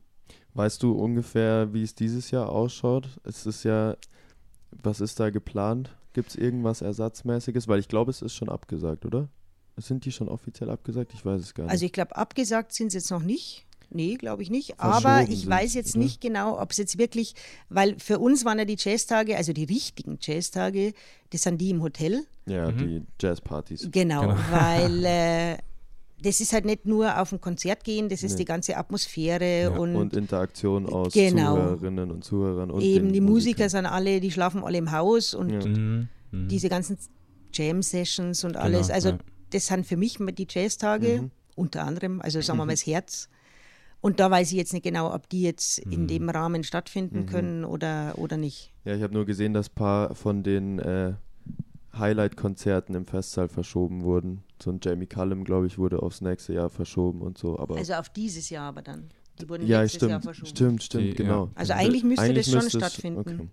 Weißt 0.55 0.83
du 0.83 0.93
ungefähr, 0.93 1.73
wie 1.73 1.83
es 1.83 1.95
dieses 1.95 2.31
Jahr 2.31 2.51
ausschaut? 2.51 3.09
Es 3.25 3.47
ist 3.47 3.65
ja, 3.65 3.97
was 4.71 5.01
ist 5.01 5.19
da 5.19 5.31
geplant? 5.31 5.97
Gibt 6.13 6.31
es 6.31 6.37
irgendwas 6.37 6.83
Ersatzmäßiges? 6.83 7.69
Weil 7.69 7.81
ich 7.81 7.89
glaube, 7.89 8.11
es 8.11 8.21
ist 8.21 8.35
schon 8.35 8.51
abgesagt, 8.51 9.07
oder? 9.07 9.29
Sind 9.79 10.05
die 10.05 10.13
schon 10.13 10.29
offiziell 10.29 10.69
abgesagt? 10.69 11.15
Ich 11.15 11.25
weiß 11.25 11.41
es 11.41 11.55
gar 11.55 11.65
also 11.65 11.69
nicht. 11.69 11.73
Also 11.73 11.87
ich 11.87 11.93
glaube, 11.93 12.17
abgesagt 12.17 12.73
sind 12.73 12.91
sie 12.93 12.99
jetzt 12.99 13.11
noch 13.11 13.23
nicht. 13.23 13.67
Nee, 13.95 14.15
glaube 14.15 14.43
ich 14.43 14.51
nicht. 14.51 14.81
Aber 14.81 15.27
ich 15.29 15.47
weiß 15.47 15.75
jetzt 15.75 15.95
oder? 15.95 16.05
nicht 16.05 16.21
genau, 16.21 16.61
ob 16.61 16.71
es 16.71 16.79
jetzt 16.79 16.99
wirklich, 16.99 17.35
weil 17.69 17.99
für 17.99 18.19
uns 18.19 18.45
waren 18.45 18.59
ja 18.59 18.65
die 18.65 18.77
Jazztage, 18.79 19.37
also 19.37 19.53
die 19.53 19.65
richtigen 19.65 20.19
Jazztage, 20.21 20.93
das 21.31 21.43
sind 21.43 21.61
die 21.61 21.71
im 21.71 21.83
Hotel. 21.83 22.25
Ja, 22.47 22.71
mhm. 22.71 22.79
die 22.79 23.03
Jazzpartys. 23.21 23.89
Genau, 23.91 24.23
genau. 24.23 24.37
weil 24.51 25.05
äh, 25.05 25.57
das 26.23 26.41
ist 26.41 26.53
halt 26.53 26.65
nicht 26.65 26.87
nur 26.87 27.21
auf 27.21 27.33
ein 27.33 27.41
Konzert 27.41 27.85
gehen, 27.85 28.09
das 28.09 28.23
ist 28.23 28.33
nee. 28.33 28.39
die 28.39 28.45
ganze 28.45 28.77
Atmosphäre 28.77 29.63
ja, 29.63 29.71
und, 29.71 29.97
und 29.97 30.15
Interaktion 30.15 30.87
aus 30.87 31.13
genau. 31.13 31.57
Zuhörerinnen 31.57 32.11
und 32.11 32.25
Zuhörern. 32.25 32.71
Und 32.71 32.83
Eben, 32.83 33.13
die 33.13 33.21
Musiker 33.21 33.69
sind 33.69 33.87
alle, 33.87 34.21
die 34.21 34.31
schlafen 34.31 34.63
alle 34.63 34.79
im 34.79 34.93
Haus 34.93 35.35
und 35.35 35.51
ja. 35.51 35.67
mhm. 35.67 36.09
Mhm. 36.31 36.49
diese 36.49 36.69
ganzen 36.69 36.99
Jam-Sessions 37.53 38.45
und 38.45 38.53
genau, 38.53 38.65
alles. 38.65 38.91
Also, 38.91 39.11
ja. 39.11 39.19
das 39.51 39.67
sind 39.67 39.87
für 39.87 39.97
mich 39.97 40.19
die 40.19 40.47
Jazztage, 40.49 41.23
mhm. 41.23 41.31
unter 41.57 41.85
anderem, 41.85 42.21
also 42.21 42.41
sagen 42.41 42.59
wir 42.59 42.67
mal 42.67 42.73
das 42.73 42.87
Herz. 42.87 43.29
Und 44.03 44.19
da 44.19 44.31
weiß 44.31 44.51
ich 44.51 44.59
jetzt 44.59 44.73
nicht 44.73 44.83
genau, 44.83 45.15
ob 45.15 45.29
die 45.29 45.43
jetzt 45.43 45.87
mhm. 45.87 45.93
in 45.93 46.07
dem 46.09 46.29
Rahmen 46.29 46.65
stattfinden 46.65 47.21
mhm. 47.21 47.27
können 47.27 47.65
oder, 47.65 48.15
oder 48.19 48.37
nicht. 48.37 48.73
Ja, 48.85 48.97
ich 48.97 49.03
habe 49.03 49.15
nur 49.15 49.25
gesehen, 49.25 49.55
dass 49.55 49.69
ein 49.69 49.75
paar 49.77 50.15
von 50.17 50.43
den 50.43 50.81
äh, 50.81 51.15
Highlight-Konzerten 51.97 52.97
im 52.97 53.07
Festsaal 53.07 53.49
verschoben 53.49 54.03
wurden. 54.03 54.43
So 54.61 54.71
ein 54.71 54.81
Jamie 54.83 55.07
Cullum, 55.07 55.45
glaube 55.45 55.69
ich, 55.69 55.79
wurde 55.79 56.03
aufs 56.03 56.21
nächste 56.21 56.53
Jahr 56.53 56.69
verschoben 56.69 57.23
und 57.23 57.39
so. 57.39 57.59
Aber 57.59 57.77
also 57.77 57.95
auf 57.95 58.09
dieses 58.09 58.51
Jahr 58.51 58.69
aber 58.69 58.83
dann. 58.83 59.11
Die 59.41 59.49
wurden 59.49 59.67
ja, 59.69 59.83
letztes 59.83 59.99
stimmt, 59.99 60.11
Jahr 60.11 60.21
verschoben. 60.21 60.49
Stimmt, 60.49 60.83
stimmt, 60.83 61.05
die, 61.05 61.15
genau. 61.15 61.45
Ja. 61.47 61.51
Also 61.55 61.73
eigentlich 61.75 62.03
müsste 62.03 62.25
eigentlich 62.25 62.51
das 62.51 62.61
schon 62.61 62.81
stattfinden. 62.81 63.21
Okay. 63.21 63.49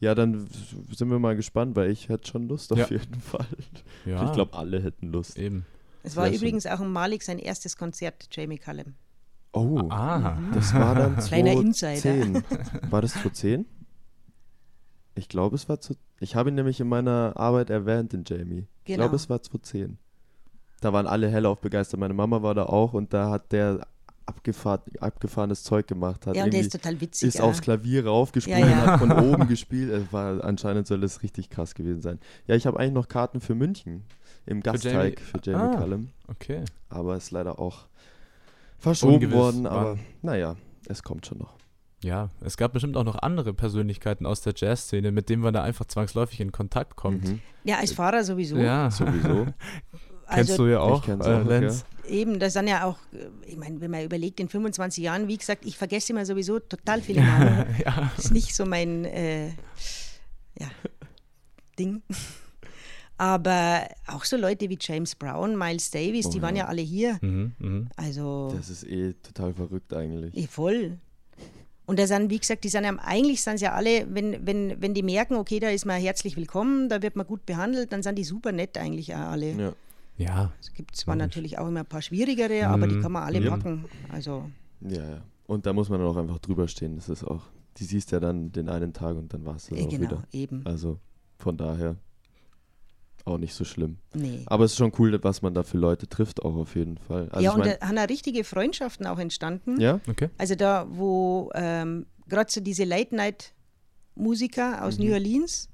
Ja, 0.00 0.14
dann 0.14 0.46
sind 0.90 1.10
wir 1.10 1.18
mal 1.18 1.36
gespannt, 1.36 1.76
weil 1.76 1.90
ich 1.90 2.08
hätte 2.08 2.26
schon 2.28 2.48
Lust 2.48 2.72
auf 2.72 2.78
ja. 2.78 2.88
jeden 2.88 3.20
Fall. 3.20 3.46
Ja. 4.06 4.24
Ich 4.24 4.32
glaube, 4.32 4.56
alle 4.56 4.82
hätten 4.82 5.08
Lust. 5.08 5.38
Eben. 5.38 5.66
Es 6.02 6.16
war 6.16 6.28
Sehr 6.28 6.36
übrigens 6.36 6.62
schön. 6.62 6.72
auch 6.72 6.80
ein 6.80 6.90
Malik 6.90 7.22
sein 7.22 7.38
erstes 7.38 7.76
Konzert, 7.76 8.28
Jamie 8.30 8.58
Cullum. 8.58 8.94
Oh, 9.52 9.80
ah. 9.88 10.36
das 10.52 10.74
war 10.74 10.94
dann 10.94 11.16
Kleiner 11.26 11.52
Insider. 11.52 12.42
War 12.90 13.00
das 13.00 13.12
2010? 13.12 13.64
Ich 15.14 15.28
glaube, 15.30 15.56
es 15.56 15.66
war 15.68 15.80
zu. 15.80 15.94
Ich 16.20 16.36
habe 16.36 16.50
ihn 16.50 16.56
nämlich 16.56 16.78
in 16.78 16.88
meiner 16.88 17.32
Arbeit 17.36 17.70
erwähnt, 17.70 18.12
den 18.12 18.24
Jamie. 18.26 18.44
Genau. 18.44 18.68
Ich 18.84 18.94
glaube, 18.96 19.16
es 19.16 19.30
war 19.30 19.40
2010. 19.40 19.98
Da 20.82 20.92
waren 20.92 21.06
alle 21.06 21.28
hellauf 21.30 21.60
begeistert. 21.60 21.98
Meine 22.00 22.12
Mama 22.12 22.42
war 22.42 22.54
da 22.54 22.64
auch 22.64 22.92
und 22.92 23.14
da 23.14 23.30
hat 23.30 23.50
der 23.52 23.86
abgefahren, 24.26 24.82
abgefahrenes 25.00 25.62
Zeug 25.62 25.86
gemacht. 25.86 26.26
Hat 26.26 26.36
ja, 26.36 26.44
und 26.44 26.52
der 26.52 26.60
ist 26.60 26.72
total 26.72 27.00
witzig. 27.00 27.28
Ist 27.28 27.38
ja. 27.38 27.44
aufs 27.44 27.62
Klavier 27.62 28.06
raufgesprungen, 28.06 28.60
ja, 28.60 28.68
ja. 28.68 28.86
hat 28.86 29.00
von 29.00 29.12
oben 29.12 29.48
gespielt. 29.48 29.90
Es 29.90 30.12
war, 30.12 30.44
anscheinend 30.44 30.86
soll 30.86 31.02
es 31.04 31.22
richtig 31.22 31.48
krass 31.48 31.74
gewesen 31.74 32.02
sein. 32.02 32.18
Ja, 32.46 32.54
ich 32.54 32.66
habe 32.66 32.78
eigentlich 32.78 32.92
noch 32.92 33.08
Karten 33.08 33.40
für 33.40 33.54
München 33.54 34.04
im 34.44 34.60
Gasteig 34.62 35.20
für 35.20 35.38
Jamie, 35.42 35.42
für 35.42 35.50
Jamie 35.50 35.76
ah, 35.76 35.80
Cullum. 35.80 36.08
Okay. 36.28 36.64
Aber 36.88 37.16
ist 37.16 37.30
leider 37.30 37.58
auch 37.58 37.86
verschoben 38.78 39.14
Ungewiss 39.14 39.34
worden, 39.34 39.66
aber 39.66 39.90
wann. 39.92 40.00
naja, 40.22 40.56
es 40.88 41.02
kommt 41.02 41.26
schon 41.26 41.38
noch. 41.38 41.54
Ja, 42.04 42.30
es 42.40 42.56
gab 42.56 42.72
bestimmt 42.72 42.96
auch 42.96 43.04
noch 43.04 43.16
andere 43.16 43.54
Persönlichkeiten 43.54 44.26
aus 44.26 44.42
der 44.42 44.52
Jazzszene, 44.54 45.12
mit 45.12 45.28
denen 45.28 45.42
man 45.42 45.54
da 45.54 45.62
einfach 45.62 45.86
zwangsläufig 45.86 46.40
in 46.40 46.52
Kontakt 46.52 46.94
kommt. 46.96 47.24
Mhm. 47.24 47.40
Ja, 47.64 47.78
als 47.78 47.92
Fahrer 47.92 48.22
sowieso. 48.22 48.56
Ja, 48.58 48.90
sowieso. 48.90 49.46
Kennst 50.28 50.50
also, 50.50 50.64
du 50.64 50.70
ja 50.70 50.80
auch, 50.80 51.06
äh, 51.06 51.12
auch 51.12 51.44
Lenz. 51.44 51.84
Ja. 52.04 52.10
Eben, 52.10 52.38
das 52.38 52.52
sind 52.52 52.68
ja 52.68 52.84
auch, 52.84 52.98
äh, 53.12 53.28
ich 53.46 53.56
meine, 53.56 53.80
wenn 53.80 53.90
man 53.90 54.04
überlegt, 54.04 54.40
in 54.40 54.48
25 54.48 55.02
Jahren, 55.04 55.28
wie 55.28 55.36
gesagt, 55.36 55.64
ich 55.64 55.78
vergesse 55.78 56.12
immer 56.12 56.26
sowieso 56.26 56.58
total 56.58 57.00
viele 57.00 57.20
Namen. 57.24 57.66
ja. 57.84 58.10
Ist 58.16 58.32
nicht 58.32 58.54
so 58.54 58.66
mein 58.66 59.04
äh, 59.04 59.48
ja, 60.58 60.68
Ding. 61.78 62.02
Aber 63.18 63.86
auch 64.06 64.24
so 64.24 64.36
Leute 64.36 64.68
wie 64.68 64.78
James 64.80 65.14
Brown, 65.14 65.56
Miles 65.56 65.90
Davis, 65.90 66.26
oh, 66.26 66.30
die 66.30 66.42
waren 66.42 66.54
ja 66.56 66.66
alle 66.66 66.82
hier. 66.82 67.18
Mhm, 67.22 67.52
mh. 67.58 67.86
Also. 67.96 68.52
Das 68.54 68.68
ist 68.68 68.84
eh 68.84 69.14
total 69.22 69.54
verrückt 69.54 69.92
eigentlich. 69.94 70.36
Eh 70.36 70.46
voll. 70.46 70.98
Und 71.86 71.98
da 72.00 72.06
sind, 72.06 72.30
wie 72.30 72.38
gesagt, 72.38 72.64
die 72.64 72.68
sind 72.68 72.84
ja, 72.84 72.94
eigentlich 72.98 73.42
sind 73.42 73.60
ja 73.60 73.72
alle, 73.72 74.06
wenn, 74.12 74.44
wenn, 74.44 74.82
wenn 74.82 74.92
die 74.92 75.04
merken, 75.04 75.36
okay, 75.36 75.60
da 75.60 75.68
ist 75.68 75.86
man 75.86 76.00
herzlich 76.00 76.36
willkommen, 76.36 76.88
da 76.88 77.00
wird 77.00 77.14
man 77.14 77.26
gut 77.26 77.46
behandelt, 77.46 77.92
dann 77.92 78.02
sind 78.02 78.16
die 78.18 78.24
super 78.24 78.50
nett 78.52 78.76
eigentlich 78.76 79.14
auch 79.14 79.20
alle. 79.20 79.52
Ja. 79.52 79.72
Ja. 80.18 80.52
Es 80.60 80.72
gibt 80.72 80.96
zwar 80.96 81.14
natürlich 81.14 81.58
auch 81.58 81.68
immer 81.68 81.80
ein 81.80 81.86
paar 81.86 82.02
schwierigere, 82.02 82.66
aber 82.66 82.86
die 82.88 82.96
Mhm. 82.96 83.02
kann 83.02 83.12
man 83.12 83.22
alle 83.22 83.38
Ja. 83.38 83.50
packen. 83.50 83.84
Also 84.10 84.50
Ja, 84.80 85.02
ja. 85.10 85.22
Und 85.46 85.64
da 85.64 85.72
muss 85.72 85.88
man 85.88 86.00
dann 86.00 86.08
auch 86.08 86.16
einfach 86.16 86.38
drüber 86.40 86.66
stehen. 86.66 86.96
Das 86.96 87.08
ist 87.08 87.22
auch, 87.22 87.44
die 87.76 87.84
siehst 87.84 88.10
ja 88.10 88.18
dann 88.18 88.50
den 88.50 88.68
einen 88.68 88.92
Tag 88.92 89.16
und 89.16 89.32
dann 89.32 89.44
war 89.46 89.54
es 89.56 89.66
das 89.68 89.78
äh, 89.78 89.84
auch 89.84 89.88
genau, 89.88 90.02
wieder. 90.02 90.22
eben. 90.32 90.66
Also 90.66 90.98
von 91.38 91.56
daher 91.56 91.96
auch 93.26 93.38
nicht 93.38 93.54
so 93.54 93.64
schlimm. 93.64 93.98
Nee. 94.14 94.42
Aber 94.46 94.64
es 94.64 94.72
ist 94.72 94.78
schon 94.78 94.92
cool, 94.98 95.18
was 95.22 95.42
man 95.42 95.52
da 95.52 95.62
für 95.62 95.78
Leute 95.78 96.08
trifft, 96.08 96.42
auch 96.42 96.54
auf 96.56 96.74
jeden 96.76 96.96
Fall. 96.98 97.28
Also 97.30 97.44
ja, 97.44 97.50
ich 97.50 97.56
und 97.56 97.64
mein, 97.66 97.76
da 97.80 97.88
haben 97.88 97.98
auch 97.98 98.08
richtige 98.08 98.44
Freundschaften 98.44 99.06
auch 99.06 99.18
entstanden. 99.18 99.80
ja, 99.80 100.00
Okay. 100.08 100.30
Also 100.38 100.54
da, 100.54 100.86
wo 100.88 101.50
ähm, 101.54 102.06
gerade 102.28 102.50
so 102.50 102.60
diese 102.60 102.84
Late-Night-Musiker 102.84 104.84
aus 104.84 104.98
Mhm. 104.98 105.04
New 105.06 105.12
Orleans, 105.12 105.68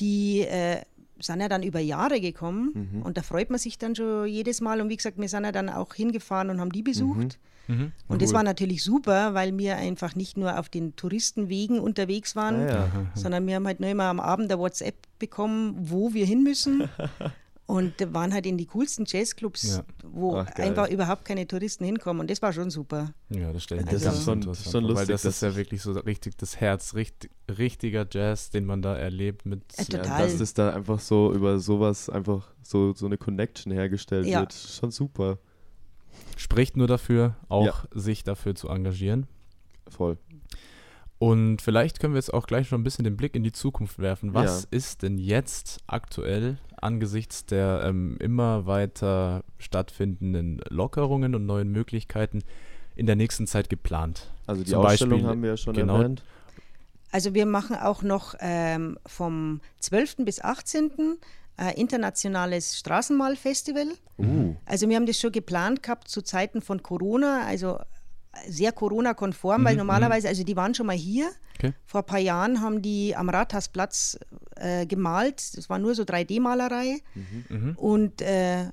die 0.00 0.40
äh, 0.42 0.80
sind 1.20 1.40
ja 1.40 1.48
dann 1.48 1.62
über 1.62 1.80
Jahre 1.80 2.20
gekommen 2.20 2.88
Mhm. 2.92 3.02
und 3.02 3.16
da 3.18 3.22
freut 3.22 3.50
man 3.50 3.58
sich 3.58 3.78
dann 3.78 3.94
schon 3.94 4.26
jedes 4.26 4.60
Mal. 4.60 4.80
Und 4.80 4.88
wie 4.88 4.96
gesagt, 4.96 5.18
wir 5.18 5.28
sind 5.28 5.44
ja 5.44 5.52
dann 5.52 5.68
auch 5.68 5.94
hingefahren 5.94 6.50
und 6.50 6.60
haben 6.60 6.72
die 6.72 6.82
besucht. 6.82 7.18
Mhm. 7.18 7.28
Und 8.08 8.20
das 8.22 8.32
war 8.32 8.42
natürlich 8.42 8.82
super, 8.82 9.34
weil 9.34 9.56
wir 9.56 9.76
einfach 9.76 10.14
nicht 10.16 10.36
nur 10.36 10.58
auf 10.58 10.68
den 10.68 10.96
Touristenwegen 10.96 11.78
unterwegs 11.78 12.34
waren, 12.34 12.56
Ah, 12.62 12.66
ja. 12.68 12.90
sondern 13.14 13.46
wir 13.46 13.54
haben 13.54 13.66
halt 13.66 13.78
nur 13.80 13.88
immer 13.90 14.04
am 14.04 14.18
Abend 14.20 14.50
der 14.50 14.58
WhatsApp 14.58 14.96
bekommen, 15.20 15.74
wo 15.78 16.12
wir 16.12 16.26
hin 16.26 16.42
müssen. 16.42 16.88
Und 17.66 17.94
waren 18.12 18.32
halt 18.34 18.46
in 18.46 18.58
die 18.58 18.66
coolsten 18.66 19.04
Jazzclubs, 19.06 19.76
Ja. 19.76 19.84
wo 20.02 20.34
Ach, 20.38 20.46
einfach 20.56 20.90
überhaupt 20.90 21.24
keine 21.24 21.46
Touristen 21.46 21.84
hinkommen. 21.84 22.18
Und 22.20 22.28
das 22.28 22.42
war 22.42 22.52
schon 22.52 22.68
super. 22.68 23.12
Ja, 23.28 23.52
das 23.52 23.62
stelle 23.62 23.82
ich 23.82 23.86
mir 23.86 23.92
Das 23.92 24.02
ist 24.02 24.24
schon- 24.24 24.42
schon 24.42 24.54
vor, 24.56 24.72
Weil 24.82 24.82
lustig, 24.88 25.06
das 25.10 25.24
ist 25.24 25.40
ja 25.42 25.54
wirklich 25.54 25.80
so 25.80 25.92
richtig 25.92 26.36
das 26.36 26.56
Herz, 26.60 26.94
richtig, 26.94 27.30
richtiger 27.48 28.04
Jazz, 28.10 28.50
den 28.50 28.64
man 28.64 28.82
da 28.82 28.96
erlebt 28.96 29.46
mit. 29.46 29.62
Ja, 29.78 29.84
total. 29.84 30.22
dass 30.24 30.38
das 30.38 30.52
da 30.54 30.70
einfach 30.74 30.98
so 30.98 31.32
über 31.32 31.60
sowas 31.60 32.10
einfach 32.10 32.48
so, 32.64 32.92
so 32.92 33.06
eine 33.06 33.18
Connection 33.18 33.72
hergestellt 33.72 34.26
Ja. 34.26 34.40
wird. 34.40 34.52
Schon 34.52 34.90
super. 34.90 35.38
Spricht 36.36 36.76
nur 36.76 36.86
dafür, 36.86 37.36
auch 37.48 37.66
Ja. 37.66 37.74
sich 37.92 38.24
dafür 38.24 38.54
zu 38.54 38.68
engagieren. 38.68 39.26
Voll. 39.88 40.16
Und 41.18 41.60
vielleicht 41.60 42.00
können 42.00 42.14
wir 42.14 42.18
jetzt 42.18 42.32
auch 42.32 42.46
gleich 42.46 42.68
schon 42.68 42.80
ein 42.80 42.84
bisschen 42.84 43.04
den 43.04 43.16
Blick 43.16 43.34
in 43.34 43.42
die 43.42 43.52
Zukunft 43.52 43.98
werfen. 43.98 44.32
Was 44.32 44.62
Ja. 44.62 44.68
ist 44.70 45.02
denn 45.02 45.18
jetzt 45.18 45.80
aktuell 45.86 46.56
angesichts 46.80 47.44
der 47.44 47.82
ähm, 47.84 48.16
immer 48.20 48.64
weiter 48.66 49.44
stattfindenden 49.58 50.62
Lockerungen 50.70 51.34
und 51.34 51.44
neuen 51.44 51.70
Möglichkeiten 51.72 52.42
in 52.96 53.04
der 53.06 53.16
nächsten 53.16 53.46
Zeit 53.46 53.68
geplant? 53.68 54.30
Also 54.46 54.64
die 54.64 54.70
Zum 54.70 54.80
Ausstellung 54.80 55.10
Beispiel- 55.18 55.28
haben 55.28 55.42
wir 55.42 55.50
ja 55.50 55.56
schon 55.58 55.74
genau. 55.74 55.98
erwähnt. 55.98 56.24
Also 57.12 57.34
wir 57.34 57.44
machen 57.44 57.76
auch 57.76 58.02
noch 58.02 58.34
ähm, 58.40 58.96
vom 59.04 59.60
12. 59.80 60.24
bis 60.24 60.40
18. 60.40 61.18
Äh, 61.60 61.78
internationales 61.78 62.78
Straßenmalfestival. 62.78 63.88
Uh, 64.16 64.54
Also 64.64 64.88
wir 64.88 64.96
haben 64.96 65.04
das 65.04 65.18
schon 65.20 65.30
geplant 65.30 65.82
gehabt 65.82 66.08
zu 66.08 66.22
Zeiten 66.22 66.62
von 66.62 66.82
Corona, 66.82 67.44
also 67.46 67.78
sehr 68.48 68.72
Corona-konform, 68.72 69.64
weil 69.66 69.74
Mhm, 69.74 69.78
normalerweise, 69.78 70.28
also 70.28 70.42
die 70.42 70.56
waren 70.56 70.74
schon 70.74 70.86
mal 70.86 70.96
hier. 70.96 71.30
Okay. 71.58 71.74
Vor 71.84 72.00
ein 72.00 72.06
paar 72.06 72.18
Jahren 72.18 72.62
haben 72.62 72.80
die 72.80 73.14
am 73.14 73.28
Rathausplatz 73.28 74.18
äh, 74.56 74.86
gemalt. 74.86 75.54
Das 75.58 75.68
war 75.68 75.78
nur 75.78 75.94
so 75.94 76.04
3D-Malerei. 76.04 77.02
Mhm. 77.50 77.74
Und 77.76 78.22
äh, 78.22 78.70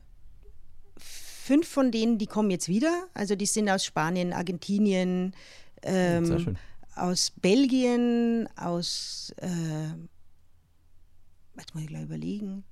fünf 0.98 1.68
von 1.68 1.92
denen, 1.92 2.18
die 2.18 2.28
kommen 2.28 2.52
jetzt 2.52 2.70
wieder. 2.70 3.08
Also 3.14 3.36
die 3.36 3.48
sind 3.48 3.70
aus 3.70 3.84
Spanien, 3.84 4.32
Argentinien, 4.32 5.34
ähm, 5.82 6.56
aus 6.96 7.32
Belgien, 7.32 8.48
aus, 8.56 9.34
äh, 9.42 9.90
jetzt 11.58 11.74
muss 11.74 11.84
ich 11.84 11.90
gleich 11.90 12.04
überlegen. 12.04 12.64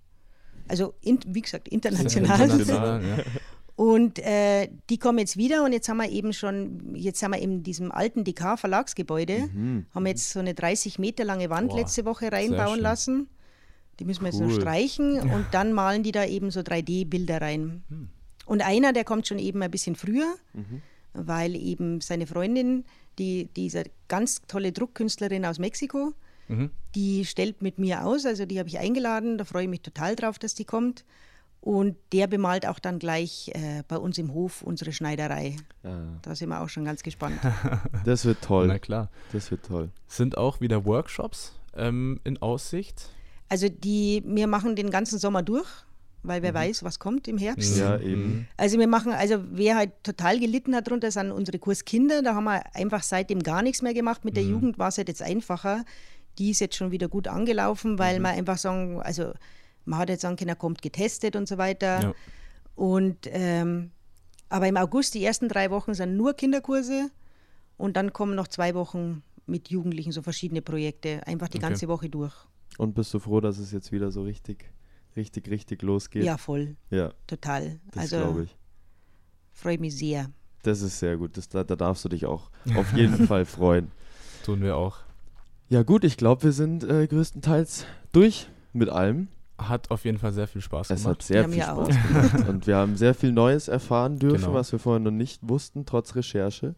Also, 0.67 0.95
in, 1.01 1.19
wie 1.27 1.41
gesagt, 1.41 1.67
international. 1.67 2.41
International, 2.41 3.03
ja. 3.03 3.23
Und 3.75 4.19
äh, 4.19 4.69
die 4.89 4.97
kommen 4.97 5.19
jetzt 5.19 5.35
wieder 5.35 5.65
und 5.65 5.73
jetzt 5.73 5.89
haben 5.89 5.97
wir 5.97 6.09
eben 6.09 6.31
schon, 6.31 6.95
jetzt 6.95 7.21
haben 7.21 7.31
wir 7.31 7.41
in 7.41 7.61
diesem 7.61 7.91
alten 7.91 8.23
DK 8.23 8.57
Verlagsgebäude, 8.57 9.49
mhm. 9.53 9.85
haben 9.93 10.03
wir 10.03 10.11
jetzt 10.11 10.29
so 10.29 10.39
eine 10.39 10.53
30 10.53 10.97
Meter 10.97 11.25
lange 11.25 11.49
Wand 11.49 11.71
Boah, 11.71 11.79
letzte 11.79 12.05
Woche 12.05 12.31
reinbauen 12.31 12.79
lassen. 12.79 13.27
Die 13.99 14.05
müssen 14.05 14.21
wir 14.21 14.27
jetzt 14.29 14.39
noch 14.39 14.47
Cool. 14.47 14.61
streichen 14.61 15.19
und 15.19 15.47
dann 15.51 15.73
malen 15.73 16.03
die 16.03 16.13
da 16.13 16.25
eben 16.25 16.51
so 16.51 16.61
3D-Bilder 16.61 17.41
rein. 17.41 17.83
Hm. 17.89 18.09
Und 18.45 18.65
einer, 18.65 18.93
der 18.93 19.03
kommt 19.03 19.27
schon 19.27 19.39
eben 19.39 19.61
ein 19.61 19.71
bisschen 19.71 19.95
früher, 19.95 20.35
Mhm. 20.53 20.81
weil 21.13 21.55
eben 21.55 21.99
seine 21.99 22.27
Freundin, 22.27 22.85
die, 23.19 23.49
diese 23.55 23.83
ganz 24.07 24.41
tolle 24.47 24.71
Druckkünstlerin 24.71 25.45
aus 25.45 25.59
Mexiko, 25.59 26.13
Mhm. 26.47 26.69
die 26.95 27.25
stellt 27.25 27.61
mit 27.61 27.79
mir 27.79 28.05
aus, 28.05 28.25
also 28.25 28.45
die 28.45 28.59
habe 28.59 28.69
ich 28.69 28.77
eingeladen, 28.79 29.37
da 29.37 29.45
freue 29.45 29.63
ich 29.63 29.69
mich 29.69 29.81
total 29.81 30.15
drauf, 30.15 30.37
dass 30.39 30.53
die 30.55 30.65
kommt. 30.65 31.03
Und 31.61 31.95
der 32.13 32.27
bemalt 32.27 32.67
auch 32.67 32.77
dann 32.77 32.99
gleich 32.99 33.49
äh, 33.55 33.81
bei 33.87 33.97
uns 33.97 34.19
im 34.19 34.33
Hof 34.35 34.61
unsere 34.61 34.91
Schneiderei. 34.91 35.55
ja, 35.83 35.99
Da 36.21 36.35
sind 36.35 36.49
wir 36.49 36.61
auch 36.61 36.69
schon 36.69 36.85
ganz 36.85 37.01
gespannt. 37.01 37.39
das 38.05 38.23
wird 38.25 38.37
Na 38.41 38.47
toll. 38.47 38.79
klar. 38.79 39.09
Das 39.31 39.49
wird 39.49 39.65
toll. 39.65 39.89
Sind 40.07 40.37
auch 40.37 40.61
wieder 40.61 40.85
Workshops 40.85 41.53
ähm, 41.75 42.19
in 42.23 42.39
Aussicht? 42.39 43.09
Also 43.49 43.67
die, 43.67 44.21
wir 44.27 44.45
machen 44.45 44.75
den 44.75 44.91
ganzen 44.91 45.17
Sommer 45.17 45.41
durch, 45.41 45.67
weil 46.21 46.39
Mhm. 46.39 46.43
wer 46.43 46.53
weiß, 46.53 46.83
was 46.83 46.99
kommt 46.99 47.27
im 47.27 47.39
Herbst. 47.39 47.77
Ja, 47.79 47.97
Mhm. 47.97 48.03
eben. 48.03 48.47
Also 48.57 48.77
wir 48.77 48.87
machen, 48.87 49.11
also 49.13 49.43
wer 49.51 49.75
halt 49.75 49.91
total 50.03 50.39
gelitten 50.39 50.75
hat 50.75 50.85
darunter, 50.85 51.09
sind 51.09 51.31
unsere 51.31 51.57
Kurskinder. 51.57 52.21
Da 52.21 52.35
haben 52.35 52.43
wir 52.43 52.61
einfach 52.75 53.01
seitdem 53.01 53.41
gar 53.41 53.63
nichts 53.63 53.81
mehr 53.81 53.95
gemacht. 53.95 54.23
Mit 54.23 54.37
der 54.37 54.43
Mhm. 54.43 54.51
Jugend 54.51 54.77
war 54.77 54.89
es 54.89 54.99
halt 54.99 55.07
jetzt 55.07 55.23
einfacher. 55.23 55.83
Die 56.37 56.51
ist 56.51 56.59
jetzt 56.59 56.75
schon 56.75 56.91
wieder 56.91 57.07
gut 57.07 57.27
angelaufen, 57.27 57.93
Mhm. 57.93 57.99
weil 57.99 58.19
man 58.19 58.35
einfach 58.35 58.57
sagen, 58.57 59.01
also 59.01 59.33
man 59.85 59.99
hat 59.99 60.09
jetzt 60.09 60.21
sagen 60.21 60.35
können, 60.35 60.49
er 60.49 60.55
kommt 60.55 60.81
getestet 60.81 61.35
und 61.35 61.47
so 61.47 61.57
weiter. 61.57 62.01
Ja. 62.01 62.13
Und 62.75 63.17
ähm, 63.25 63.91
aber 64.49 64.67
im 64.67 64.77
August, 64.77 65.13
die 65.13 65.23
ersten 65.23 65.47
drei 65.49 65.71
Wochen 65.71 65.93
sind 65.93 66.17
nur 66.17 66.33
Kinderkurse 66.33 67.09
und 67.77 67.95
dann 67.97 68.13
kommen 68.13 68.35
noch 68.35 68.47
zwei 68.47 68.73
Wochen 68.75 69.23
mit 69.47 69.69
Jugendlichen 69.69 70.11
so 70.11 70.21
verschiedene 70.21 70.61
Projekte, 70.61 71.25
einfach 71.27 71.47
die 71.47 71.57
Okay. 71.57 71.67
ganze 71.69 71.87
Woche 71.87 72.09
durch. 72.09 72.33
Und 72.77 72.93
bist 72.95 73.13
du 73.13 73.19
froh, 73.19 73.39
dass 73.41 73.57
es 73.57 73.71
jetzt 73.71 73.91
wieder 73.91 74.11
so 74.11 74.23
richtig, 74.23 74.65
richtig, 75.15 75.49
richtig 75.49 75.81
losgeht? 75.83 76.23
Ja, 76.23 76.37
voll, 76.37 76.75
Ja, 76.89 77.13
total. 77.27 77.79
das 77.91 78.03
also 78.03 78.17
glaube 78.17 78.43
ich. 78.43 78.55
freue 79.53 79.77
mich 79.77 79.95
sehr. 79.97 80.29
Das 80.63 80.81
ist 80.81 80.99
sehr 80.99 81.15
gut. 81.15 81.37
Das, 81.37 81.47
da, 81.47 81.63
da 81.63 81.75
darfst 81.75 82.03
du 82.05 82.09
dich 82.09 82.25
auch 82.25 82.49
auf 82.75 82.91
jeden 82.93 83.27
Fall 83.27 83.45
freuen. 83.45 83.91
Tun 84.43 84.61
wir 84.61 84.75
auch. 84.77 84.97
Ja 85.69 85.83
gut, 85.83 86.03
ich 86.03 86.17
glaube, 86.17 86.43
wir 86.43 86.51
sind 86.51 86.83
äh, 86.83 87.07
größtenteils 87.07 87.85
durch 88.11 88.47
mit 88.73 88.89
allem. 88.89 89.27
Hat 89.57 89.89
auf 89.89 90.03
jeden 90.05 90.17
Fall 90.17 90.33
sehr 90.33 90.47
viel 90.47 90.61
Spaß 90.61 90.89
Es 90.89 91.03
gemacht. 91.03 91.19
hat 91.19 91.23
sehr 91.23 91.41
Ja, 91.43 91.47
viel 91.47 91.61
Spaß 91.63 91.77
auch. 91.77 92.07
gemacht. 92.07 92.49
Und 92.49 92.67
wir 92.67 92.75
haben 92.75 92.97
sehr 92.97 93.13
viel 93.15 93.31
Neues 93.31 93.67
erfahren 93.67 94.19
dürfen, 94.19 94.41
Genau. 94.41 94.53
was 94.53 94.71
wir 94.71 94.79
vorher 94.79 94.99
noch 94.99 95.11
nicht 95.11 95.39
wussten, 95.47 95.85
trotz 95.85 96.15
Recherche. 96.15 96.75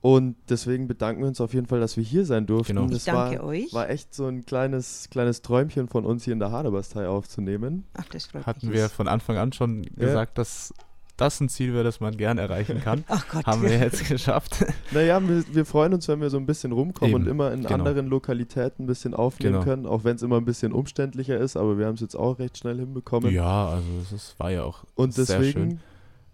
Und 0.00 0.36
deswegen 0.48 0.86
bedanken 0.88 1.22
wir 1.22 1.28
uns 1.28 1.40
auf 1.40 1.52
jeden 1.54 1.66
Fall, 1.66 1.80
dass 1.80 1.96
wir 1.96 2.04
hier 2.04 2.24
sein 2.24 2.46
durften. 2.46 2.76
Genau. 2.76 2.86
Das 2.88 2.98
Ich 2.98 3.04
danke 3.04 3.38
war, 3.40 3.44
euch. 3.46 3.72
war 3.74 3.90
echt 3.90 4.14
so 4.14 4.26
ein 4.26 4.46
kleines, 4.46 5.08
kleines 5.10 5.42
Träumchen 5.42 5.88
von 5.88 6.04
uns 6.06 6.24
hier 6.24 6.32
in 6.32 6.38
der 6.38 6.50
Haderbastei 6.52 7.08
aufzunehmen. 7.08 7.84
Ach, 7.94 8.04
das 8.10 8.26
freut 8.26 8.46
Hatten 8.46 8.66
mich. 8.68 8.76
wir 8.76 8.88
von 8.88 9.08
Anfang 9.08 9.36
an 9.36 9.52
schon 9.52 9.82
gesagt, 9.96 10.38
dass 10.38 10.72
das 11.18 11.40
ein 11.40 11.48
Ziel 11.50 11.74
wäre, 11.74 11.84
das 11.84 12.00
man 12.00 12.16
gern 12.16 12.38
erreichen 12.38 12.80
kann. 12.80 13.04
Ach 13.08 13.28
Gott. 13.28 13.44
Haben 13.46 13.62
wir 13.62 13.78
jetzt 13.78 14.08
geschafft. 14.08 14.64
Naja, 14.90 15.20
wir, 15.28 15.44
wir 15.52 15.66
freuen 15.66 15.92
uns, 15.92 16.08
wenn 16.08 16.20
wir 16.22 16.30
so 16.30 16.38
ein 16.38 16.46
bisschen 16.46 16.72
rumkommen 16.72 17.14
Eben, 17.14 17.22
und 17.24 17.28
immer 17.28 17.52
in 17.52 17.60
genau. 17.62 17.74
anderen 17.74 18.06
Lokalitäten 18.06 18.84
ein 18.84 18.86
bisschen 18.86 19.12
aufnehmen 19.12 19.52
Genau. 19.54 19.64
können, 19.64 19.86
auch 19.86 20.02
wenn 20.04 20.16
es 20.16 20.22
immer 20.22 20.38
ein 20.38 20.46
bisschen 20.46 20.72
umständlicher 20.72 21.36
ist, 21.38 21.56
aber 21.58 21.76
wir 21.78 21.84
haben 21.86 21.94
es 21.94 22.00
jetzt 22.00 22.14
auch 22.16 22.38
recht 22.38 22.56
schnell 22.56 22.78
hinbekommen. 22.78 23.30
ja, 23.34 23.68
also 23.68 23.86
es 24.14 24.34
war 24.38 24.50
ja 24.50 24.62
auch 24.62 24.84
und 24.94 25.12
sehr 25.12 25.26
schön. 25.26 25.36
deswegen 25.42 25.80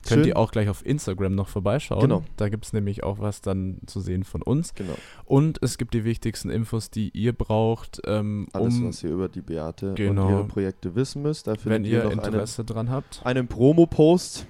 Könnt 0.07 0.21
schön- 0.21 0.29
ihr 0.29 0.37
auch 0.37 0.53
gleich 0.53 0.69
auf 0.69 0.85
Instagram 0.85 1.35
noch 1.35 1.49
vorbeischauen. 1.49 2.01
Genau. 2.03 2.23
Da 2.37 2.49
gibt 2.51 2.67
es 2.67 2.73
nämlich 2.75 3.03
auch 3.03 3.19
was 3.21 3.41
dann 3.41 3.79
zu 3.87 4.01
sehen 4.01 4.23
von 4.23 4.43
uns. 4.43 4.75
Genau. 4.75 4.93
Und 5.25 5.59
es 5.63 5.79
gibt 5.79 5.95
die 5.95 6.05
wichtigsten 6.05 6.51
Infos, 6.51 6.91
die 6.91 7.09
ihr 7.09 7.33
braucht, 7.33 8.03
ähm, 8.07 8.47
Alles, 8.53 8.75
um, 8.77 8.89
was 8.89 9.03
ihr 9.03 9.11
über 9.11 9.29
die 9.31 9.41
Beate 9.41 9.95
Genau. 9.95 10.27
und 10.27 10.33
ihre 10.33 10.45
Projekte 10.45 10.95
wissen 10.95 11.23
müsst. 11.23 11.47
Da 11.47 11.55
findet 11.55 11.71
wenn 11.73 11.85
ihr 11.87 11.91
ihr 11.99 12.05
noch 12.05 12.11
einen, 12.13 12.21
Interesse 12.25 12.65
dran 12.65 12.91
habt. 12.91 13.23
einen 13.25 13.49
Promo-Post, 13.49 14.47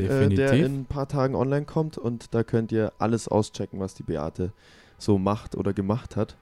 äh, 0.00 0.28
der 0.28 0.52
in 0.52 0.80
ein 0.80 0.84
paar 0.86 1.08
Tagen 1.08 1.34
online 1.34 1.64
kommt 1.66 1.98
und 1.98 2.34
da 2.34 2.42
könnt 2.42 2.72
ihr 2.72 2.92
alles 2.98 3.28
auschecken, 3.28 3.80
was 3.80 3.94
die 3.94 4.02
Beate 4.02 4.52
so 4.98 5.18
macht 5.18 5.54
oder 5.54 5.72
gemacht 5.72 6.16
hat. 6.16 6.36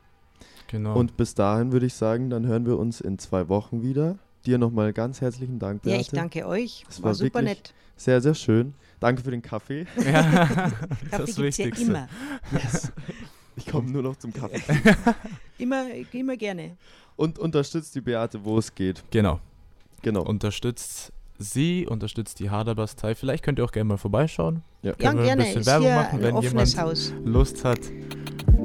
genau. 0.68 0.94
Und 0.96 1.16
bis 1.16 1.34
dahin 1.34 1.72
würde 1.72 1.86
ich 1.86 1.94
sagen, 1.94 2.30
dann 2.30 2.46
hören 2.46 2.66
wir 2.66 2.78
uns 2.78 3.00
in 3.00 3.18
zwei 3.18 3.48
Wochen 3.48 3.82
wieder. 3.82 4.18
Dir 4.46 4.58
nochmal 4.58 4.92
ganz 4.92 5.20
herzlichen 5.20 5.58
Dank, 5.58 5.82
Beate. 5.82 5.96
Ja, 5.96 6.00
ich 6.00 6.10
danke 6.10 6.46
euch. 6.46 6.84
Es 6.88 7.02
war, 7.02 7.06
war 7.08 7.14
super 7.14 7.42
nett. 7.42 7.74
Sehr, 7.96 8.20
sehr 8.20 8.34
schön. 8.34 8.74
Danke 9.00 9.22
für 9.22 9.30
den 9.30 9.42
Kaffee. 9.42 9.86
ja, 9.96 10.46
Kaffee 10.46 10.76
das 11.10 11.18
gibt's 11.36 11.36
ja 11.36 11.44
Wichtigste. 11.44 11.84
immer. 11.84 12.08
Ich 13.56 13.66
komme 13.66 13.90
nur 13.90 14.02
noch 14.02 14.16
zum 14.16 14.32
Kaffee. 14.32 14.60
Immer, 15.58 15.86
immer 16.12 16.36
gerne. 16.36 16.76
Und 17.16 17.38
unterstützt 17.38 17.94
die 17.94 18.02
Beate, 18.02 18.44
wo 18.44 18.58
es 18.58 18.74
geht. 18.74 19.02
Genau. 19.10 19.40
Genau. 20.02 20.22
Unterstützt 20.22 21.10
sie, 21.38 21.86
unterstützt 21.86 22.38
die 22.40 22.50
Haderbastei. 22.50 23.14
Vielleicht 23.14 23.42
könnt 23.44 23.58
ihr 23.58 23.64
auch 23.64 23.72
gerne 23.72 23.88
mal 23.88 23.96
vorbeischauen. 23.98 24.62
ja. 24.82 24.90
Ja, 24.90 25.10
Können 25.10 25.14
wir 25.14 25.20
ein 25.20 25.26
gerne. 25.38 25.42
bisschen 25.44 25.60
Ist 25.60 25.66
Werbung 25.66 25.86
hier 25.86 25.96
machen, 25.96 26.18
ein 26.18 26.22
wenn 26.22 26.34
offenes 26.34 26.72
jemand 26.72 26.90
Haus. 26.90 27.12
Lust 27.24 27.64
hat. 27.64 27.80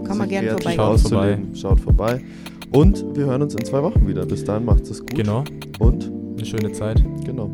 Kann 0.06 0.18
man 0.18 0.30
Sich 0.30 0.40
gerne 0.40 0.50
vorbeigehen. 0.52 0.76
Schaut 0.76 0.94
auszuleben. 0.94 1.56
Schaut 1.56 1.80
vorbei. 1.80 2.24
Und 2.72 3.04
wir 3.16 3.26
hören 3.26 3.42
uns 3.42 3.54
in 3.56 3.66
zwei 3.66 3.84
Wochen 3.84 4.08
wieder. 4.08 4.26
Bis 4.26 4.44
dahin 4.44 4.66
macht 4.66 4.84
es 4.84 5.00
gut. 5.00 5.16
Genau. 5.16 5.44
Und 5.80 6.12
Eine 6.38 6.46
schöne 6.46 6.72
Zeit. 6.72 7.04
genau. 7.26 7.52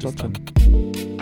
Ciao, 0.00 0.12
Bis 0.12 0.16
ciao. 0.16 1.13